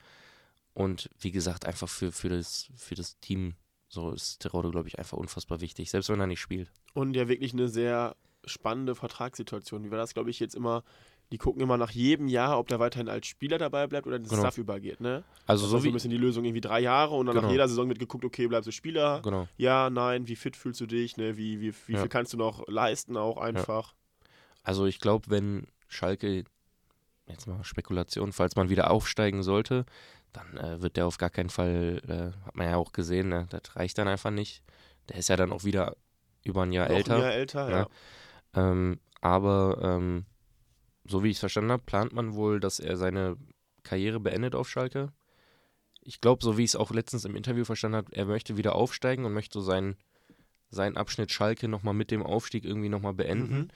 Und 0.74 1.10
wie 1.20 1.32
gesagt, 1.32 1.66
einfach 1.66 1.90
für, 1.90 2.12
für, 2.12 2.30
das, 2.30 2.70
für 2.76 2.96
das 2.96 3.20
Team, 3.20 3.56
so 3.90 4.12
ist 4.12 4.40
Terodde, 4.40 4.70
glaube 4.72 4.88
ich, 4.88 4.98
einfach 5.00 5.18
unfassbar 5.18 5.60
wichtig, 5.62 5.90
selbst 5.92 6.10
wenn 6.10 6.20
er 6.20 6.28
nicht 6.28 6.40
spielt. 6.40 6.72
Und 6.94 7.16
ja 7.16 7.28
wirklich 7.28 7.54
eine 7.54 7.68
sehr 7.68 8.16
spannende 8.46 8.96
Vertragssituation. 8.96 9.84
Wie 9.84 9.92
war 9.92 9.98
das, 9.98 10.14
glaube 10.14 10.30
ich, 10.30 10.40
jetzt 10.40 10.56
immer, 10.56 10.84
die 11.32 11.38
gucken 11.38 11.62
immer 11.62 11.76
nach 11.78 11.92
jedem 11.92 12.28
Jahr, 12.28 12.58
ob 12.60 12.68
der 12.68 12.80
weiterhin 12.80 13.10
als 13.10 13.28
Spieler 13.28 13.58
dabei 13.58 13.88
bleibt 13.88 14.08
oder 14.08 14.16
ins 14.16 14.30
Genau. 14.30 14.44
Staff 14.44 14.58
übergeht, 14.58 15.02
ne? 15.02 15.24
Also 15.46 15.64
Das 15.64 15.72
so 15.72 15.78
so 15.80 15.84
wie. 15.84 15.88
ein 15.90 15.94
bisschen 15.94 16.12
die 16.12 16.18
Lösung, 16.18 16.46
irgendwie 16.46 16.62
drei 16.62 16.80
Jahre 16.80 17.16
und 17.16 17.26
dann 17.26 17.36
nach 17.36 17.42
Genau. 17.42 17.52
jeder 17.52 17.68
Saison 17.68 17.90
wird 17.90 18.00
geguckt, 18.00 18.24
okay, 18.24 18.48
bleibst 18.48 18.68
du 18.68 18.72
Spieler? 18.72 19.22
Genau. 19.24 19.48
Ja, 19.58 19.90
nein, 19.90 20.28
wie 20.28 20.36
fit 20.36 20.56
fühlst 20.56 20.80
du 20.82 20.86
dich, 20.86 21.18
ne? 21.18 21.36
Wie, 21.38 21.60
wie, 21.60 21.74
wie 21.88 21.94
Ja. 21.94 22.00
viel 22.02 22.10
kannst 22.10 22.32
du 22.34 22.38
noch 22.38 22.68
leisten 22.68 23.18
auch 23.18 23.38
einfach? 23.38 23.94
Also 24.64 24.86
ich 24.86 25.00
glaube, 25.00 25.26
wenn 25.30 25.68
Schalke, 25.88 26.44
jetzt 27.28 27.48
mal 27.48 27.64
Spekulation, 27.64 28.32
falls 28.34 28.56
man 28.56 28.70
wieder 28.70 28.90
aufsteigen 28.92 29.44
sollte, 29.44 29.86
dann 30.34 30.58
äh, 30.58 30.82
wird 30.82 30.98
der 30.98 31.06
auf 31.08 31.18
gar 31.18 31.30
keinen 31.30 31.50
Fall, 31.50 32.02
äh, 32.08 32.46
hat 32.46 32.56
man 32.56 32.68
ja 32.68 32.76
auch 32.78 32.92
gesehen, 32.92 33.30
ne? 33.30 33.48
das 33.50 33.76
reicht 33.76 33.98
dann 33.98 34.08
einfach 34.08 34.32
nicht. 34.32 34.64
Der 35.10 35.18
ist 35.18 35.30
ja 35.30 35.36
dann 35.36 35.52
auch 35.52 35.64
wieder 35.64 35.96
über 36.44 36.64
ein 36.64 36.72
Jahr 36.72 36.90
Noch 36.90 36.96
älter. 36.96 37.16
ein 37.16 37.22
Jahr 37.22 37.34
älter, 37.34 37.70
ja. 37.70 37.78
Ja. 37.80 38.72
Ähm, 38.72 39.00
aber 39.22 39.80
ähm, 39.82 40.26
so 41.06 41.24
wie 41.24 41.30
ich 41.30 41.38
es 41.38 41.40
verstanden 41.40 41.72
habe, 41.72 41.84
plant 41.84 42.14
man 42.14 42.36
wohl, 42.36 42.60
dass 42.60 42.80
er 42.80 42.98
seine 42.98 43.38
Karriere 43.84 44.20
beendet 44.20 44.56
auf 44.56 44.70
Schalke. 44.70 45.12
Ich 46.02 46.22
glaube, 46.22 46.44
so 46.44 46.58
wie 46.58 46.64
ich 46.64 46.72
es 46.72 46.76
auch 46.76 46.92
letztens 46.92 47.26
im 47.26 47.36
Interview 47.36 47.66
verstanden 47.66 47.98
habe, 47.98 48.16
er 48.16 48.26
möchte 48.26 48.58
wieder 48.58 48.76
aufsteigen 48.76 49.26
und 49.26 49.34
möchte 49.34 49.60
so 49.60 49.66
seinen, 49.66 49.98
seinen 50.70 50.98
Abschnitt 50.98 51.32
Schalke 51.32 51.68
nochmal 51.68 51.94
mit 51.94 52.12
dem 52.12 52.24
Aufstieg 52.24 52.64
irgendwie 52.66 52.90
nochmal 52.90 53.14
beenden. 53.14 53.58
Mhm. 53.58 53.68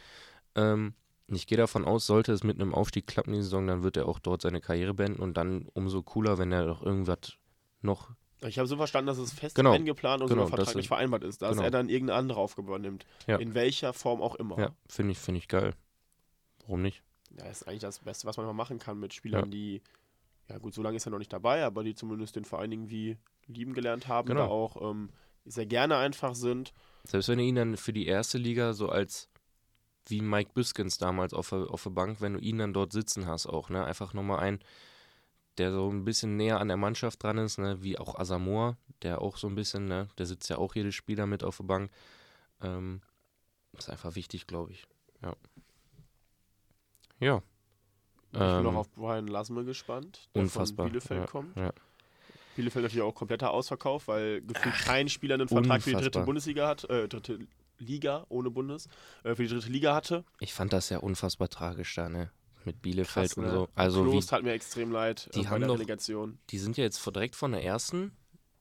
Ähm, 0.56 0.94
ich 1.28 1.48
gehe 1.48 1.58
davon 1.58 1.86
aus, 1.86 2.06
sollte 2.06 2.32
es 2.34 2.44
mit 2.44 2.60
einem 2.60 2.74
Aufstieg 2.74 3.08
klappen 3.08 3.34
die 3.34 3.42
Saison, 3.42 3.66
dann 3.68 3.84
wird 3.84 3.98
er 3.98 4.08
auch 4.08 4.20
dort 4.20 4.42
seine 4.42 4.62
Karriere 4.62 4.94
beenden 4.94 5.22
und 5.22 5.36
dann 5.36 5.68
umso 5.74 6.04
cooler, 6.04 6.38
wenn 6.38 6.52
er 6.52 6.66
doch 6.66 6.82
irgendwas 6.84 7.34
noch. 7.82 8.10
Ich 8.46 8.60
habe 8.60 8.68
so 8.68 8.76
verstanden, 8.76 9.08
dass 9.08 9.18
es 9.18 9.32
fest 9.32 9.56
Genau. 9.56 9.72
eingeplant 9.72 10.22
und 10.22 10.28
Genau, 10.28 10.44
sogar 10.44 10.58
das 10.58 10.66
vertraglich 10.66 10.88
vereinbart 10.90 11.24
ist, 11.24 11.42
dass 11.42 11.52
genau. 11.52 11.64
er 11.64 11.72
dann 11.72 11.88
irgendeine 11.88 12.20
andere 12.20 12.40
Aufgabe 12.40 12.68
übernimmt. 12.68 13.06
Ja. 13.26 13.38
In 13.38 13.54
welcher 13.54 13.94
Form 13.94 14.22
auch 14.22 14.36
immer. 14.36 14.60
Ja, 14.60 14.76
finde 14.90 15.14
ich, 15.14 15.18
finde 15.20 15.38
ich 15.40 15.48
geil. 15.48 15.74
Warum 16.66 16.82
nicht? 16.82 17.04
Ja, 17.40 17.46
ist 17.46 17.68
eigentlich 17.68 17.80
das 17.82 18.00
Beste, 18.00 18.28
was 18.28 18.36
man 18.38 18.46
mal 18.46 18.54
machen 18.54 18.80
kann 18.80 19.00
mit 19.00 19.14
Spielern, 19.14 19.46
Ja. 19.46 19.50
die, 19.52 19.82
ja 20.50 20.58
gut, 20.58 20.74
so 20.74 20.82
lange 20.82 20.98
ist 20.98 21.08
er 21.08 21.12
noch 21.12 21.20
nicht 21.20 21.32
dabei, 21.32 21.64
aber 21.64 21.84
die 21.86 21.96
zumindest 21.96 22.36
den 22.36 22.44
Verein 22.46 22.72
irgendwie 22.72 23.18
lieben 23.48 23.74
gelernt 23.74 24.08
haben, 24.10 24.28
Genau. 24.28 24.42
da 24.42 24.48
auch 24.48 24.90
ähm, 24.92 25.10
sehr 25.46 25.66
gerne 25.66 25.96
einfach 25.98 26.36
sind. 26.36 26.74
Selbst 27.06 27.30
wenn 27.30 27.38
du 27.38 27.44
ihn 27.46 27.56
dann 27.56 27.78
für 27.78 27.94
die 27.94 28.06
erste 28.08 28.38
Liga 28.38 28.74
so 28.74 28.90
als 28.90 29.30
wie 30.08 30.22
Mike 30.22 30.52
Büskens 30.54 30.98
damals 30.98 31.34
auf 31.34 31.50
der, 31.50 31.70
auf 31.70 31.84
der 31.84 31.90
Bank, 31.92 32.22
wenn 32.22 32.34
du 32.34 32.40
ihn 32.40 32.58
dann 32.58 32.74
dort 32.74 32.92
sitzen 32.92 33.28
hast 33.28 33.48
auch, 33.48 33.70
ne? 33.70 33.84
Einfach 33.86 34.14
nochmal 34.14 34.40
ein, 34.40 34.60
der 35.58 35.72
so 35.72 35.90
ein 35.90 36.04
bisschen 36.04 36.36
näher 36.36 36.60
an 36.60 36.68
der 36.68 36.78
Mannschaft 36.78 37.24
dran 37.24 37.38
ist, 37.38 37.58
ne? 37.58 37.82
Wie 37.84 37.98
auch 37.98 38.16
Asamoah, 38.20 38.76
der 39.02 39.22
auch 39.22 39.38
so 39.38 39.48
ein 39.48 39.56
bisschen, 39.56 39.86
ne? 39.86 40.08
Der 40.18 40.26
sitzt 40.26 40.50
ja 40.50 40.58
auch 40.58 40.76
jedes 40.76 40.96
Spieler 40.96 41.26
mit 41.26 41.44
auf 41.44 41.58
der 41.58 41.64
Bank. 41.66 41.92
Ähm, 42.62 43.02
ist 43.78 43.90
einfach 43.90 44.16
wichtig, 44.16 44.46
glaube 44.48 44.72
ich. 44.72 44.86
Ja. 45.22 45.36
Ja. 47.20 47.42
Ich 48.32 48.40
bin 48.40 48.42
Ähm, 48.42 48.68
auch 48.68 48.76
auf 48.76 48.92
Brian 48.92 49.28
Lasme 49.28 49.64
gespannt, 49.64 50.28
der 50.34 50.42
unfassbar, 50.44 50.86
von 50.86 50.92
Bielefeld 50.92 51.20
ja, 51.22 51.28
kommt. 51.28 51.56
ja. 51.56 51.72
Bielefeld 52.56 52.84
natürlich 52.84 53.04
auch 53.04 53.16
kompletter 53.16 53.52
Ausverkauf, 53.52 54.08
weil 54.08 54.42
gefühlt 54.42 54.76
kein 54.76 55.08
Spieler 55.10 55.36
einen 55.36 55.48
Vertrag 55.48 55.82
für 55.82 55.90
die 55.90 55.96
dritte 55.96 56.06
unfassbar. 56.08 56.26
Bundesliga 56.26 56.68
hat, 56.68 56.84
äh, 56.90 57.08
dritte 57.08 57.40
Liga 57.84 58.26
ohne 58.30 58.50
Bundes, 58.50 58.88
äh, 59.24 59.36
für 59.36 59.44
die 59.44 59.50
dritte 59.50 59.70
Liga 59.70 59.94
hatte. 59.94 60.24
Ich 60.40 60.54
fand 60.54 60.74
das 60.74 60.90
ja 60.90 60.98
unfassbar 61.00 61.50
tragisch 61.50 61.94
da, 61.96 62.10
ne? 62.10 62.32
Mit 62.66 62.82
Bielefeld 62.82 63.28
Krass, 63.32 63.38
und 63.38 63.44
ne? 63.46 63.52
so. 63.52 63.68
Also 63.76 64.06
wie, 64.06 64.12
Kloß 64.12 64.26
tat 64.28 64.44
mir 64.44 64.54
extrem 64.54 64.92
leid 64.92 65.30
die 65.36 65.42
äh, 65.42 65.46
haben 65.48 65.60
der 65.60 65.68
doch- 65.68 65.76
Relegation. 65.76 66.40
die 66.50 66.58
sind 66.60 66.78
ja 66.78 66.84
jetzt 66.86 67.06
direkt 67.06 67.36
von 67.36 67.52
der 67.52 67.64
ersten 67.64 68.16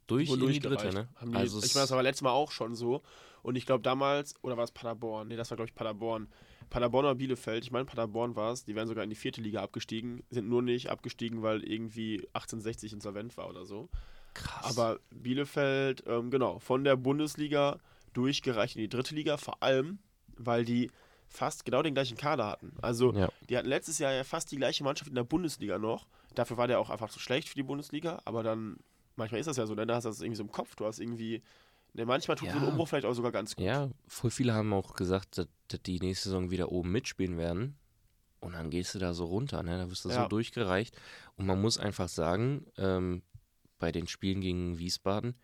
durch 0.08 0.28
in 0.28 0.40
die 0.48 0.58
dritte, 0.58 0.92
ne? 0.92 1.08
Die, 1.24 1.34
also 1.36 1.58
ich 1.60 1.66
es- 1.66 1.74
meine, 1.74 1.84
das 1.84 1.90
war 1.92 2.02
letztes 2.02 2.22
Mal 2.22 2.32
auch 2.32 2.50
schon 2.50 2.74
so. 2.74 3.02
Und 3.42 3.56
ich 3.56 3.66
glaube 3.66 3.82
damals, 3.82 4.34
oder 4.42 4.56
war 4.56 4.64
es 4.64 4.70
Paderborn? 4.72 5.28
Nee, 5.28 5.36
das 5.36 5.50
war 5.50 5.56
glaube 5.56 5.68
ich 5.68 5.74
Paderborn. 5.74 6.28
Paderborn 6.70 7.04
oder 7.06 7.14
Bielefeld, 7.14 7.64
ich 7.64 7.70
meine 7.70 7.84
Paderborn 7.84 8.34
war 8.36 8.52
es, 8.52 8.64
die 8.64 8.74
wären 8.74 8.88
sogar 8.88 9.04
in 9.04 9.10
die 9.10 9.16
vierte 9.16 9.40
Liga 9.40 9.62
abgestiegen, 9.62 10.22
sind 10.30 10.48
nur 10.48 10.62
nicht 10.62 10.90
abgestiegen, 10.90 11.42
weil 11.42 11.62
irgendwie 11.62 12.18
1860 12.34 12.92
insolvent 12.92 13.36
war 13.36 13.48
oder 13.48 13.66
so. 13.66 13.88
krass. 14.34 14.64
Aber 14.78 14.98
Bielefeld, 15.10 16.02
ähm, 16.06 16.30
genau, 16.30 16.58
von 16.58 16.84
der 16.84 16.96
Bundesliga 16.96 17.78
durchgereicht 18.12 18.76
in 18.76 18.82
die 18.82 18.88
dritte 18.88 19.14
Liga, 19.14 19.36
vor 19.36 19.62
allem, 19.62 19.98
weil 20.36 20.64
die 20.64 20.90
fast 21.28 21.64
genau 21.64 21.82
den 21.82 21.94
gleichen 21.94 22.16
Kader 22.16 22.46
hatten. 22.46 22.72
Also 22.82 23.12
ja. 23.14 23.28
die 23.48 23.56
hatten 23.56 23.68
letztes 23.68 23.98
Jahr 23.98 24.12
ja 24.12 24.24
fast 24.24 24.50
die 24.52 24.56
gleiche 24.56 24.84
Mannschaft 24.84 25.08
in 25.08 25.14
der 25.14 25.24
Bundesliga 25.24 25.78
noch. 25.78 26.06
Dafür 26.34 26.56
war 26.56 26.68
der 26.68 26.78
auch 26.78 26.90
einfach 26.90 27.10
zu 27.10 27.18
schlecht 27.18 27.48
für 27.48 27.54
die 27.54 27.62
Bundesliga, 27.62 28.20
aber 28.24 28.42
dann, 28.42 28.76
manchmal 29.16 29.40
ist 29.40 29.46
das 29.46 29.56
ja 29.56 29.66
so, 29.66 29.74
ne? 29.74 29.86
da 29.86 29.94
hast 29.96 30.04
du 30.04 30.08
das 30.10 30.20
irgendwie 30.20 30.36
so 30.36 30.42
im 30.42 30.52
Kopf, 30.52 30.74
du 30.76 30.86
hast 30.86 30.98
irgendwie, 30.98 31.42
ne, 31.94 32.04
manchmal 32.06 32.36
tut 32.36 32.50
so 32.50 32.56
ein 32.56 32.62
Ja. 32.62 32.68
Umbruch 32.68 32.88
vielleicht 32.88 33.06
auch 33.06 33.14
sogar 33.14 33.32
ganz 33.32 33.56
gut. 33.56 33.64
Ja, 33.64 33.90
voll 34.06 34.30
viele 34.30 34.52
haben 34.54 34.72
auch 34.72 34.94
gesagt, 34.94 35.38
dass, 35.38 35.48
dass 35.68 35.82
die 35.82 35.98
nächste 36.00 36.28
Saison 36.28 36.50
wieder 36.50 36.70
oben 36.70 36.92
mitspielen 36.92 37.38
werden. 37.38 37.76
Und 38.40 38.54
dann 38.54 38.70
gehst 38.70 38.94
du 38.94 38.98
da 38.98 39.14
so 39.14 39.26
runter, 39.26 39.62
ne? 39.62 39.78
Da 39.78 39.88
wirst 39.88 40.04
du 40.04 40.08
Ja. 40.08 40.24
so 40.24 40.28
durchgereicht. 40.28 40.96
Und 41.36 41.46
man 41.46 41.60
muss 41.60 41.78
einfach 41.78 42.08
sagen, 42.08 42.66
ähm, 42.76 43.22
bei 43.78 43.92
den 43.92 44.08
Spielen 44.08 44.40
gegen 44.40 44.78
Wiesbaden, 44.78 45.36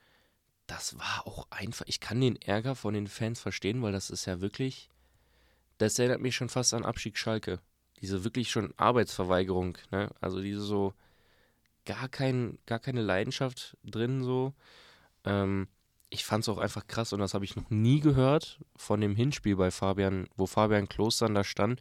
das 0.68 0.96
war 0.98 1.26
auch 1.26 1.48
einfach. 1.50 1.84
Ich 1.88 1.98
kann 1.98 2.20
den 2.20 2.36
Ärger 2.36 2.76
von 2.76 2.94
den 2.94 3.08
Fans 3.08 3.40
verstehen, 3.40 3.82
weil 3.82 3.90
das 3.92 4.10
ist 4.10 4.26
ja 4.26 4.40
wirklich. 4.40 4.88
Das 5.78 5.98
erinnert 5.98 6.20
mich 6.20 6.36
schon 6.36 6.48
fast 6.48 6.74
an 6.74 6.84
Abstieg 6.84 7.18
Schalke. 7.18 7.58
Diese 8.00 8.22
wirklich 8.22 8.50
schon 8.50 8.72
Arbeitsverweigerung, 8.76 9.76
ne? 9.90 10.10
Also 10.20 10.40
diese 10.40 10.60
so 10.60 10.94
gar, 11.84 12.08
kein, 12.08 12.58
gar 12.66 12.78
keine 12.78 13.02
Leidenschaft 13.02 13.76
drin 13.82 14.22
so. 14.22 14.54
Ähm, 15.24 15.68
ich 16.10 16.24
fand 16.24 16.44
es 16.44 16.48
auch 16.48 16.58
einfach 16.58 16.86
krass 16.86 17.12
und 17.12 17.20
das 17.20 17.34
habe 17.34 17.44
ich 17.44 17.56
noch 17.56 17.70
nie 17.70 18.00
gehört 18.00 18.60
von 18.76 19.00
dem 19.00 19.16
Hinspiel 19.16 19.56
bei 19.56 19.70
Fabian, 19.70 20.28
wo 20.36 20.46
Fabian 20.46 20.88
Klos 20.88 21.18
dann 21.18 21.34
da 21.34 21.44
stand 21.44 21.80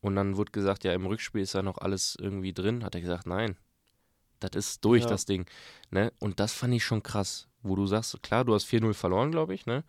und 0.00 0.16
dann 0.16 0.36
wurde 0.36 0.52
gesagt, 0.52 0.84
ja, 0.84 0.92
im 0.92 1.06
Rückspiel 1.06 1.42
ist 1.42 1.54
ja 1.54 1.62
noch 1.62 1.78
alles 1.78 2.16
irgendwie 2.20 2.52
drin. 2.52 2.84
Hat 2.84 2.94
er 2.94 3.00
gesagt, 3.00 3.26
nein, 3.26 3.56
das 4.40 4.50
ist 4.54 4.84
durch, 4.84 5.04
Ja. 5.04 5.08
das 5.10 5.24
Ding. 5.24 5.46
Ne? 5.90 6.12
Und 6.18 6.40
das 6.40 6.52
fand 6.52 6.74
ich 6.74 6.84
schon 6.84 7.02
krass, 7.02 7.48
wo 7.64 7.74
du 7.74 7.86
sagst, 7.86 8.22
klar, 8.22 8.44
du 8.44 8.54
hast 8.54 8.66
4-0 8.66 8.94
verloren, 8.94 9.32
glaube 9.32 9.54
ich, 9.54 9.66
ne? 9.66 9.82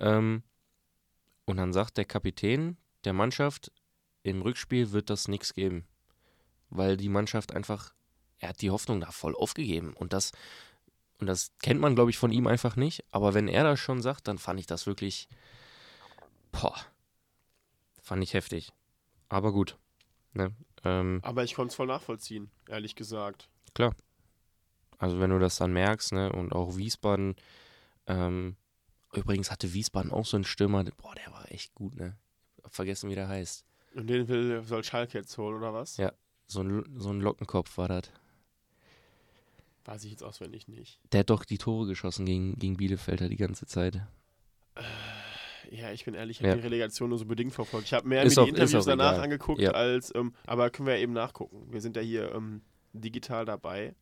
Ähm, 0.00 0.42
und 1.44 1.56
dann 1.58 1.72
sagt 1.72 1.96
der 1.96 2.04
Kapitän 2.04 2.76
der 3.04 3.12
Mannschaft, 3.12 3.70
im 4.22 4.42
Rückspiel 4.42 4.92
wird 4.92 5.10
das 5.10 5.28
nichts 5.28 5.54
geben. 5.54 5.86
Weil 6.70 6.96
die 6.96 7.08
Mannschaft 7.08 7.54
einfach, 7.54 7.94
er 8.38 8.50
hat 8.50 8.60
die 8.62 8.70
Hoffnung 8.70 9.00
da 9.00 9.10
voll 9.10 9.34
aufgegeben. 9.34 9.92
Und 9.94 10.12
das, 10.12 10.32
und 11.18 11.26
das 11.26 11.52
kennt 11.62 11.80
man, 11.80 11.94
glaube 11.94 12.10
ich, 12.10 12.18
von 12.18 12.32
ihm 12.32 12.46
einfach 12.46 12.76
nicht. 12.76 13.04
Aber 13.10 13.34
wenn 13.34 13.48
er 13.48 13.64
das 13.64 13.80
schon 13.80 14.02
sagt, 14.02 14.28
dann 14.28 14.38
fand 14.38 14.60
ich 14.60 14.66
das 14.66 14.86
wirklich, 14.86 15.28
boah, 16.52 16.76
fand 18.02 18.22
ich 18.22 18.34
heftig. 18.34 18.72
Aber 19.28 19.52
gut. 19.52 19.76
Ne? 20.32 20.54
Ähm, 20.84 21.20
Aber 21.22 21.44
ich 21.44 21.54
konnte 21.54 21.70
es 21.70 21.74
voll 21.74 21.86
nachvollziehen, 21.86 22.50
ehrlich 22.68 22.94
gesagt. 22.94 23.48
Also 25.00 25.18
wenn 25.18 25.30
du 25.30 25.40
das 25.40 25.56
dann 25.56 25.72
merkst, 25.72 26.12
ne, 26.12 26.30
und 26.32 26.52
auch 26.52 26.76
Wiesbaden, 26.76 27.34
ähm, 28.06 28.56
Übrigens 29.12 29.50
hatte 29.50 29.72
Wiesbaden 29.72 30.12
auch 30.12 30.24
so 30.24 30.36
einen 30.36 30.44
Stürmer, 30.44 30.84
boah, 30.84 31.12
der 31.16 31.32
war 31.32 31.50
echt 31.50 31.74
gut, 31.74 31.96
ne? 31.96 32.16
Hab 32.62 32.72
vergessen, 32.72 33.10
wie 33.10 33.16
der 33.16 33.26
heißt. 33.26 33.64
Und 33.96 34.06
den 34.08 34.28
will, 34.28 34.62
soll 34.62 34.84
Schalke 34.84 35.18
jetzt 35.18 35.36
holen, 35.36 35.56
oder 35.56 35.74
was? 35.74 35.96
Ja. 35.96 36.12
So 36.46 36.62
ein, 36.62 36.84
so 36.96 37.10
ein 37.10 37.20
Lockenkopf 37.20 37.76
war 37.76 37.88
das. 37.88 38.02
Weiß 39.84 40.04
ich 40.04 40.12
jetzt 40.12 40.22
auswendig 40.22 40.68
nicht. 40.68 41.00
Der 41.10 41.20
hat 41.20 41.30
doch 41.30 41.44
die 41.44 41.58
Tore 41.58 41.88
geschossen 41.88 42.24
gegen, 42.24 42.54
gegen 42.56 42.76
Bielefelder 42.76 43.28
die 43.28 43.36
ganze 43.36 43.66
Zeit. 43.66 44.00
Ja, 45.72 45.90
ich 45.90 46.04
bin 46.04 46.14
ehrlich, 46.14 46.36
ich 46.38 46.42
Ja. 46.44 46.50
habe 46.50 46.60
die 46.60 46.66
Relegation 46.68 47.08
nur 47.08 47.18
so 47.18 47.24
bedingt 47.26 47.52
verfolgt. 47.52 47.86
Ich 47.86 47.92
habe 47.94 48.06
mehr 48.06 48.22
Ist 48.22 48.36
mir 48.36 48.42
auch- 48.42 48.46
die 48.46 48.50
Interviews 48.50 48.84
danach 48.84 49.14
egal. 49.14 49.24
angeguckt, 49.24 49.60
Ja. 49.60 49.72
als, 49.72 50.14
ähm, 50.14 50.34
aber 50.46 50.70
können 50.70 50.86
wir 50.86 50.96
ja 50.96 51.00
eben 51.02 51.12
nachgucken. 51.14 51.66
Wir 51.72 51.80
sind 51.80 51.96
ja 51.96 52.02
hier 52.02 52.32
ähm, 52.32 52.62
digital 52.92 53.44
dabei. 53.44 53.94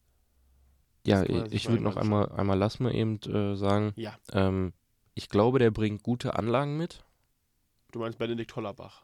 Ja, 1.06 1.22
ich 1.50 1.68
würde 1.68 1.82
noch 1.82 1.96
einmal, 1.96 2.30
einmal 2.32 2.58
lass 2.58 2.80
mir 2.80 2.92
eben 2.92 3.18
äh, 3.22 3.56
sagen, 3.56 3.92
Ja, 3.96 4.18
ähm, 4.32 4.72
ich 5.14 5.28
glaube, 5.28 5.58
der 5.58 5.70
bringt 5.70 6.02
gute 6.02 6.34
Anlagen 6.37 6.76
mit. 6.76 7.04
du 7.92 7.98
meinst 8.00 8.18
Benedikt 8.18 8.54
Hollerbach. 8.56 9.02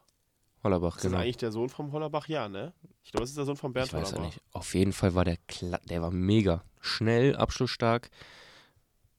Hollerbach, 0.63 0.95
Ist 0.97 1.05
das 1.05 1.11
genau. 1.11 1.21
eigentlich 1.21 1.37
der 1.37 1.51
Sohn 1.51 1.69
vom 1.69 1.91
Hollerbach? 1.91 2.27
Ja, 2.27 2.47
ne? 2.49 2.73
Ich 3.03 3.11
glaube, 3.11 3.21
das 3.23 3.29
ist 3.31 3.37
der 3.37 3.45
Sohn 3.45 3.55
von 3.57 3.73
Bernd 3.73 3.87
Ich 3.89 3.93
weiß 3.93 4.11
ja 4.11 4.17
Hollerbach. 4.17 4.35
nicht. 4.35 4.41
Auf 4.51 4.73
jeden 4.73 4.93
Fall 4.93 5.13
war 5.15 5.25
der 5.25 5.37
kla 5.47 5.77
der 5.89 6.01
war 6.01 6.11
mega. 6.11 6.63
Schnell, 6.81 7.35
abschlussstark. 7.35 8.09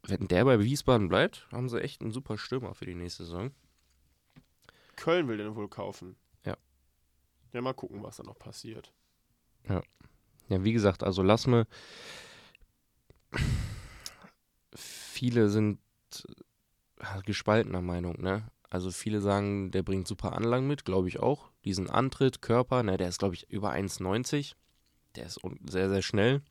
Wenn 0.02 0.28
der 0.28 0.44
bei 0.44 0.60
Wiesbaden 0.60 1.08
bleibt, 1.08 1.46
haben 1.50 1.68
sie 1.68 1.80
echt 1.82 2.00
einen 2.00 2.12
super 2.12 2.38
Stürmer 2.38 2.74
für 2.74 2.86
die 2.86 2.94
nächste 2.94 3.24
Saison. 3.24 3.50
Köln 4.96 5.28
will 5.28 5.36
den 5.36 5.54
wohl 5.56 5.68
kaufen. 5.68 6.16
Ja. 6.44 6.56
Ja, 7.52 7.60
mal 7.60 7.74
gucken, 7.74 8.02
was 8.02 8.16
da 8.16 8.22
noch 8.22 8.38
passiert. 8.38 8.92
Ja, 9.68 9.82
wie 10.48 10.72
gesagt, 10.72 11.02
also 11.02 11.22
lass 11.22 11.46
mir. 11.48 11.66
Viele 14.74 15.48
sind 15.48 15.78
äh, 16.98 17.22
gespaltener 17.24 17.82
Meinung, 17.82 18.20
ne? 18.20 18.50
Also 18.68 18.90
viele 18.90 19.20
sagen, 19.20 19.70
der 19.70 19.82
bringt 19.82 20.08
super 20.08 20.32
Anlagen 20.32 20.66
mit, 20.66 20.84
glaube 20.84 21.08
ich 21.08 21.20
auch. 21.20 21.50
Diesen 21.64 21.88
Antritt, 21.88 22.42
Körper, 22.42 22.82
ne, 22.82 22.96
der 22.96 23.08
ist, 23.08 23.18
glaube 23.18 23.34
ich, 23.34 23.48
über 23.50 23.72
1,90. 23.72 24.54
Der 25.14 25.26
ist 25.26 25.40
sehr, 25.68 25.88
sehr 25.88 26.02
schnell. 26.02 26.42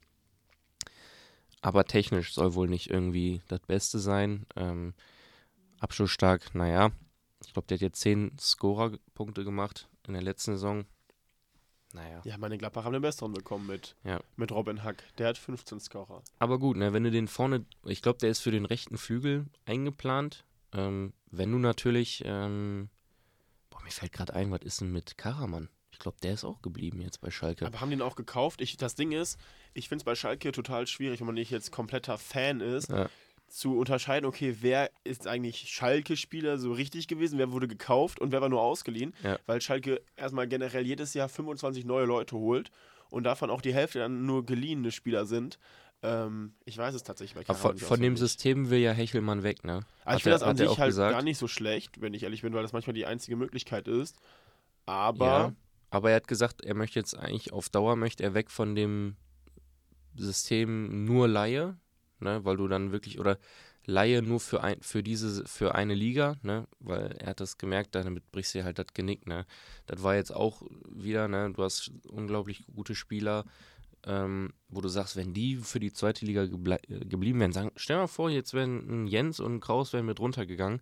Aber 1.61 1.85
technisch 1.85 2.33
soll 2.33 2.53
wohl 2.53 2.67
nicht 2.67 2.89
irgendwie 2.89 3.41
das 3.47 3.59
Beste 3.61 3.99
sein. 3.99 4.45
Ähm, 4.55 4.93
abschlussstark, 5.79 6.55
naja. 6.55 6.91
Ich 7.45 7.53
glaube, 7.53 7.67
der 7.67 7.75
hat 7.75 7.81
jetzt 7.81 8.01
10 8.01 8.37
Scorer-Punkte 8.39 9.43
gemacht 9.43 9.89
in 10.07 10.13
der 10.13 10.23
letzten 10.23 10.53
Saison. 10.53 10.85
Naja. 11.95 12.21
Ja, 12.25 12.37
meine 12.37 12.57
Gladbach 12.57 12.83
haben 12.83 12.93
den 12.93 13.01
besseren 13.01 13.31
bekommen 13.33 13.67
mit, 13.67 13.95
Ja. 14.03 14.19
mit 14.35 14.51
Robin 14.51 14.83
Hack. 14.83 15.03
Der 15.17 15.29
hat 15.29 15.37
15 15.37 15.79
Scorer. 15.79 16.21
Aber 16.39 16.59
gut, 16.59 16.75
ne, 16.77 16.91
wenn 16.93 17.03
du 17.05 17.09
den 17.11 17.27
vorne, 17.29 17.65
ich 17.85 18.01
glaube, 18.01 18.19
der 18.19 18.29
ist 18.29 18.41
für 18.41 18.51
den 18.51 18.65
rechten 18.65 18.97
Flügel 18.97 19.45
eingeplant. 19.65 20.43
Ähm, 20.73 21.13
wenn 21.31 21.51
du 21.51 21.57
natürlich, 21.57 22.21
ähm, 22.25 22.89
boah, 23.69 23.81
mir 23.83 23.91
fällt 23.91 24.11
gerade 24.11 24.33
ein, 24.33 24.51
was 24.51 24.61
ist 24.61 24.81
denn 24.81 24.91
mit 24.91 25.17
Karaman? 25.17 25.69
Ich 25.91 25.99
glaube, 25.99 26.17
der 26.21 26.33
ist 26.33 26.43
auch 26.43 26.61
geblieben 26.61 26.99
jetzt 26.99 27.21
bei 27.21 27.31
Schalke. 27.31 27.65
Aber 27.65 27.79
haben 27.79 27.89
den 27.89 28.01
auch 28.01 28.17
gekauft? 28.17 28.59
Ich, 28.59 28.75
das 28.75 28.95
Ding 28.95 29.13
ist, 29.13 29.39
ich 29.73 29.87
finde 29.87 30.01
es 30.01 30.03
bei 30.03 30.15
Schalke 30.15 30.51
total 30.51 30.87
schwierig, 30.87 31.21
wenn 31.21 31.27
man 31.27 31.35
nicht 31.35 31.51
jetzt 31.51 31.71
kompletter 31.71 32.17
Fan 32.17 32.59
ist, 32.59 32.89
Ja. 32.89 33.09
Zu 33.55 33.77
unterscheiden, 33.77 34.25
okay, 34.25 34.57
wer 34.59 34.91
ist 35.05 35.27
eigentlich 35.27 35.69
Schalke-Spieler 35.69 36.57
so 36.57 36.73
richtig 36.73 37.07
gewesen, 37.07 37.39
wer 37.39 37.53
wurde 37.53 37.69
gekauft 37.69 38.19
und 38.19 38.33
wer 38.33 38.41
war 38.41 38.49
nur 38.49 38.61
ausgeliehen. 38.61 39.13
Ja. 39.23 39.39
Weil 39.45 39.61
Schalke 39.61 40.01
erstmal 40.17 40.45
generell 40.45 40.85
jedes 40.85 41.13
Jahr 41.13 41.29
25 41.29 41.85
neue 41.85 42.03
Leute 42.03 42.35
holt 42.35 42.69
und 43.09 43.23
davon 43.23 43.49
auch 43.49 43.61
die 43.61 43.73
Hälfte 43.73 43.99
dann 43.99 44.25
nur 44.25 44.45
geliehene 44.45 44.91
Spieler 44.91 45.25
sind. 45.25 45.57
Ähm, 46.03 46.53
ich 46.65 46.77
weiß 46.77 46.93
es 46.95 47.03
tatsächlich 47.03 47.47
Aber 47.47 47.57
von, 47.57 47.75
nicht 47.75 47.85
von 47.85 48.01
dem. 48.01 48.17
System 48.17 48.69
will 48.69 48.79
ja 48.79 48.91
Hechelmann 48.91 49.43
weg, 49.43 49.63
ne? 49.63 49.85
Hat 50.05 50.17
ich 50.17 50.23
finde 50.23 50.37
das 50.37 50.43
an 50.43 50.57
sich 50.57 50.77
halt 50.77 50.89
gesagt. 50.89 51.13
gar 51.13 51.23
nicht 51.23 51.37
so 51.37 51.47
schlecht, 51.47 52.01
wenn 52.01 52.13
ich 52.13 52.23
ehrlich 52.23 52.41
bin, 52.41 52.53
weil 52.53 52.61
das 52.61 52.73
manchmal 52.73 52.93
die 52.93 53.05
einzige 53.05 53.37
Möglichkeit 53.37 53.87
ist. 53.87 54.17
Aber 54.85 55.25
ja, 55.25 55.53
aber 55.91 56.09
er 56.09 56.17
hat 56.17 56.27
gesagt, 56.27 56.61
er 56.61 56.75
möchte 56.75 56.99
jetzt 56.99 57.17
eigentlich 57.17 57.53
auf 57.53 57.69
Dauer 57.69 57.95
möchte 57.95 58.21
er 58.21 58.33
weg 58.33 58.51
von 58.51 58.75
dem 58.75 59.15
System 60.13 61.05
nur 61.05 61.29
Laie, 61.29 61.77
ne, 62.19 62.43
weil 62.45 62.57
du 62.57 62.67
dann 62.67 62.91
wirklich 62.91 63.19
oder 63.19 63.37
Laie 63.87 64.23
nur 64.23 64.39
für 64.39 64.63
ein, 64.63 64.81
für 64.81 65.03
diese 65.03 65.45
für 65.45 65.75
eine 65.75 65.93
Liga, 65.93 66.37
ne, 66.41 66.67
weil 66.79 67.17
er 67.19 67.27
hat 67.27 67.39
das 67.39 67.57
gemerkt, 67.57 67.93
damit 67.93 68.31
brichst 68.31 68.55
du 68.55 68.63
halt 68.63 68.79
das 68.79 68.87
Genick, 68.93 69.27
ne. 69.27 69.45
Das 69.85 70.01
war 70.01 70.15
jetzt 70.15 70.35
auch 70.35 70.63
wieder, 70.89 71.27
ne, 71.27 71.51
du 71.53 71.63
hast 71.63 71.91
unglaublich 72.07 72.65
gute 72.73 72.95
Spieler, 72.95 73.45
ähm, 74.05 74.53
wo 74.69 74.81
du 74.81 74.87
sagst, 74.87 75.15
wenn 75.15 75.33
die 75.33 75.57
für 75.57 75.79
die 75.79 75.93
zweite 75.93 76.25
Liga 76.25 76.45
geble 76.45 76.79
äh, 76.87 77.05
geblieben 77.05 77.39
wären, 77.39 77.51
sagen, 77.51 77.71
stell 77.75 77.97
mal 77.97 78.07
vor, 78.07 78.29
jetzt 78.29 78.53
wären 78.53 79.05
Jens 79.07 79.39
und 79.39 79.59
Kraus 79.59 79.93
wären 79.93 80.05
mit 80.07 80.19
runtergegangen, 80.19 80.81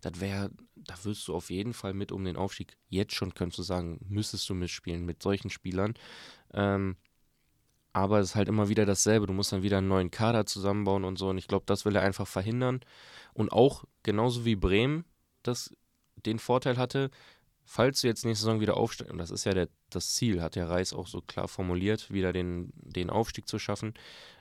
das 0.00 0.20
wäre, 0.20 0.50
da 0.76 0.94
wirst 1.04 1.26
du 1.28 1.34
auf 1.34 1.50
jeden 1.50 1.72
Fall 1.72 1.94
mit 1.94 2.12
um 2.12 2.24
den 2.24 2.36
Aufstieg. 2.36 2.76
Jetzt 2.88 3.14
schon 3.14 3.32
könntest 3.34 3.58
du 3.58 3.62
sagen, 3.62 3.98
müsstest 4.08 4.48
du 4.48 4.54
mitspielen 4.54 5.06
mit 5.06 5.22
solchen 5.22 5.50
Spielern. 5.50 5.94
Ähm, 6.52 6.96
aber 7.94 8.18
es 8.18 8.30
ist 8.30 8.34
halt 8.34 8.48
immer 8.48 8.68
wieder 8.68 8.84
dasselbe. 8.84 9.26
Du 9.26 9.32
musst 9.32 9.52
dann 9.52 9.62
wieder 9.62 9.78
einen 9.78 9.88
neuen 9.88 10.10
Kader 10.10 10.44
zusammenbauen 10.46 11.04
und 11.04 11.16
so. 11.16 11.28
Und 11.28 11.38
ich 11.38 11.48
glaube, 11.48 11.64
das 11.66 11.84
will 11.84 11.94
er 11.94 12.02
einfach 12.02 12.26
verhindern. 12.26 12.80
Und 13.32 13.52
auch 13.52 13.84
genauso 14.02 14.44
wie 14.44 14.56
Bremen 14.56 15.04
das 15.42 15.74
den 16.26 16.38
Vorteil 16.38 16.76
hatte, 16.76 17.10
falls 17.64 18.00
du 18.00 18.08
jetzt 18.08 18.24
nächste 18.24 18.46
Saison 18.46 18.60
wieder 18.60 18.76
aufsteigst, 18.76 19.12
und 19.12 19.18
das 19.18 19.30
ist 19.30 19.44
ja 19.44 19.52
der, 19.54 19.68
das 19.90 20.14
Ziel, 20.14 20.42
hat 20.42 20.56
der 20.56 20.68
Reis 20.68 20.92
auch 20.92 21.06
so 21.06 21.20
klar 21.20 21.46
formuliert, 21.46 22.10
wieder 22.10 22.32
den, 22.32 22.72
den 22.74 23.10
Aufstieg 23.10 23.46
zu 23.46 23.58
schaffen. 23.58 23.94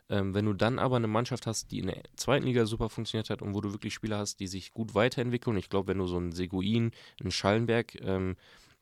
Ähm, 0.10 0.34
wenn 0.34 0.46
du 0.46 0.54
dann 0.54 0.80
aber 0.80 0.96
eine 0.96 1.08
Mannschaft 1.08 1.46
hast, 1.46 1.72
die 1.72 1.80
in 1.80 1.88
der 1.88 2.02
zweiten 2.16 2.46
Liga 2.46 2.66
super 2.66 2.90
funktioniert 2.90 3.30
hat 3.30 3.42
und 3.42 3.54
wo 3.54 3.62
du 3.62 3.72
wirklich 3.72 3.94
Spieler 3.94 4.18
hast, 4.18 4.40
die 4.40 4.48
sich 4.48 4.72
gut 4.72 4.96
weiterentwickeln, 4.96 5.58
ich 5.58 5.70
glaube, 5.70 5.90
wenn 5.90 6.00
du 6.00 6.08
so 6.08 6.18
einen 6.18 6.32
Seguin, 6.32 6.92
einen 7.22 7.32
Schallenberg, 7.32 8.02
ähm, 8.02 8.36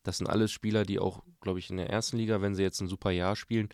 das 0.04 0.18
sind 0.18 0.28
alles 0.28 0.52
Spieler, 0.52 0.86
die 0.86 1.00
auch, 1.00 1.24
glaube 1.42 1.60
ich, 1.60 1.70
in 1.70 1.78
der 1.78 1.90
ersten 1.90 2.18
Liga, 2.18 2.42
wenn 2.42 2.56
sie 2.56 2.64
jetzt 2.64 2.80
ein 2.82 2.88
super 2.88 3.12
Jahr 3.12 3.36
spielen, 3.36 3.70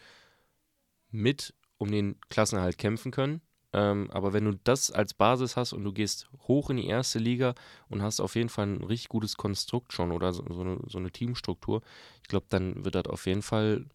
mit 1.12 1.54
um 1.78 1.92
den 1.92 2.20
Klassenerhalt 2.30 2.78
kämpfen 2.78 3.12
können. 3.12 3.42
Ähm, 3.74 4.10
aber 4.12 4.34
wenn 4.34 4.46
du 4.46 4.54
das 4.64 4.92
als 4.92 5.14
Basis 5.14 5.56
hast 5.58 5.74
und 5.74 5.84
du 5.84 5.92
gehst 5.94 6.30
hoch 6.48 6.70
in 6.70 6.78
die 6.78 6.88
erste 6.88 7.20
Liga 7.20 7.54
und 7.90 8.02
hast 8.02 8.20
auf 8.22 8.36
jeden 8.36 8.50
Fall 8.50 8.68
ein 8.68 8.84
richtig 8.84 9.10
gutes 9.10 9.36
Konstrukt 9.38 9.94
schon 9.94 10.12
oder 10.12 10.34
so, 10.34 10.44
so, 10.52 10.62
eine, 10.62 10.80
so 10.88 10.98
eine 10.98 11.12
Teamstruktur, 11.12 11.82
ich 12.22 12.28
glaube, 12.30 12.46
dann 12.50 12.86
wird 12.86 12.96
das 12.96 13.06
auf 13.08 13.26
jeden 13.26 13.42
Fall, 13.42 13.86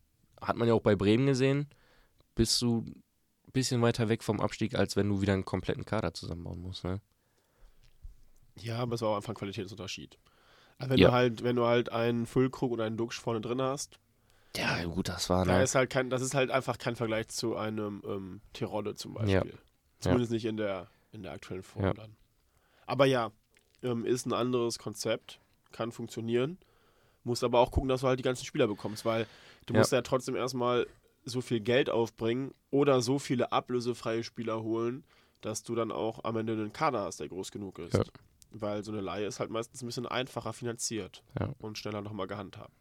hat 0.41 0.57
man 0.57 0.69
ja 0.69 0.75
auch 0.75 0.83
bei 0.83 0.95
Bremen 0.95 1.27
gesehen, 1.27 1.69
bist 2.35 2.61
du 2.63 2.81
ein 2.87 3.03
bisschen 3.53 3.83
weiter 3.83 4.09
weg 4.09 4.23
vom 4.23 4.41
Abstieg, 4.41 4.75
als 4.75 4.97
wenn 4.97 5.09
du 5.09 5.21
wieder 5.23 5.35
einen 5.35 5.45
kompletten 5.45 5.85
Kader 5.87 6.15
zusammenbauen 6.15 6.61
musst. 6.61 6.85
Ne? 6.85 7.01
Ja, 8.57 8.79
aber 8.79 8.95
es 8.95 9.01
war 9.03 9.11
auch 9.11 9.17
einfach 9.17 9.31
ein 9.33 9.37
Qualitätsunterschied. 9.37 10.19
Also 10.79 10.91
wenn 10.91 11.01
Ja. 11.01 11.09
du 11.09 11.13
halt, 11.13 11.43
wenn 11.45 11.57
du 11.57 11.67
halt 11.67 11.91
einen 11.91 12.27
Füllkrug 12.27 12.73
oder 12.73 12.85
einen 12.85 12.97
Duxch 12.97 13.21
vorne 13.21 13.41
drin 13.41 13.63
hast, 13.63 13.99
Ja, 14.57 14.85
gut, 14.85 15.09
das 15.09 15.31
war 15.31 15.45
da 15.45 15.57
ne? 15.59 15.63
ist 15.65 15.75
halt 15.75 15.89
kein, 15.91 16.11
das 16.11 16.21
ist 16.23 16.35
halt 16.35 16.51
einfach 16.51 16.77
kein 16.79 16.97
Vergleich 16.97 17.29
zu 17.29 17.57
einem 17.57 18.03
ähm, 18.07 18.41
Tirode 18.53 18.95
zum 18.95 19.15
Beispiel. 19.15 19.53
Ja. 19.53 19.59
Zumindest 20.01 20.33
nicht 20.33 20.45
in 20.45 20.57
der, 20.57 20.89
in 21.13 21.23
der 21.23 21.33
aktuellen 21.33 21.63
Form 21.63 21.85
Ja. 21.85 21.95
dann. 21.95 22.17
Aber 22.87 23.07
ja, 23.07 23.31
ähm, 23.83 24.05
ist 24.05 24.27
ein 24.27 24.33
anderes 24.33 24.79
Konzept, 24.79 25.41
kann 25.71 25.91
funktionieren. 25.93 26.59
Musst 27.25 27.45
aber 27.45 27.61
auch 27.61 27.71
gucken, 27.71 27.89
dass 27.89 28.01
du 28.03 28.09
halt 28.09 28.19
die 28.19 28.25
ganzen 28.25 28.45
Spieler 28.45 28.67
bekommst, 28.67 29.05
weil 29.05 29.27
du 29.67 29.75
Ja. 29.75 29.79
musst 29.81 29.93
ja 29.93 30.03
trotzdem 30.03 30.35
erstmal 30.37 30.87
so 31.25 31.41
viel 31.41 31.61
Geld 31.61 31.89
aufbringen 31.89 32.53
oder 32.71 33.01
so 33.01 33.19
viele 33.21 33.53
ablösefreie 33.53 34.25
Spieler 34.25 34.63
holen, 34.63 35.05
dass 35.41 35.63
du 35.63 35.75
dann 35.75 35.93
auch 35.93 36.25
am 36.25 36.37
Ende 36.37 36.53
einen 36.55 36.73
Kader 36.73 37.03
hast, 37.03 37.21
der 37.21 37.29
groß 37.29 37.53
genug 37.53 37.79
ist. 37.79 37.95
Ja. 37.95 38.03
Weil 38.51 38.85
so 38.85 38.93
eine 38.93 39.01
Laie 39.01 39.25
ist 39.27 39.41
halt 39.41 39.51
meistens 39.51 39.83
ein 39.83 39.87
bisschen 39.87 40.07
einfacher 40.07 40.53
finanziert 40.53 41.23
Ja. 41.41 41.51
und 41.59 41.79
schneller 41.79 42.03
nochmal 42.03 42.27
gehandhabt. 42.27 42.75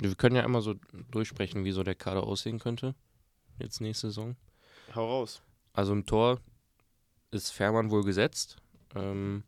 Wir 0.00 0.14
können 0.14 0.36
ja 0.36 0.42
immer 0.42 0.62
so 0.62 0.74
durchsprechen, 1.10 1.64
wie 1.64 1.72
so 1.72 1.82
der 1.82 1.94
Kader 1.94 2.22
aussehen 2.24 2.58
könnte. 2.58 2.94
Jetzt 3.58 3.80
nächste 3.80 4.08
Saison. 4.08 4.36
Hau 4.94 5.06
raus. 5.06 5.42
Also 5.72 5.92
im 5.92 6.06
Tor 6.06 6.40
ist 7.30 7.50
Fährmann 7.50 7.90
wohl 7.90 8.04
gesetzt. 8.04 8.56
Ähm, 8.94 9.42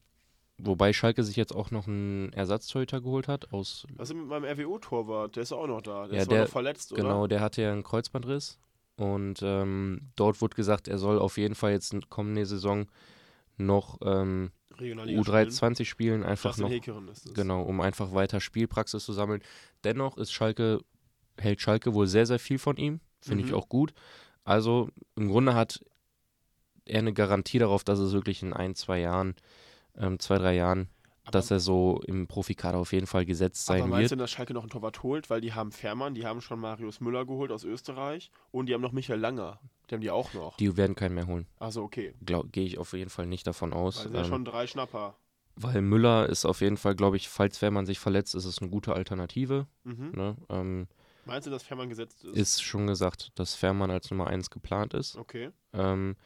wobei 0.58 0.92
Schalke 0.92 1.22
sich 1.24 1.36
jetzt 1.36 1.54
auch 1.54 1.70
noch 1.70 1.86
einen 1.86 2.32
Ersatztorhüter 2.32 3.00
geholt 3.00 3.28
hat 3.28 3.52
aus 3.52 3.86
Was 3.96 4.10
ist 4.10 4.16
mit 4.16 4.26
meinem 4.26 4.44
RWO-Torwart? 4.44 5.36
Der 5.36 5.44
ist 5.44 5.52
auch 5.52 5.66
noch 5.66 5.80
da. 5.80 6.06
Der 6.08 6.16
Ja, 6.16 6.22
ist 6.22 6.30
der- 6.30 6.42
noch 6.42 6.48
verletzt, 6.50 6.92
oder? 6.92 7.02
Genau, 7.02 7.26
der 7.26 7.40
hatte 7.40 7.62
ja 7.62 7.72
einen 7.72 7.84
Kreuzbandriss. 7.84 8.58
Und 8.96 9.40
ähm, 9.42 10.10
dort 10.16 10.40
wurde 10.42 10.56
gesagt, 10.56 10.88
er 10.88 10.98
soll 10.98 11.18
auf 11.18 11.38
jeden 11.38 11.54
Fall 11.54 11.70
jetzt 11.72 11.94
in 11.94 12.06
kommende 12.10 12.44
Saison 12.44 12.86
noch 13.56 13.98
ähm, 14.02 14.50
U23 15.20 15.84
spielen, 15.84 16.22
einfach 16.22 16.56
noch, 16.62 16.68
genau, 17.34 17.62
um 17.62 17.80
einfach 17.80 18.12
weiter 18.12 18.40
Spielpraxis 18.40 19.04
zu 19.04 19.12
sammeln. 19.12 19.42
Dennoch 19.84 20.16
ist 20.16 20.32
Schalke, 20.32 20.80
hält 21.38 21.60
Schalke 21.60 21.94
wohl 21.94 22.06
sehr, 22.06 22.26
sehr 22.26 22.38
viel 22.38 22.58
von 22.58 22.76
ihm. 22.76 23.00
Finde 23.20 23.44
ich 23.44 23.50
Mhm. 23.50 23.56
auch 23.56 23.68
gut. 23.68 23.92
Also 24.44 24.88
im 25.16 25.28
Grunde 25.28 25.54
hat 25.54 25.84
er 26.86 26.98
eine 27.00 27.12
Garantie 27.12 27.58
darauf, 27.58 27.84
dass 27.84 27.98
es 27.98 28.12
wirklich 28.12 28.42
in 28.42 28.52
ein, 28.52 28.74
zwei 28.74 29.00
Jahren, 29.00 29.34
ähm, 29.96 30.18
zwei, 30.18 30.38
drei 30.38 30.54
Jahren 30.54 30.88
Aber- 31.24 31.32
dass 31.32 31.50
er 31.50 31.60
so 31.60 32.00
im 32.06 32.26
Profikader 32.26 32.78
auf 32.78 32.92
jeden 32.92 33.06
Fall 33.06 33.24
gesetzt 33.26 33.68
Aber 33.70 33.78
sein 33.80 33.88
meinst 33.90 34.10
wird. 34.10 34.18
du, 34.20 34.22
dass 34.22 34.30
Schalke 34.30 34.54
noch 34.54 34.62
einen 34.62 34.70
Torwart 34.70 35.02
holt? 35.02 35.28
Weil 35.30 35.40
die 35.40 35.52
haben 35.52 35.70
Fährmann, 35.70 36.14
die 36.14 36.24
haben 36.26 36.40
schon 36.40 36.58
Marius 36.60 37.00
Müller 37.00 37.26
geholt 37.26 37.52
aus 37.52 37.64
Österreich 37.64 38.30
und 38.50 38.66
die 38.66 38.74
haben 38.74 38.80
noch 38.80 38.92
Michael 38.92 39.20
Langer. 39.20 39.60
Die 39.90 39.94
haben 39.94 40.00
die 40.02 40.10
auch 40.10 40.32
noch. 40.34 40.56
Die 40.56 40.76
werden 40.76 40.96
keinen 40.96 41.14
mehr 41.14 41.26
holen. 41.26 41.46
Also 41.58 41.82
okay. 41.82 42.14
Gehe 42.22 42.64
ich 42.64 42.78
auf 42.78 42.92
jeden 42.94 43.10
Fall 43.10 43.26
nicht 43.26 43.46
davon 43.46 43.72
aus. 43.72 43.98
Also 43.98 44.08
sind 44.08 44.14
ja 44.16 44.22
ähm, 44.24 44.28
schon 44.28 44.44
drei 44.44 44.66
Schnapper. 44.66 45.16
weil 45.56 45.82
Müller 45.82 46.28
ist 46.28 46.46
auf 46.46 46.60
jeden 46.62 46.76
Fall, 46.78 46.94
glaube 46.94 47.16
ich, 47.16 47.28
falls 47.28 47.58
Fährmann 47.58 47.84
sich 47.86 47.98
verletzt, 47.98 48.34
ist 48.34 48.44
es 48.46 48.60
eine 48.60 48.70
gute 48.70 48.94
Alternative. 48.94 49.66
Mhm. 49.84 50.12
Ne? 50.14 50.36
Ähm, 50.48 50.88
Meinst 51.26 51.46
du, 51.46 51.50
dass 51.50 51.62
Fährmann 51.62 51.90
gesetzt 51.90 52.24
ist? 52.24 52.34
ist 52.36 52.62
schon 52.62 52.86
gesagt, 52.86 53.30
dass 53.34 53.54
Fährmann 53.54 53.90
als 53.90 54.10
Nummer 54.10 54.26
1 54.28 54.48
geplant 54.50 54.94
ist. 54.94 55.16
Okay. 55.16 55.50
Ähm, 55.74 56.16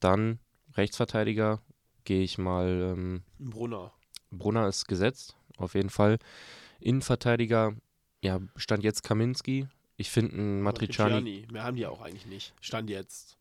dann 0.00 0.38
Rechtsverteidiger 0.74 1.60
gehe 2.04 2.22
ich 2.22 2.38
mal, 2.38 2.94
ähm, 2.96 3.22
Brunner. 3.38 3.92
Brunner 4.32 4.66
ist 4.68 4.86
gesetzt, 4.86 5.36
auf 5.56 5.74
jeden 5.74 5.90
Fall. 5.90 6.18
Innenverteidiger, 6.80 7.74
ja, 8.22 8.40
stand 8.56 8.82
jetzt 8.82 9.02
Kaminski. 9.02 9.68
Ich 9.96 10.10
finde 10.10 10.32
einen 10.32 10.62
Matriciani, 10.62 11.14
Matriciani. 11.14 11.52
Mehr 11.52 11.64
haben 11.64 11.76
die 11.76 11.86
auch 11.86 12.00
eigentlich 12.00 12.26
nicht. 12.26 12.54
Stand 12.60 12.90
jetzt. 12.90 13.36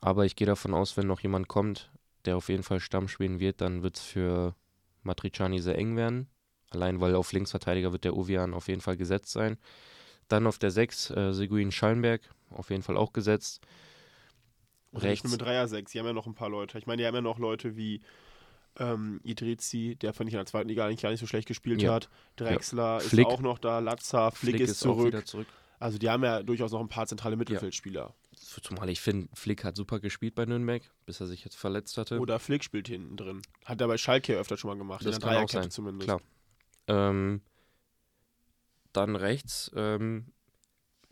aber 0.00 0.24
ich 0.24 0.36
gehe 0.36 0.46
davon 0.46 0.72
aus, 0.74 0.96
wenn 0.96 1.06
noch 1.06 1.20
jemand 1.20 1.48
kommt, 1.48 1.90
der 2.24 2.36
auf 2.36 2.48
jeden 2.48 2.62
Fall 2.62 2.80
Stamm 2.80 3.08
spielen 3.08 3.40
wird, 3.40 3.60
dann 3.60 3.82
wird 3.82 3.96
es 3.96 4.02
für 4.02 4.54
Matriciani 5.02 5.60
sehr 5.60 5.76
eng 5.76 5.96
werden. 5.96 6.28
Allein 6.70 7.00
weil 7.00 7.14
auf 7.14 7.32
Linksverteidiger 7.32 7.92
wird 7.92 8.04
der 8.04 8.16
Ovian 8.16 8.54
auf 8.54 8.68
jeden 8.68 8.80
Fall 8.80 8.96
gesetzt 8.96 9.32
sein. 9.32 9.58
Dann 10.28 10.46
auf 10.46 10.58
der 10.58 10.70
6 10.70 11.10
äh, 11.10 11.32
Seguin 11.32 11.72
Schallenberg, 11.72 12.20
auf 12.50 12.70
jeden 12.70 12.82
Fall 12.82 12.96
auch 12.96 13.12
gesetzt. 13.12 13.66
Und 14.90 15.02
nicht 15.02 15.10
Rechts. 15.10 15.24
nur 15.24 15.32
mit 15.32 15.42
Dreier 15.42 15.68
sechs. 15.68 15.92
Die 15.92 15.98
haben 15.98 16.06
ja 16.06 16.12
noch 16.12 16.26
ein 16.26 16.34
paar 16.34 16.48
Leute. 16.48 16.78
Ich 16.78 16.86
meine, 16.86 17.02
die 17.02 17.06
haben 17.06 17.14
ja 17.14 17.20
noch 17.20 17.38
Leute 17.38 17.76
wie 17.76 18.00
ähm, 18.76 19.20
Idrizi, 19.24 19.96
der 20.00 20.12
fand 20.12 20.28
ich 20.28 20.34
in 20.34 20.38
der 20.38 20.46
zweiten 20.46 20.68
Liga 20.68 20.86
eigentlich 20.86 21.02
gar 21.02 21.10
nicht 21.10 21.20
so 21.20 21.26
schlecht 21.26 21.48
gespielt 21.48 21.82
Ja. 21.82 21.94
hat. 21.94 22.08
Drexler 22.36 23.00
Flick. 23.00 23.26
ist 23.26 23.32
auch 23.32 23.40
noch 23.40 23.58
da. 23.58 23.78
Latza, 23.80 24.30
Flick, 24.30 24.60
ist, 24.60 24.86
auch 24.86 24.96
zurück. 24.96 25.26
zurück. 25.26 25.46
Also 25.80 25.98
die 25.98 26.10
haben 26.10 26.24
ja 26.24 26.42
durchaus 26.42 26.72
noch 26.72 26.80
ein 26.80 26.88
paar 26.88 27.06
zentrale 27.06 27.36
Mittelfeldspieler. 27.36 28.14
Zumal 28.34 28.88
ich 28.88 29.00
finde, 29.00 29.28
Flick 29.34 29.64
hat 29.64 29.76
super 29.76 30.00
gespielt 30.00 30.34
bei 30.34 30.44
Nürnberg, 30.44 30.82
bis 31.06 31.20
er 31.20 31.26
sich 31.26 31.44
jetzt 31.44 31.56
verletzt 31.56 31.96
hatte. 31.98 32.18
Oder 32.18 32.38
Flick 32.38 32.64
spielt 32.64 32.88
hinten 32.88 33.16
drin. 33.16 33.42
Hat 33.64 33.80
er 33.80 33.86
bei 33.86 33.96
Schalke 33.98 34.36
öfter 34.36 34.56
schon 34.56 34.70
mal 34.70 34.78
gemacht. 34.78 35.04
Das 35.06 35.16
in 35.16 35.20
der 35.20 35.28
kann 35.30 35.44
auch 35.44 35.48
sein, 35.48 35.70
zumindest. 35.70 36.06
klar. 36.06 36.20
Ähm, 36.88 37.42
dann 38.92 39.16
rechts, 39.16 39.70
ähm, 39.76 40.32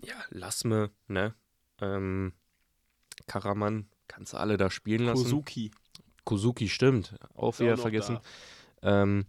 ja, 0.03 0.15
Lassme, 0.31 0.91
ne? 1.09 1.35
Ähm, 1.81 2.33
Karaman, 3.27 3.89
kannst 4.09 4.33
du 4.33 4.39
alle 4.39 4.57
da 4.57 4.71
spielen 4.71 5.05
lassen. 5.07 5.23
Kosuki. 5.25 5.71
Kosuki 6.27 6.69
stimmt, 6.69 7.15
auch 7.35 7.55
Ist 7.55 7.61
wieder 7.61 7.79
vergessen. 7.79 8.19
Ähm, 8.83 9.25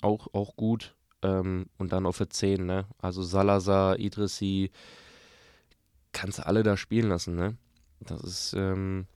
auch, 0.00 0.26
auch 0.34 0.56
gut. 0.56 0.96
Ähm, 1.22 1.66
und 1.78 1.92
dann 1.92 2.06
auf 2.06 2.18
der 2.18 2.30
10, 2.30 2.66
ne? 2.66 2.86
Also 2.98 3.22
Salazar, 3.22 4.00
Idrissi, 4.00 4.72
kannst 6.10 6.40
du 6.40 6.46
alle 6.46 6.64
da 6.64 6.76
spielen 6.76 7.08
lassen, 7.08 7.36
ne? 7.36 7.56
Das 8.00 8.20
ist, 8.22 8.54
ähm, 8.54 9.06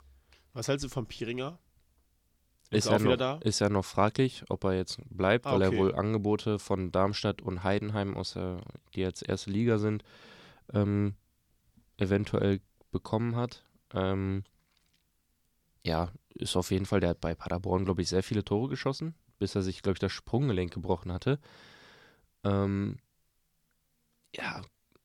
Was 0.53 0.69
hältst 0.69 0.85
du 0.85 0.89
von 0.89 1.07
Piringer? 1.07 1.59
ist, 2.71 2.87
er 2.87 2.97
auch 2.97 3.01
wieder 3.01 3.11
noch, 3.11 3.17
da? 3.17 3.39
ist 3.43 3.61
ja 3.61 3.69
noch 3.69 3.85
fraglich, 3.85 4.45
ob 4.49 4.65
er 4.65 4.75
jetzt 4.75 4.99
bleibt, 5.11 5.47
Ah, 5.47 5.55
weil 5.55 5.63
er 5.63 5.69
okay. 5.69 5.79
wohl 5.79 5.95
Angebote 5.95 6.59
von 6.59 6.93
Darmstadt 6.93 7.43
und 7.43 7.65
Heidenheim, 7.65 8.17
aus 8.17 8.35
der, 8.35 8.61
die 8.95 9.01
jetzt 9.01 9.27
erste 9.29 9.51
Liga 9.51 9.79
sind, 9.79 10.05
ähm, 10.73 11.15
eventuell 11.97 12.61
bekommen 12.93 13.37
hat. 13.37 13.65
Ähm, 13.95 14.45
ja, 15.85 16.11
ist 16.37 16.57
auf 16.57 16.71
jeden 16.71 16.87
Fall, 16.87 17.01
der 17.01 17.11
hat 17.11 17.21
bei 17.21 17.35
Paderborn, 17.35 17.85
glaube 17.85 18.03
ich, 18.03 18.09
sehr 18.09 18.23
viele 18.23 18.45
Tore 18.45 18.69
geschossen, 18.69 19.15
bis 19.39 19.55
er 19.55 19.63
sich, 19.63 19.83
glaube 19.83 19.95
ich, 19.95 20.01
das 20.01 20.13
Sprunggelenk 20.13 20.73
gebrochen 20.73 21.13
hatte. 21.13 21.39
Ähm, 22.45 22.99
ja, 24.35 24.63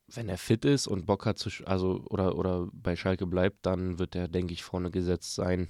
wenn 0.07 0.29
er 0.29 0.37
fit 0.37 0.65
ist 0.65 0.87
und 0.87 1.05
Bock 1.05 1.25
hat 1.25 1.39
zu, 1.39 1.49
also 1.65 2.03
oder, 2.09 2.35
oder 2.35 2.67
bei 2.73 2.95
Schalke 2.95 3.25
bleibt, 3.25 3.65
dann 3.65 3.97
wird 3.99 4.15
er, 4.15 4.27
denke 4.27 4.53
ich, 4.53 4.63
vorne 4.63 4.91
gesetzt 4.91 5.35
sein. 5.35 5.69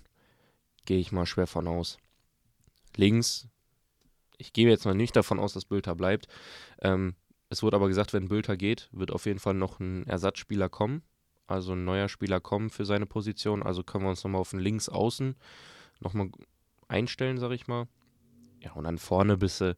Gehe 0.85 0.99
ich 0.99 1.11
mal 1.11 1.25
schwer 1.25 1.47
von 1.47 1.67
aus. 1.67 1.97
Links, 2.95 3.47
ich 4.37 4.53
gehe 4.53 4.67
jetzt 4.67 4.85
mal 4.85 4.95
nicht 4.95 5.15
davon 5.15 5.39
aus, 5.39 5.53
dass 5.53 5.65
Bülter 5.65 5.95
bleibt. 5.95 6.27
Ähm, 6.79 7.15
es 7.49 7.61
wurde 7.61 7.75
aber 7.75 7.87
gesagt, 7.87 8.13
wenn 8.13 8.29
Bülter 8.29 8.57
geht, 8.57 8.89
wird 8.91 9.11
auf 9.11 9.25
jeden 9.25 9.39
Fall 9.39 9.53
noch 9.53 9.79
ein 9.79 10.07
Ersatzspieler 10.07 10.69
kommen. 10.69 11.03
Also 11.51 11.73
ein 11.73 11.83
neuer 11.85 12.07
Spieler 12.09 12.39
kommen 12.39 12.69
für 12.69 12.85
seine 12.85 13.05
Position. 13.05 13.61
Also 13.63 13.83
können 13.83 14.05
wir 14.05 14.09
uns 14.09 14.23
nochmal 14.23 14.41
auf 14.41 14.51
den 14.51 14.59
Linksaußen 14.59 15.35
nochmal 15.99 16.29
einstellen, 16.87 17.37
sag 17.37 17.51
ich 17.51 17.67
mal. 17.67 17.87
Ja, 18.59 18.73
und 18.73 18.83
dann 18.85 18.97
vorne 18.97 19.37
bist 19.37 19.61
du 19.61 19.75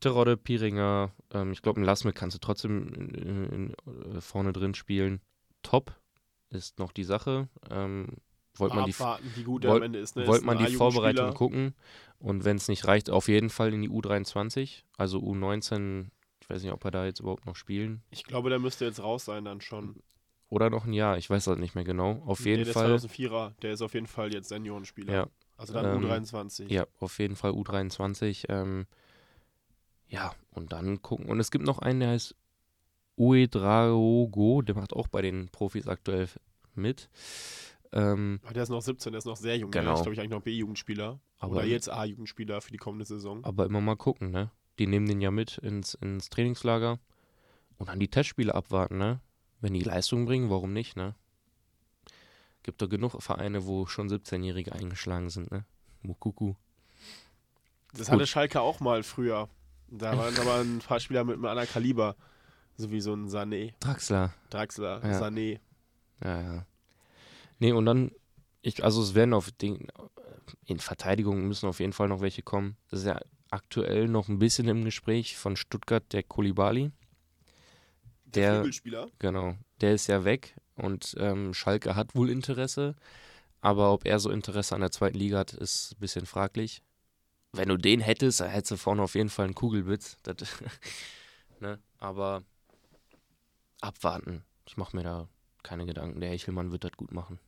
Terodde, 0.00 0.36
Piringer. 0.36 1.12
Ähm, 1.32 1.52
ich 1.52 1.62
glaube, 1.62 1.80
ein 1.80 1.84
Lassme 1.84 2.12
kannst 2.12 2.34
du 2.36 2.40
trotzdem 2.40 2.88
in, 2.94 3.08
in, 3.10 3.44
in, 3.50 4.16
äh, 4.16 4.20
vorne 4.20 4.52
drin 4.52 4.74
spielen. 4.74 5.20
Top 5.62 5.94
ist 6.50 6.78
noch 6.78 6.92
die 6.92 7.04
Sache. 7.04 7.48
Ähm, 7.70 8.08
wollte 8.56 8.76
man 8.76 8.84
die 8.86 8.98
wollt- 8.98 9.96
ist. 9.96 10.16
Ne? 10.16 10.26
wollte 10.26 10.40
Ist 10.40 10.46
man 10.46 10.58
die 10.58 10.74
Vorbereitung 10.74 11.34
gucken 11.34 11.74
und 12.18 12.44
wenn 12.44 12.56
es 12.56 12.68
nicht 12.68 12.86
reicht, 12.86 13.10
auf 13.10 13.28
jeden 13.28 13.50
Fall 13.50 13.74
in 13.74 13.82
die 13.82 13.90
U23, 13.90 14.82
also 14.96 15.18
U19, 15.18 16.06
ich 16.40 16.48
weiß 16.48 16.62
nicht, 16.62 16.72
ob 16.72 16.84
er 16.84 16.90
da 16.92 17.04
jetzt 17.04 17.20
überhaupt 17.20 17.46
noch 17.46 17.56
spielen 17.56 18.02
Ich 18.10 18.24
glaube, 18.24 18.50
der 18.50 18.58
müsste 18.60 18.84
jetzt 18.84 19.02
raus 19.02 19.24
sein 19.24 19.44
dann 19.44 19.60
schon. 19.60 19.96
Oder 20.54 20.70
noch 20.70 20.84
ein 20.84 20.92
Jahr, 20.92 21.18
ich 21.18 21.28
weiß 21.28 21.44
das 21.44 21.58
nicht 21.58 21.74
mehr 21.74 21.84
genau. 21.84 22.22
Auf 22.26 22.44
jeden 22.46 22.64
der 22.64 22.72
Fall, 22.72 22.94
2004er, 22.96 23.52
der 23.62 23.72
ist 23.72 23.82
auf 23.82 23.94
jeden 23.94 24.06
Fall 24.06 24.32
jetzt 24.32 24.48
Seniorenspieler. 24.48 25.12
ja, 25.12 25.26
Also 25.56 25.72
dann 25.74 25.86
Ähm, 26.02 26.10
U23. 26.10 26.68
ja, 26.72 26.86
auf 27.00 27.18
jeden 27.18 27.36
Fall 27.36 27.50
U23. 27.52 28.44
Ähm, 28.48 28.86
ja, 30.08 30.32
und 30.50 30.72
dann 30.72 31.02
gucken. 31.02 31.26
Und 31.26 31.40
es 31.40 31.50
gibt 31.50 31.64
noch 31.64 31.78
einen, 31.80 32.00
der 32.00 32.10
heißt 32.10 32.34
Uedraogo, 33.16 34.62
der 34.62 34.74
macht 34.74 34.92
auch 34.92 35.08
bei 35.08 35.22
den 35.22 35.48
Profis 35.48 35.86
aktuell 35.88 36.28
mit. 36.74 37.08
Ähm, 37.92 38.40
Aber 38.44 38.54
der 38.54 38.64
ist 38.64 38.68
noch 38.70 38.82
17, 38.82 39.12
der 39.12 39.18
ist 39.18 39.24
noch 39.24 39.36
sehr 39.36 39.56
jung. 39.56 39.70
Genau. 39.70 39.84
Der 39.84 39.94
ist, 39.94 40.02
glaube 40.02 40.14
ich, 40.14 40.20
eigentlich 40.20 40.30
noch 40.30 40.42
B-Jugendspieler. 40.42 41.20
Oder 41.42 41.64
jetzt 41.64 41.90
A-Jugendspieler 41.90 42.60
für 42.60 42.72
die 42.72 42.78
kommende 42.78 43.04
Saison. 43.04 43.44
aber 43.44 43.66
immer 43.66 43.80
mal 43.80 43.96
gucken, 43.96 44.30
ne? 44.30 44.50
Die 44.78 44.86
nehmen 44.86 45.06
den 45.06 45.20
ja 45.20 45.30
mit 45.30 45.58
ins, 45.58 45.94
ins 45.94 46.30
Trainingslager 46.30 46.98
und 47.78 47.88
dann 47.88 48.00
die 48.00 48.08
Testspiele 48.08 48.54
abwarten, 48.54 48.98
ne? 48.98 49.20
Wenn 49.64 49.72
die 49.72 49.80
Leistung 49.80 50.26
bringen, 50.26 50.50
warum 50.50 50.74
nicht, 50.74 50.94
ne? 50.94 51.14
Gibt 52.64 52.82
doch 52.82 52.88
genug 52.90 53.22
Vereine, 53.22 53.64
wo 53.64 53.86
schon 53.86 54.10
17-Jährige 54.10 54.72
eingeschlagen 54.72 55.30
sind, 55.30 55.50
ne? 55.50 55.64
Mukuku. 56.02 56.52
Das 57.94 58.08
Gut. 58.08 58.08
hatte 58.10 58.26
Schalke 58.26 58.60
auch 58.60 58.80
mal 58.80 59.02
früher. 59.02 59.48
Da 59.88 60.18
waren 60.18 60.36
aber 60.36 60.56
ein 60.56 60.80
paar 60.80 61.00
Spieler 61.00 61.24
mit 61.24 61.36
einem 61.36 61.46
anderen 61.46 61.66
Kaliber. 61.66 62.14
So 62.76 62.90
wie 62.90 63.00
so 63.00 63.14
ein 63.14 63.26
Sané, 63.30 63.72
Draxler. 63.80 64.34
Draxler, 64.50 65.00
Ja. 65.02 65.18
Sané. 65.22 65.60
Ja, 66.22 66.42
ja. 66.42 66.66
Nee, 67.58 67.72
und 67.72 67.86
dann, 67.86 68.10
ich, 68.60 68.84
also 68.84 69.00
es 69.00 69.14
werden 69.14 69.32
auf 69.32 69.50
den, 69.50 69.88
in 70.66 70.78
Verteidigung 70.78 71.48
müssen 71.48 71.70
auf 71.70 71.80
jeden 71.80 71.94
Fall 71.94 72.08
noch 72.08 72.20
welche 72.20 72.42
kommen. 72.42 72.76
Das 72.90 73.00
ist 73.00 73.06
ja 73.06 73.18
aktuell 73.48 74.08
noch 74.08 74.28
ein 74.28 74.38
bisschen 74.38 74.68
im 74.68 74.84
Gespräch 74.84 75.38
von 75.38 75.56
Stuttgart, 75.56 76.04
der 76.12 76.22
Kulibali. 76.22 76.90
Der- 78.34 78.56
Flügelspieler. 78.56 79.10
Genau, 79.18 79.54
der 79.80 79.94
ist 79.94 80.06
ja 80.06 80.24
weg 80.24 80.54
und 80.76 81.14
ähm, 81.18 81.54
Schalke 81.54 81.94
hat 81.96 82.14
wohl 82.14 82.30
Interesse, 82.30 82.94
aber 83.60 83.92
ob 83.92 84.04
er 84.06 84.18
so 84.20 84.30
Interesse 84.30 84.74
an 84.74 84.80
der 84.80 84.90
zweiten 84.90 85.18
Liga 85.18 85.38
hat, 85.38 85.52
ist 85.52 85.92
ein 85.92 86.00
bisschen 86.00 86.26
fraglich. 86.26 86.82
Wenn 87.52 87.68
du 87.68 87.76
den 87.76 88.00
hättest, 88.00 88.40
dann 88.40 88.50
hättest 88.50 88.72
du 88.72 88.76
vorne 88.76 89.02
auf 89.02 89.14
jeden 89.14 89.28
Fall 89.30 89.44
einen 89.44 89.54
Kugelwitz. 89.54 90.16
Das, 90.24 90.36
ne? 91.60 91.78
Aber 91.98 92.42
abwarten. 93.80 94.42
Ich 94.66 94.76
mache 94.76 94.96
mir 94.96 95.02
da 95.04 95.28
keine 95.62 95.86
Gedanken. 95.86 96.20
Der 96.20 96.30
Hechelmann 96.30 96.72
wird 96.72 96.84
das 96.84 96.92
gut 96.96 97.12
machen. 97.12 97.38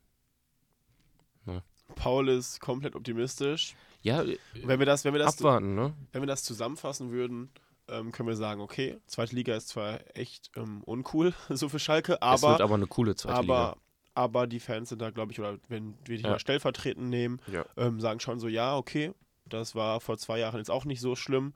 Paul 1.95 2.27
ist 2.29 2.59
komplett 2.59 2.95
optimistisch. 2.95 3.75
Ja, 4.01 4.23
Wenn 4.63 4.79
wir 4.79 4.85
das, 4.85 5.03
wenn 5.05 5.13
wir 5.13 5.19
das, 5.19 5.37
abwarten, 5.37 5.73
ne? 5.73 5.93
wenn 6.11 6.21
wir 6.21 6.27
das 6.27 6.43
zusammenfassen 6.43 7.11
würden, 7.11 7.49
ähm, 7.89 8.11
können 8.11 8.27
wir 8.29 8.35
sagen, 8.35 8.61
okay, 8.61 8.97
zweite 9.07 9.35
Liga 9.35 9.55
ist 9.55 9.69
zwar 9.69 9.99
echt 10.15 10.51
ähm, 10.55 10.83
uncool, 10.83 11.33
so 11.49 11.69
für 11.69 11.79
Schalke, 11.79 12.13
es 12.13 12.19
wird 12.21 12.43
aber, 12.43 12.63
aber 12.63 12.75
eine 12.75 12.87
coole 12.87 13.15
zweite 13.15 13.41
Liga. 13.41 13.53
aber, 13.69 13.77
aber 14.13 14.47
die 14.47 14.59
Fans 14.59 14.89
sind 14.89 15.01
da, 15.01 15.09
glaube 15.11 15.31
ich, 15.31 15.39
oder 15.39 15.57
wenn 15.67 15.95
wir 16.05 16.17
die 16.17 16.23
Ja. 16.23 16.31
mal 16.31 16.39
stellvertretend 16.39 17.09
nehmen, 17.09 17.39
Ja. 17.47 17.65
ähm, 17.77 17.99
sagen 17.99 18.19
schon 18.19 18.39
so, 18.39 18.47
ja, 18.47 18.75
okay, 18.77 19.13
das 19.45 19.75
war 19.75 20.01
vor 20.01 20.17
zwei 20.17 20.39
Jahren 20.39 20.57
jetzt 20.57 20.71
auch 20.71 20.85
nicht 20.85 20.99
so 21.01 21.15
schlimm. 21.15 21.53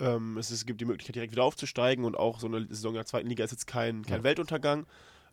Ähm, 0.00 0.36
es, 0.38 0.50
ist, 0.50 0.66
gibt 0.66 0.80
die 0.80 0.86
Möglichkeit, 0.86 1.14
direkt 1.14 1.32
wieder 1.32 1.44
aufzusteigen 1.44 2.04
und 2.04 2.16
auch 2.16 2.40
so 2.40 2.46
eine 2.48 2.66
Saison 2.66 2.92
in 2.92 2.96
der 2.96 3.06
zweiten 3.06 3.28
Liga 3.28 3.44
ist 3.44 3.52
jetzt 3.52 3.66
kein, 3.66 4.02
kein 4.04 4.18
Ja. 4.18 4.24
Weltuntergang. 4.24 4.86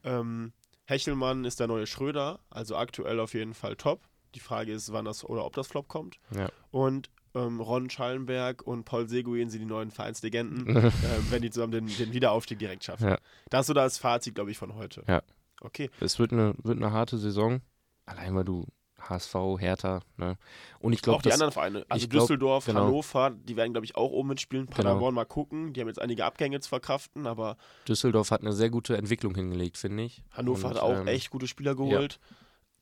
Ähm, 0.04 0.54
Hechelmann 0.86 1.45
ist 1.45 1.60
der 1.60 1.68
neue 1.68 1.88
Schröder, 1.88 2.39
also 2.49 2.76
aktuell 2.76 3.20
auf 3.20 3.34
jeden 3.34 3.54
Fall 3.54 3.76
top. 3.76 4.02
Die 4.36 4.39
Frage 4.39 4.72
ist, 4.72 4.91
wann 4.91 5.06
das 5.06 5.24
oder 5.24 5.45
ob 5.45 5.54
das 5.56 5.68
Flop 5.68 5.88
kommt. 5.88 6.18
Ja. 6.36 6.49
Und 6.70 7.10
ähm, 7.36 7.59
Ron 7.59 7.89
Schallenberg 7.89 8.65
und 8.65 8.84
Paul 8.84 9.07
Seguin 9.07 9.49
sind 9.49 9.61
die 9.61 9.65
neuen 9.65 9.91
Vereinslegenden, 9.91 10.67
ähm, 10.77 10.91
wenn 11.29 11.41
die 11.41 11.49
zusammen 11.49 11.71
den, 11.71 11.88
den 11.88 12.13
Wiederaufstieg 12.13 12.59
direkt 12.59 12.84
schaffen. 12.84 13.09
Ja. 13.09 13.17
Das 13.49 13.61
ist 13.61 13.67
so 13.67 13.73
das 13.73 13.97
Fazit, 13.97 14.36
glaube 14.36 14.51
ich, 14.51 14.57
von 14.57 14.75
heute. 14.75 15.03
Ja. 15.07 15.21
Okay. 15.61 15.89
Es 15.99 16.19
wird 16.19 16.32
eine, 16.32 16.55
wird 16.63 16.77
eine 16.77 16.91
harte 16.91 17.17
Saison. 17.17 17.61
Allein 18.05 18.36
weil 18.36 18.43
du 18.43 18.65
HSV, 19.09 19.36
Hertha. 19.59 20.01
Ne? 20.17 20.38
Und 20.79 20.93
ich 20.93 21.01
glaube, 21.01 21.17
auch 21.17 21.21
die 21.21 21.32
anderen 21.32 21.51
Vereine. 21.51 21.86
Also 21.89 22.07
glaub, 22.07 22.23
Düsseldorf, 22.23 22.65
genau. 22.65 22.86
Hannover, 22.86 23.32
die 23.32 23.55
werden, 23.55 23.73
glaube 23.73 23.86
ich, 23.86 23.95
auch 23.95 24.11
oben 24.11 24.29
mitspielen. 24.29 24.67
Paderborn 24.67 25.13
mal 25.13 25.25
gucken. 25.25 25.73
Die 25.73 25.82
haben 25.82 25.88
jetzt 25.88 26.01
einige 26.01 26.25
Abgänge 26.25 26.59
zu 26.59 26.69
verkraften, 26.69 27.27
aber 27.27 27.57
Düsseldorf 27.88 28.32
hat 28.32 28.41
eine 28.41 28.53
sehr 28.53 28.69
gute 28.69 28.97
Entwicklung 28.97 29.36
hingelegt, 29.36 29.77
finde 29.77 30.03
ich. 30.03 30.23
Hannover 30.32 30.67
Und, 30.67 30.75
hat 30.75 30.82
auch 30.82 30.99
ähm, 30.99 31.07
echt 31.07 31.29
gute 31.29 31.47
Spieler 31.47 31.75
geholt. 31.75 32.19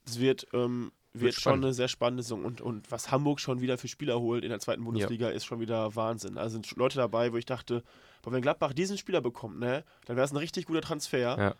Es 0.06 0.20
wird, 0.20 0.48
ähm, 0.54 0.92
wird, 1.14 1.24
Wird 1.24 1.36
schon 1.36 1.64
eine 1.64 1.74
sehr 1.74 1.88
spannende 1.88 2.22
Saison. 2.24 2.46
Und, 2.46 2.62
und 2.62 2.92
was 2.92 3.12
Hamburg 3.12 3.40
schon 3.40 3.62
wieder 3.62 3.78
für 3.78 3.88
Spieler 3.88 4.20
holt 4.20 4.44
in 4.44 4.50
der 4.50 4.60
zweiten 4.60 4.84
Bundesliga, 4.84 5.30
ist 5.30 5.46
schon 5.46 5.60
wieder 5.60 5.96
Wahnsinn. 5.96 6.38
Also 6.38 6.54
sind 6.54 6.76
Leute 6.76 6.98
dabei, 6.98 7.34
wo 7.34 7.38
ich 7.38 7.46
dachte, 7.46 7.84
boah, 8.22 8.32
wenn 8.32 8.42
Gladbach 8.42 8.74
diesen 8.74 8.98
Spieler 8.98 9.20
bekommt, 9.22 9.60
ne, 9.60 9.84
dann 10.06 10.16
wäre 10.16 10.26
es 10.26 10.32
ein 10.32 10.38
richtig 10.38 10.68
guter 10.68 10.82
Transfer. 10.82 11.20
Ja. 11.38 11.56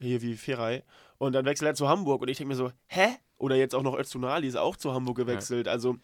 Hier 0.00 0.22
wie 0.22 0.36
Feray. 0.36 0.84
Und 1.18 1.32
dann 1.32 1.44
wechselt 1.44 1.66
er 1.68 1.74
zu 1.74 1.88
Hamburg 1.88 2.22
und 2.22 2.28
ich 2.28 2.36
denke 2.38 2.50
mir 2.50 2.56
so, 2.56 2.70
hä? 2.86 3.08
Oder 3.36 3.56
jetzt 3.56 3.74
auch 3.74 3.82
noch 3.82 3.98
Öztunali 3.98 4.46
ist 4.46 4.56
auch 4.56 4.76
zu 4.76 4.92
Hamburg 4.94 5.16
gewechselt. 5.16 5.66
Also 5.66 5.96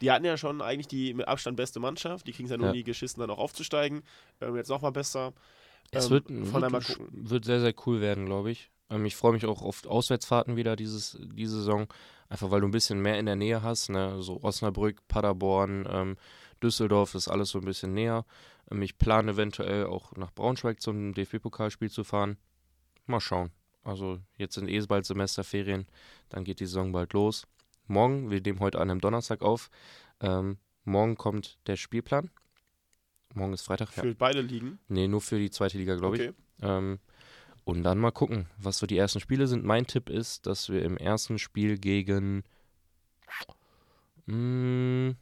die 0.00 0.10
hatten 0.12 0.24
ja 0.24 0.36
schon 0.36 0.62
eigentlich 0.62 0.86
die 0.88 1.14
mit 1.14 1.26
Abstand 1.26 1.56
beste 1.56 1.80
Mannschaft. 1.80 2.26
Die 2.26 2.32
kriegen 2.32 2.44
es 2.46 2.50
ja 2.52 2.56
nur 2.56 2.68
Ja. 2.68 2.72
nie 2.72 2.84
geschissen, 2.84 3.20
dann 3.20 3.30
auch 3.30 3.38
aufzusteigen. 3.38 4.02
Ähm, 4.40 4.54
jetzt 4.56 4.68
nochmal 4.68 4.92
besser. 4.92 5.32
Es 5.90 6.06
Ähm, 6.06 6.10
wird, 6.12 6.28
wird, 6.28 6.98
wird 7.10 7.44
sehr, 7.44 7.60
sehr 7.60 7.74
cool 7.86 8.00
werden, 8.00 8.26
glaube 8.26 8.52
ich. 8.52 8.70
Ähm, 8.92 9.04
ich 9.06 9.16
freue 9.16 9.32
mich 9.32 9.46
auch 9.46 9.62
auf 9.62 9.86
Auswärtsfahrten 9.86 10.56
wieder 10.56 10.76
dieses, 10.76 11.18
diese 11.20 11.56
Saison. 11.56 11.86
Einfach 12.28 12.50
weil 12.50 12.60
du 12.60 12.68
ein 12.68 12.72
bisschen 12.72 13.00
mehr 13.00 13.18
in 13.18 13.26
der 13.26 13.36
Nähe 13.36 13.62
hast. 13.62 13.90
Ne? 13.90 14.22
So 14.22 14.42
Osnabrück, 14.42 15.06
Paderborn, 15.08 15.86
ähm, 15.90 16.16
Düsseldorf 16.62 17.14
ist 17.14 17.28
alles 17.28 17.50
so 17.50 17.58
ein 17.58 17.64
bisschen 17.64 17.94
näher. 17.94 18.24
Ähm, 18.70 18.82
ich 18.82 18.98
plane 18.98 19.32
eventuell 19.32 19.86
auch 19.86 20.14
nach 20.16 20.32
Braunschweig 20.32 20.80
zum 20.80 21.14
DFB-Pokalspiel 21.14 21.90
zu 21.90 22.04
fahren. 22.04 22.36
Mal 23.06 23.20
schauen. 23.20 23.50
Also 23.84 24.20
jetzt 24.36 24.54
sind 24.54 24.68
eh 24.68 24.80
bald 24.86 25.04
Semesterferien. 25.06 25.86
Dann 26.28 26.44
geht 26.44 26.60
die 26.60 26.66
Saison 26.66 26.92
bald 26.92 27.12
los. 27.12 27.46
Morgen, 27.86 28.30
wir 28.30 28.40
nehmen 28.40 28.60
heute 28.60 28.80
an 28.80 28.90
einem 28.90 29.00
Donnerstag 29.00 29.42
auf. 29.42 29.70
Ähm, 30.20 30.58
morgen 30.84 31.16
kommt 31.16 31.58
der 31.66 31.76
Spielplan. 31.76 32.30
Morgen 33.34 33.52
ist 33.52 33.62
Freitag. 33.62 33.96
Ja. 33.96 34.02
Für 34.02 34.14
beide 34.14 34.40
Ligen. 34.40 34.78
Nee, 34.88 35.08
nur 35.08 35.20
für 35.20 35.38
die 35.38 35.50
zweite 35.50 35.78
Liga, 35.78 35.96
glaube 35.96 36.16
ich. 36.16 36.28
Okay. 36.28 36.34
Ähm, 36.62 37.00
und 37.64 37.82
dann 37.82 37.98
mal 37.98 38.10
gucken, 38.10 38.46
was 38.58 38.78
so 38.78 38.86
die 38.86 38.98
ersten 38.98 39.20
Spiele 39.20 39.46
sind. 39.46 39.64
Mein 39.64 39.86
Tipp 39.86 40.08
ist, 40.10 40.46
dass 40.46 40.68
wir 40.68 40.82
im 40.82 40.96
ersten 40.96 41.38
Spiel 41.38 41.78
gegen 41.78 42.42
mh, 44.26 45.14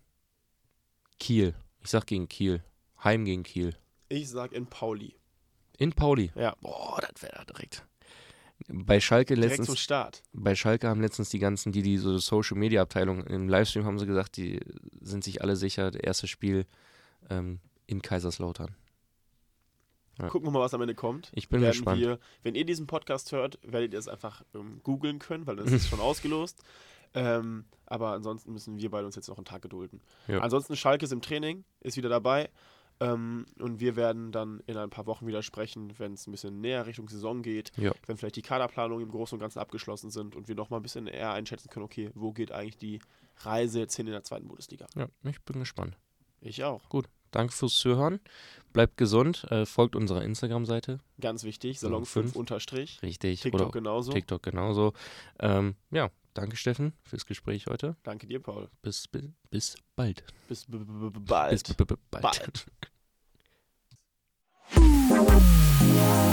Kiel, 1.19 1.55
ich 1.83 1.91
sag 1.91 2.07
gegen 2.07 2.29
Kiel, 2.29 2.63
Heim 3.03 3.25
gegen 3.25 3.43
Kiel, 3.43 3.77
Ich 4.09 4.29
sag 4.29 4.53
in 4.53 4.67
Pauli. 4.67 5.15
in 5.79 5.93
Pauli. 5.93 6.31
Ja. 6.35 6.55
Boah, 6.61 7.01
das 7.01 7.23
wäre 7.23 7.45
direkt. 7.47 7.85
Bei 8.69 9.01
Schalke 9.01 9.35
Direkt 9.37 9.55
zum 9.57 9.63
letztens, 9.63 9.81
Start. 9.81 10.23
bei 10.35 10.55
Schalke 10.55 10.87
haben 10.89 11.01
letztens 11.01 11.31
die 11.31 11.39
ganzen, 11.39 11.73
die 11.73 11.81
die 11.83 11.97
so 11.97 12.19
Social 12.19 12.59
Media 12.59 12.83
Abteilung 12.83 13.25
im 13.25 13.49
Livestream 13.49 13.87
haben 13.87 13.99
sie 13.99 14.05
gesagt, 14.07 14.37
die 14.37 14.61
sind 15.01 15.25
sich 15.25 15.41
alle 15.41 15.57
sicher, 15.57 15.91
das 15.91 16.03
erste 16.03 16.27
Spiel 16.29 16.67
ähm, 17.31 17.61
in 17.87 18.03
Kaiserslautern. 18.03 18.77
Ja. 20.21 20.29
Gucken 20.29 20.49
wir 20.49 20.53
mal, 20.53 20.61
was 20.61 20.75
am 20.75 20.81
Ende 20.83 20.95
kommt. 20.95 21.31
Ich 21.35 21.49
bin 21.49 21.61
werden 21.61 21.73
gespannt. 21.73 22.01
Wir, 22.01 22.19
wenn 22.43 22.55
ihr 22.55 22.65
diesen 22.65 22.87
Podcast 22.87 23.33
hört, 23.33 23.59
werdet 23.63 23.93
ihr 23.93 23.99
es 23.99 24.09
einfach 24.09 24.43
ähm, 24.55 24.81
googeln 24.83 25.19
können, 25.19 25.47
weil 25.47 25.57
das 25.57 25.71
ist 25.73 25.89
schon 25.89 26.01
ausgelost. 26.01 26.63
Ähm, 27.15 27.65
aber 27.87 28.11
ansonsten 28.13 28.53
müssen 28.53 28.79
wir 28.79 28.91
beide 28.91 29.07
uns 29.07 29.17
jetzt 29.17 29.29
noch 29.29 29.37
einen 29.37 29.45
Tag 29.45 29.63
gedulden. 29.63 30.01
Ja. 30.29 30.41
Ansonsten 30.41 30.77
Schalke 30.77 31.05
ist 31.05 31.13
im 31.13 31.23
Training, 31.23 31.65
ist 31.81 31.97
wieder 31.97 32.09
dabei. 32.09 32.51
Ähm, 33.01 33.47
und 33.59 33.81
wir 33.81 33.97
werden 33.97 34.31
dann 34.31 34.63
in 34.67 34.77
ein 34.77 34.91
paar 34.91 35.07
Wochen 35.07 35.27
wieder 35.27 35.43
sprechen, 35.43 35.95
wenn 35.99 36.13
es 36.13 36.27
ein 36.27 36.33
bisschen 36.33 36.61
näher 36.61 36.87
Richtung 36.87 37.09
Saison 37.09 37.41
geht, 37.43 37.73
Ja. 37.79 37.93
wenn 38.07 38.19
vielleicht 38.19 38.37
die 38.37 38.43
Kaderplanungen 38.43 39.07
im 39.07 39.11
Großen 39.11 39.35
und 39.37 39.41
Ganzen 39.41 39.59
abgeschlossen 39.59 40.11
sind 40.11 40.37
und 40.37 40.49
wir 40.49 40.55
noch 40.55 40.69
mal 40.69 40.77
ein 40.77 40.83
bisschen 40.83 41.07
eher 41.07 41.33
einschätzen 41.33 41.71
können, 41.71 41.87
okay, 41.87 42.11
wo 42.15 42.33
geht 42.33 42.53
eigentlich 42.53 42.77
die 42.77 43.01
Reise 43.39 43.79
jetzt 43.81 43.97
hin 43.97 44.07
in 44.07 44.13
der 44.13 44.23
zweiten 44.23 44.47
Bundesliga. 44.49 44.87
Ja, 44.95 45.09
ich 45.25 45.41
bin 45.43 45.59
gespannt. 45.61 45.97
Ich 46.43 46.63
auch. 46.63 46.89
Danke 47.31 47.53
fürs 47.53 47.75
Zuhören. 47.77 48.21
Bleibt 48.73 48.97
gesund. 48.97 49.45
Äh, 49.51 49.67
folgt 49.67 49.97
unserer 49.97 50.23
Instagram-Seite. 50.23 50.99
Ganz 51.21 51.45
wichtig, 51.45 51.81
Salon 51.81 52.05
Salon 52.05 52.07
5 52.07 52.25
fünf. 52.27 52.37
unterstrich. 52.37 53.03
Richtig. 53.03 53.41
TikTok 53.41 53.61
Oder 53.61 53.71
genauso. 53.71 54.13
TikTok 54.13 54.43
genauso. 54.43 54.93
Ähm, 55.41 55.75
ja, 55.91 56.11
danke 56.35 56.57
Steffen 56.57 56.93
fürs 57.03 57.27
Gespräch 57.27 57.67
heute. 57.67 57.97
Danke 58.05 58.27
dir, 58.27 58.41
Paul. 58.41 58.69
Bis, 58.83 59.09
bis, 59.09 59.25
bis 59.51 59.77
bald. 59.97 60.25
Bis 60.49 60.67
bald. 60.69 61.77
Bis 61.77 61.87
bald. 62.11 62.23
Bald. 62.23 62.67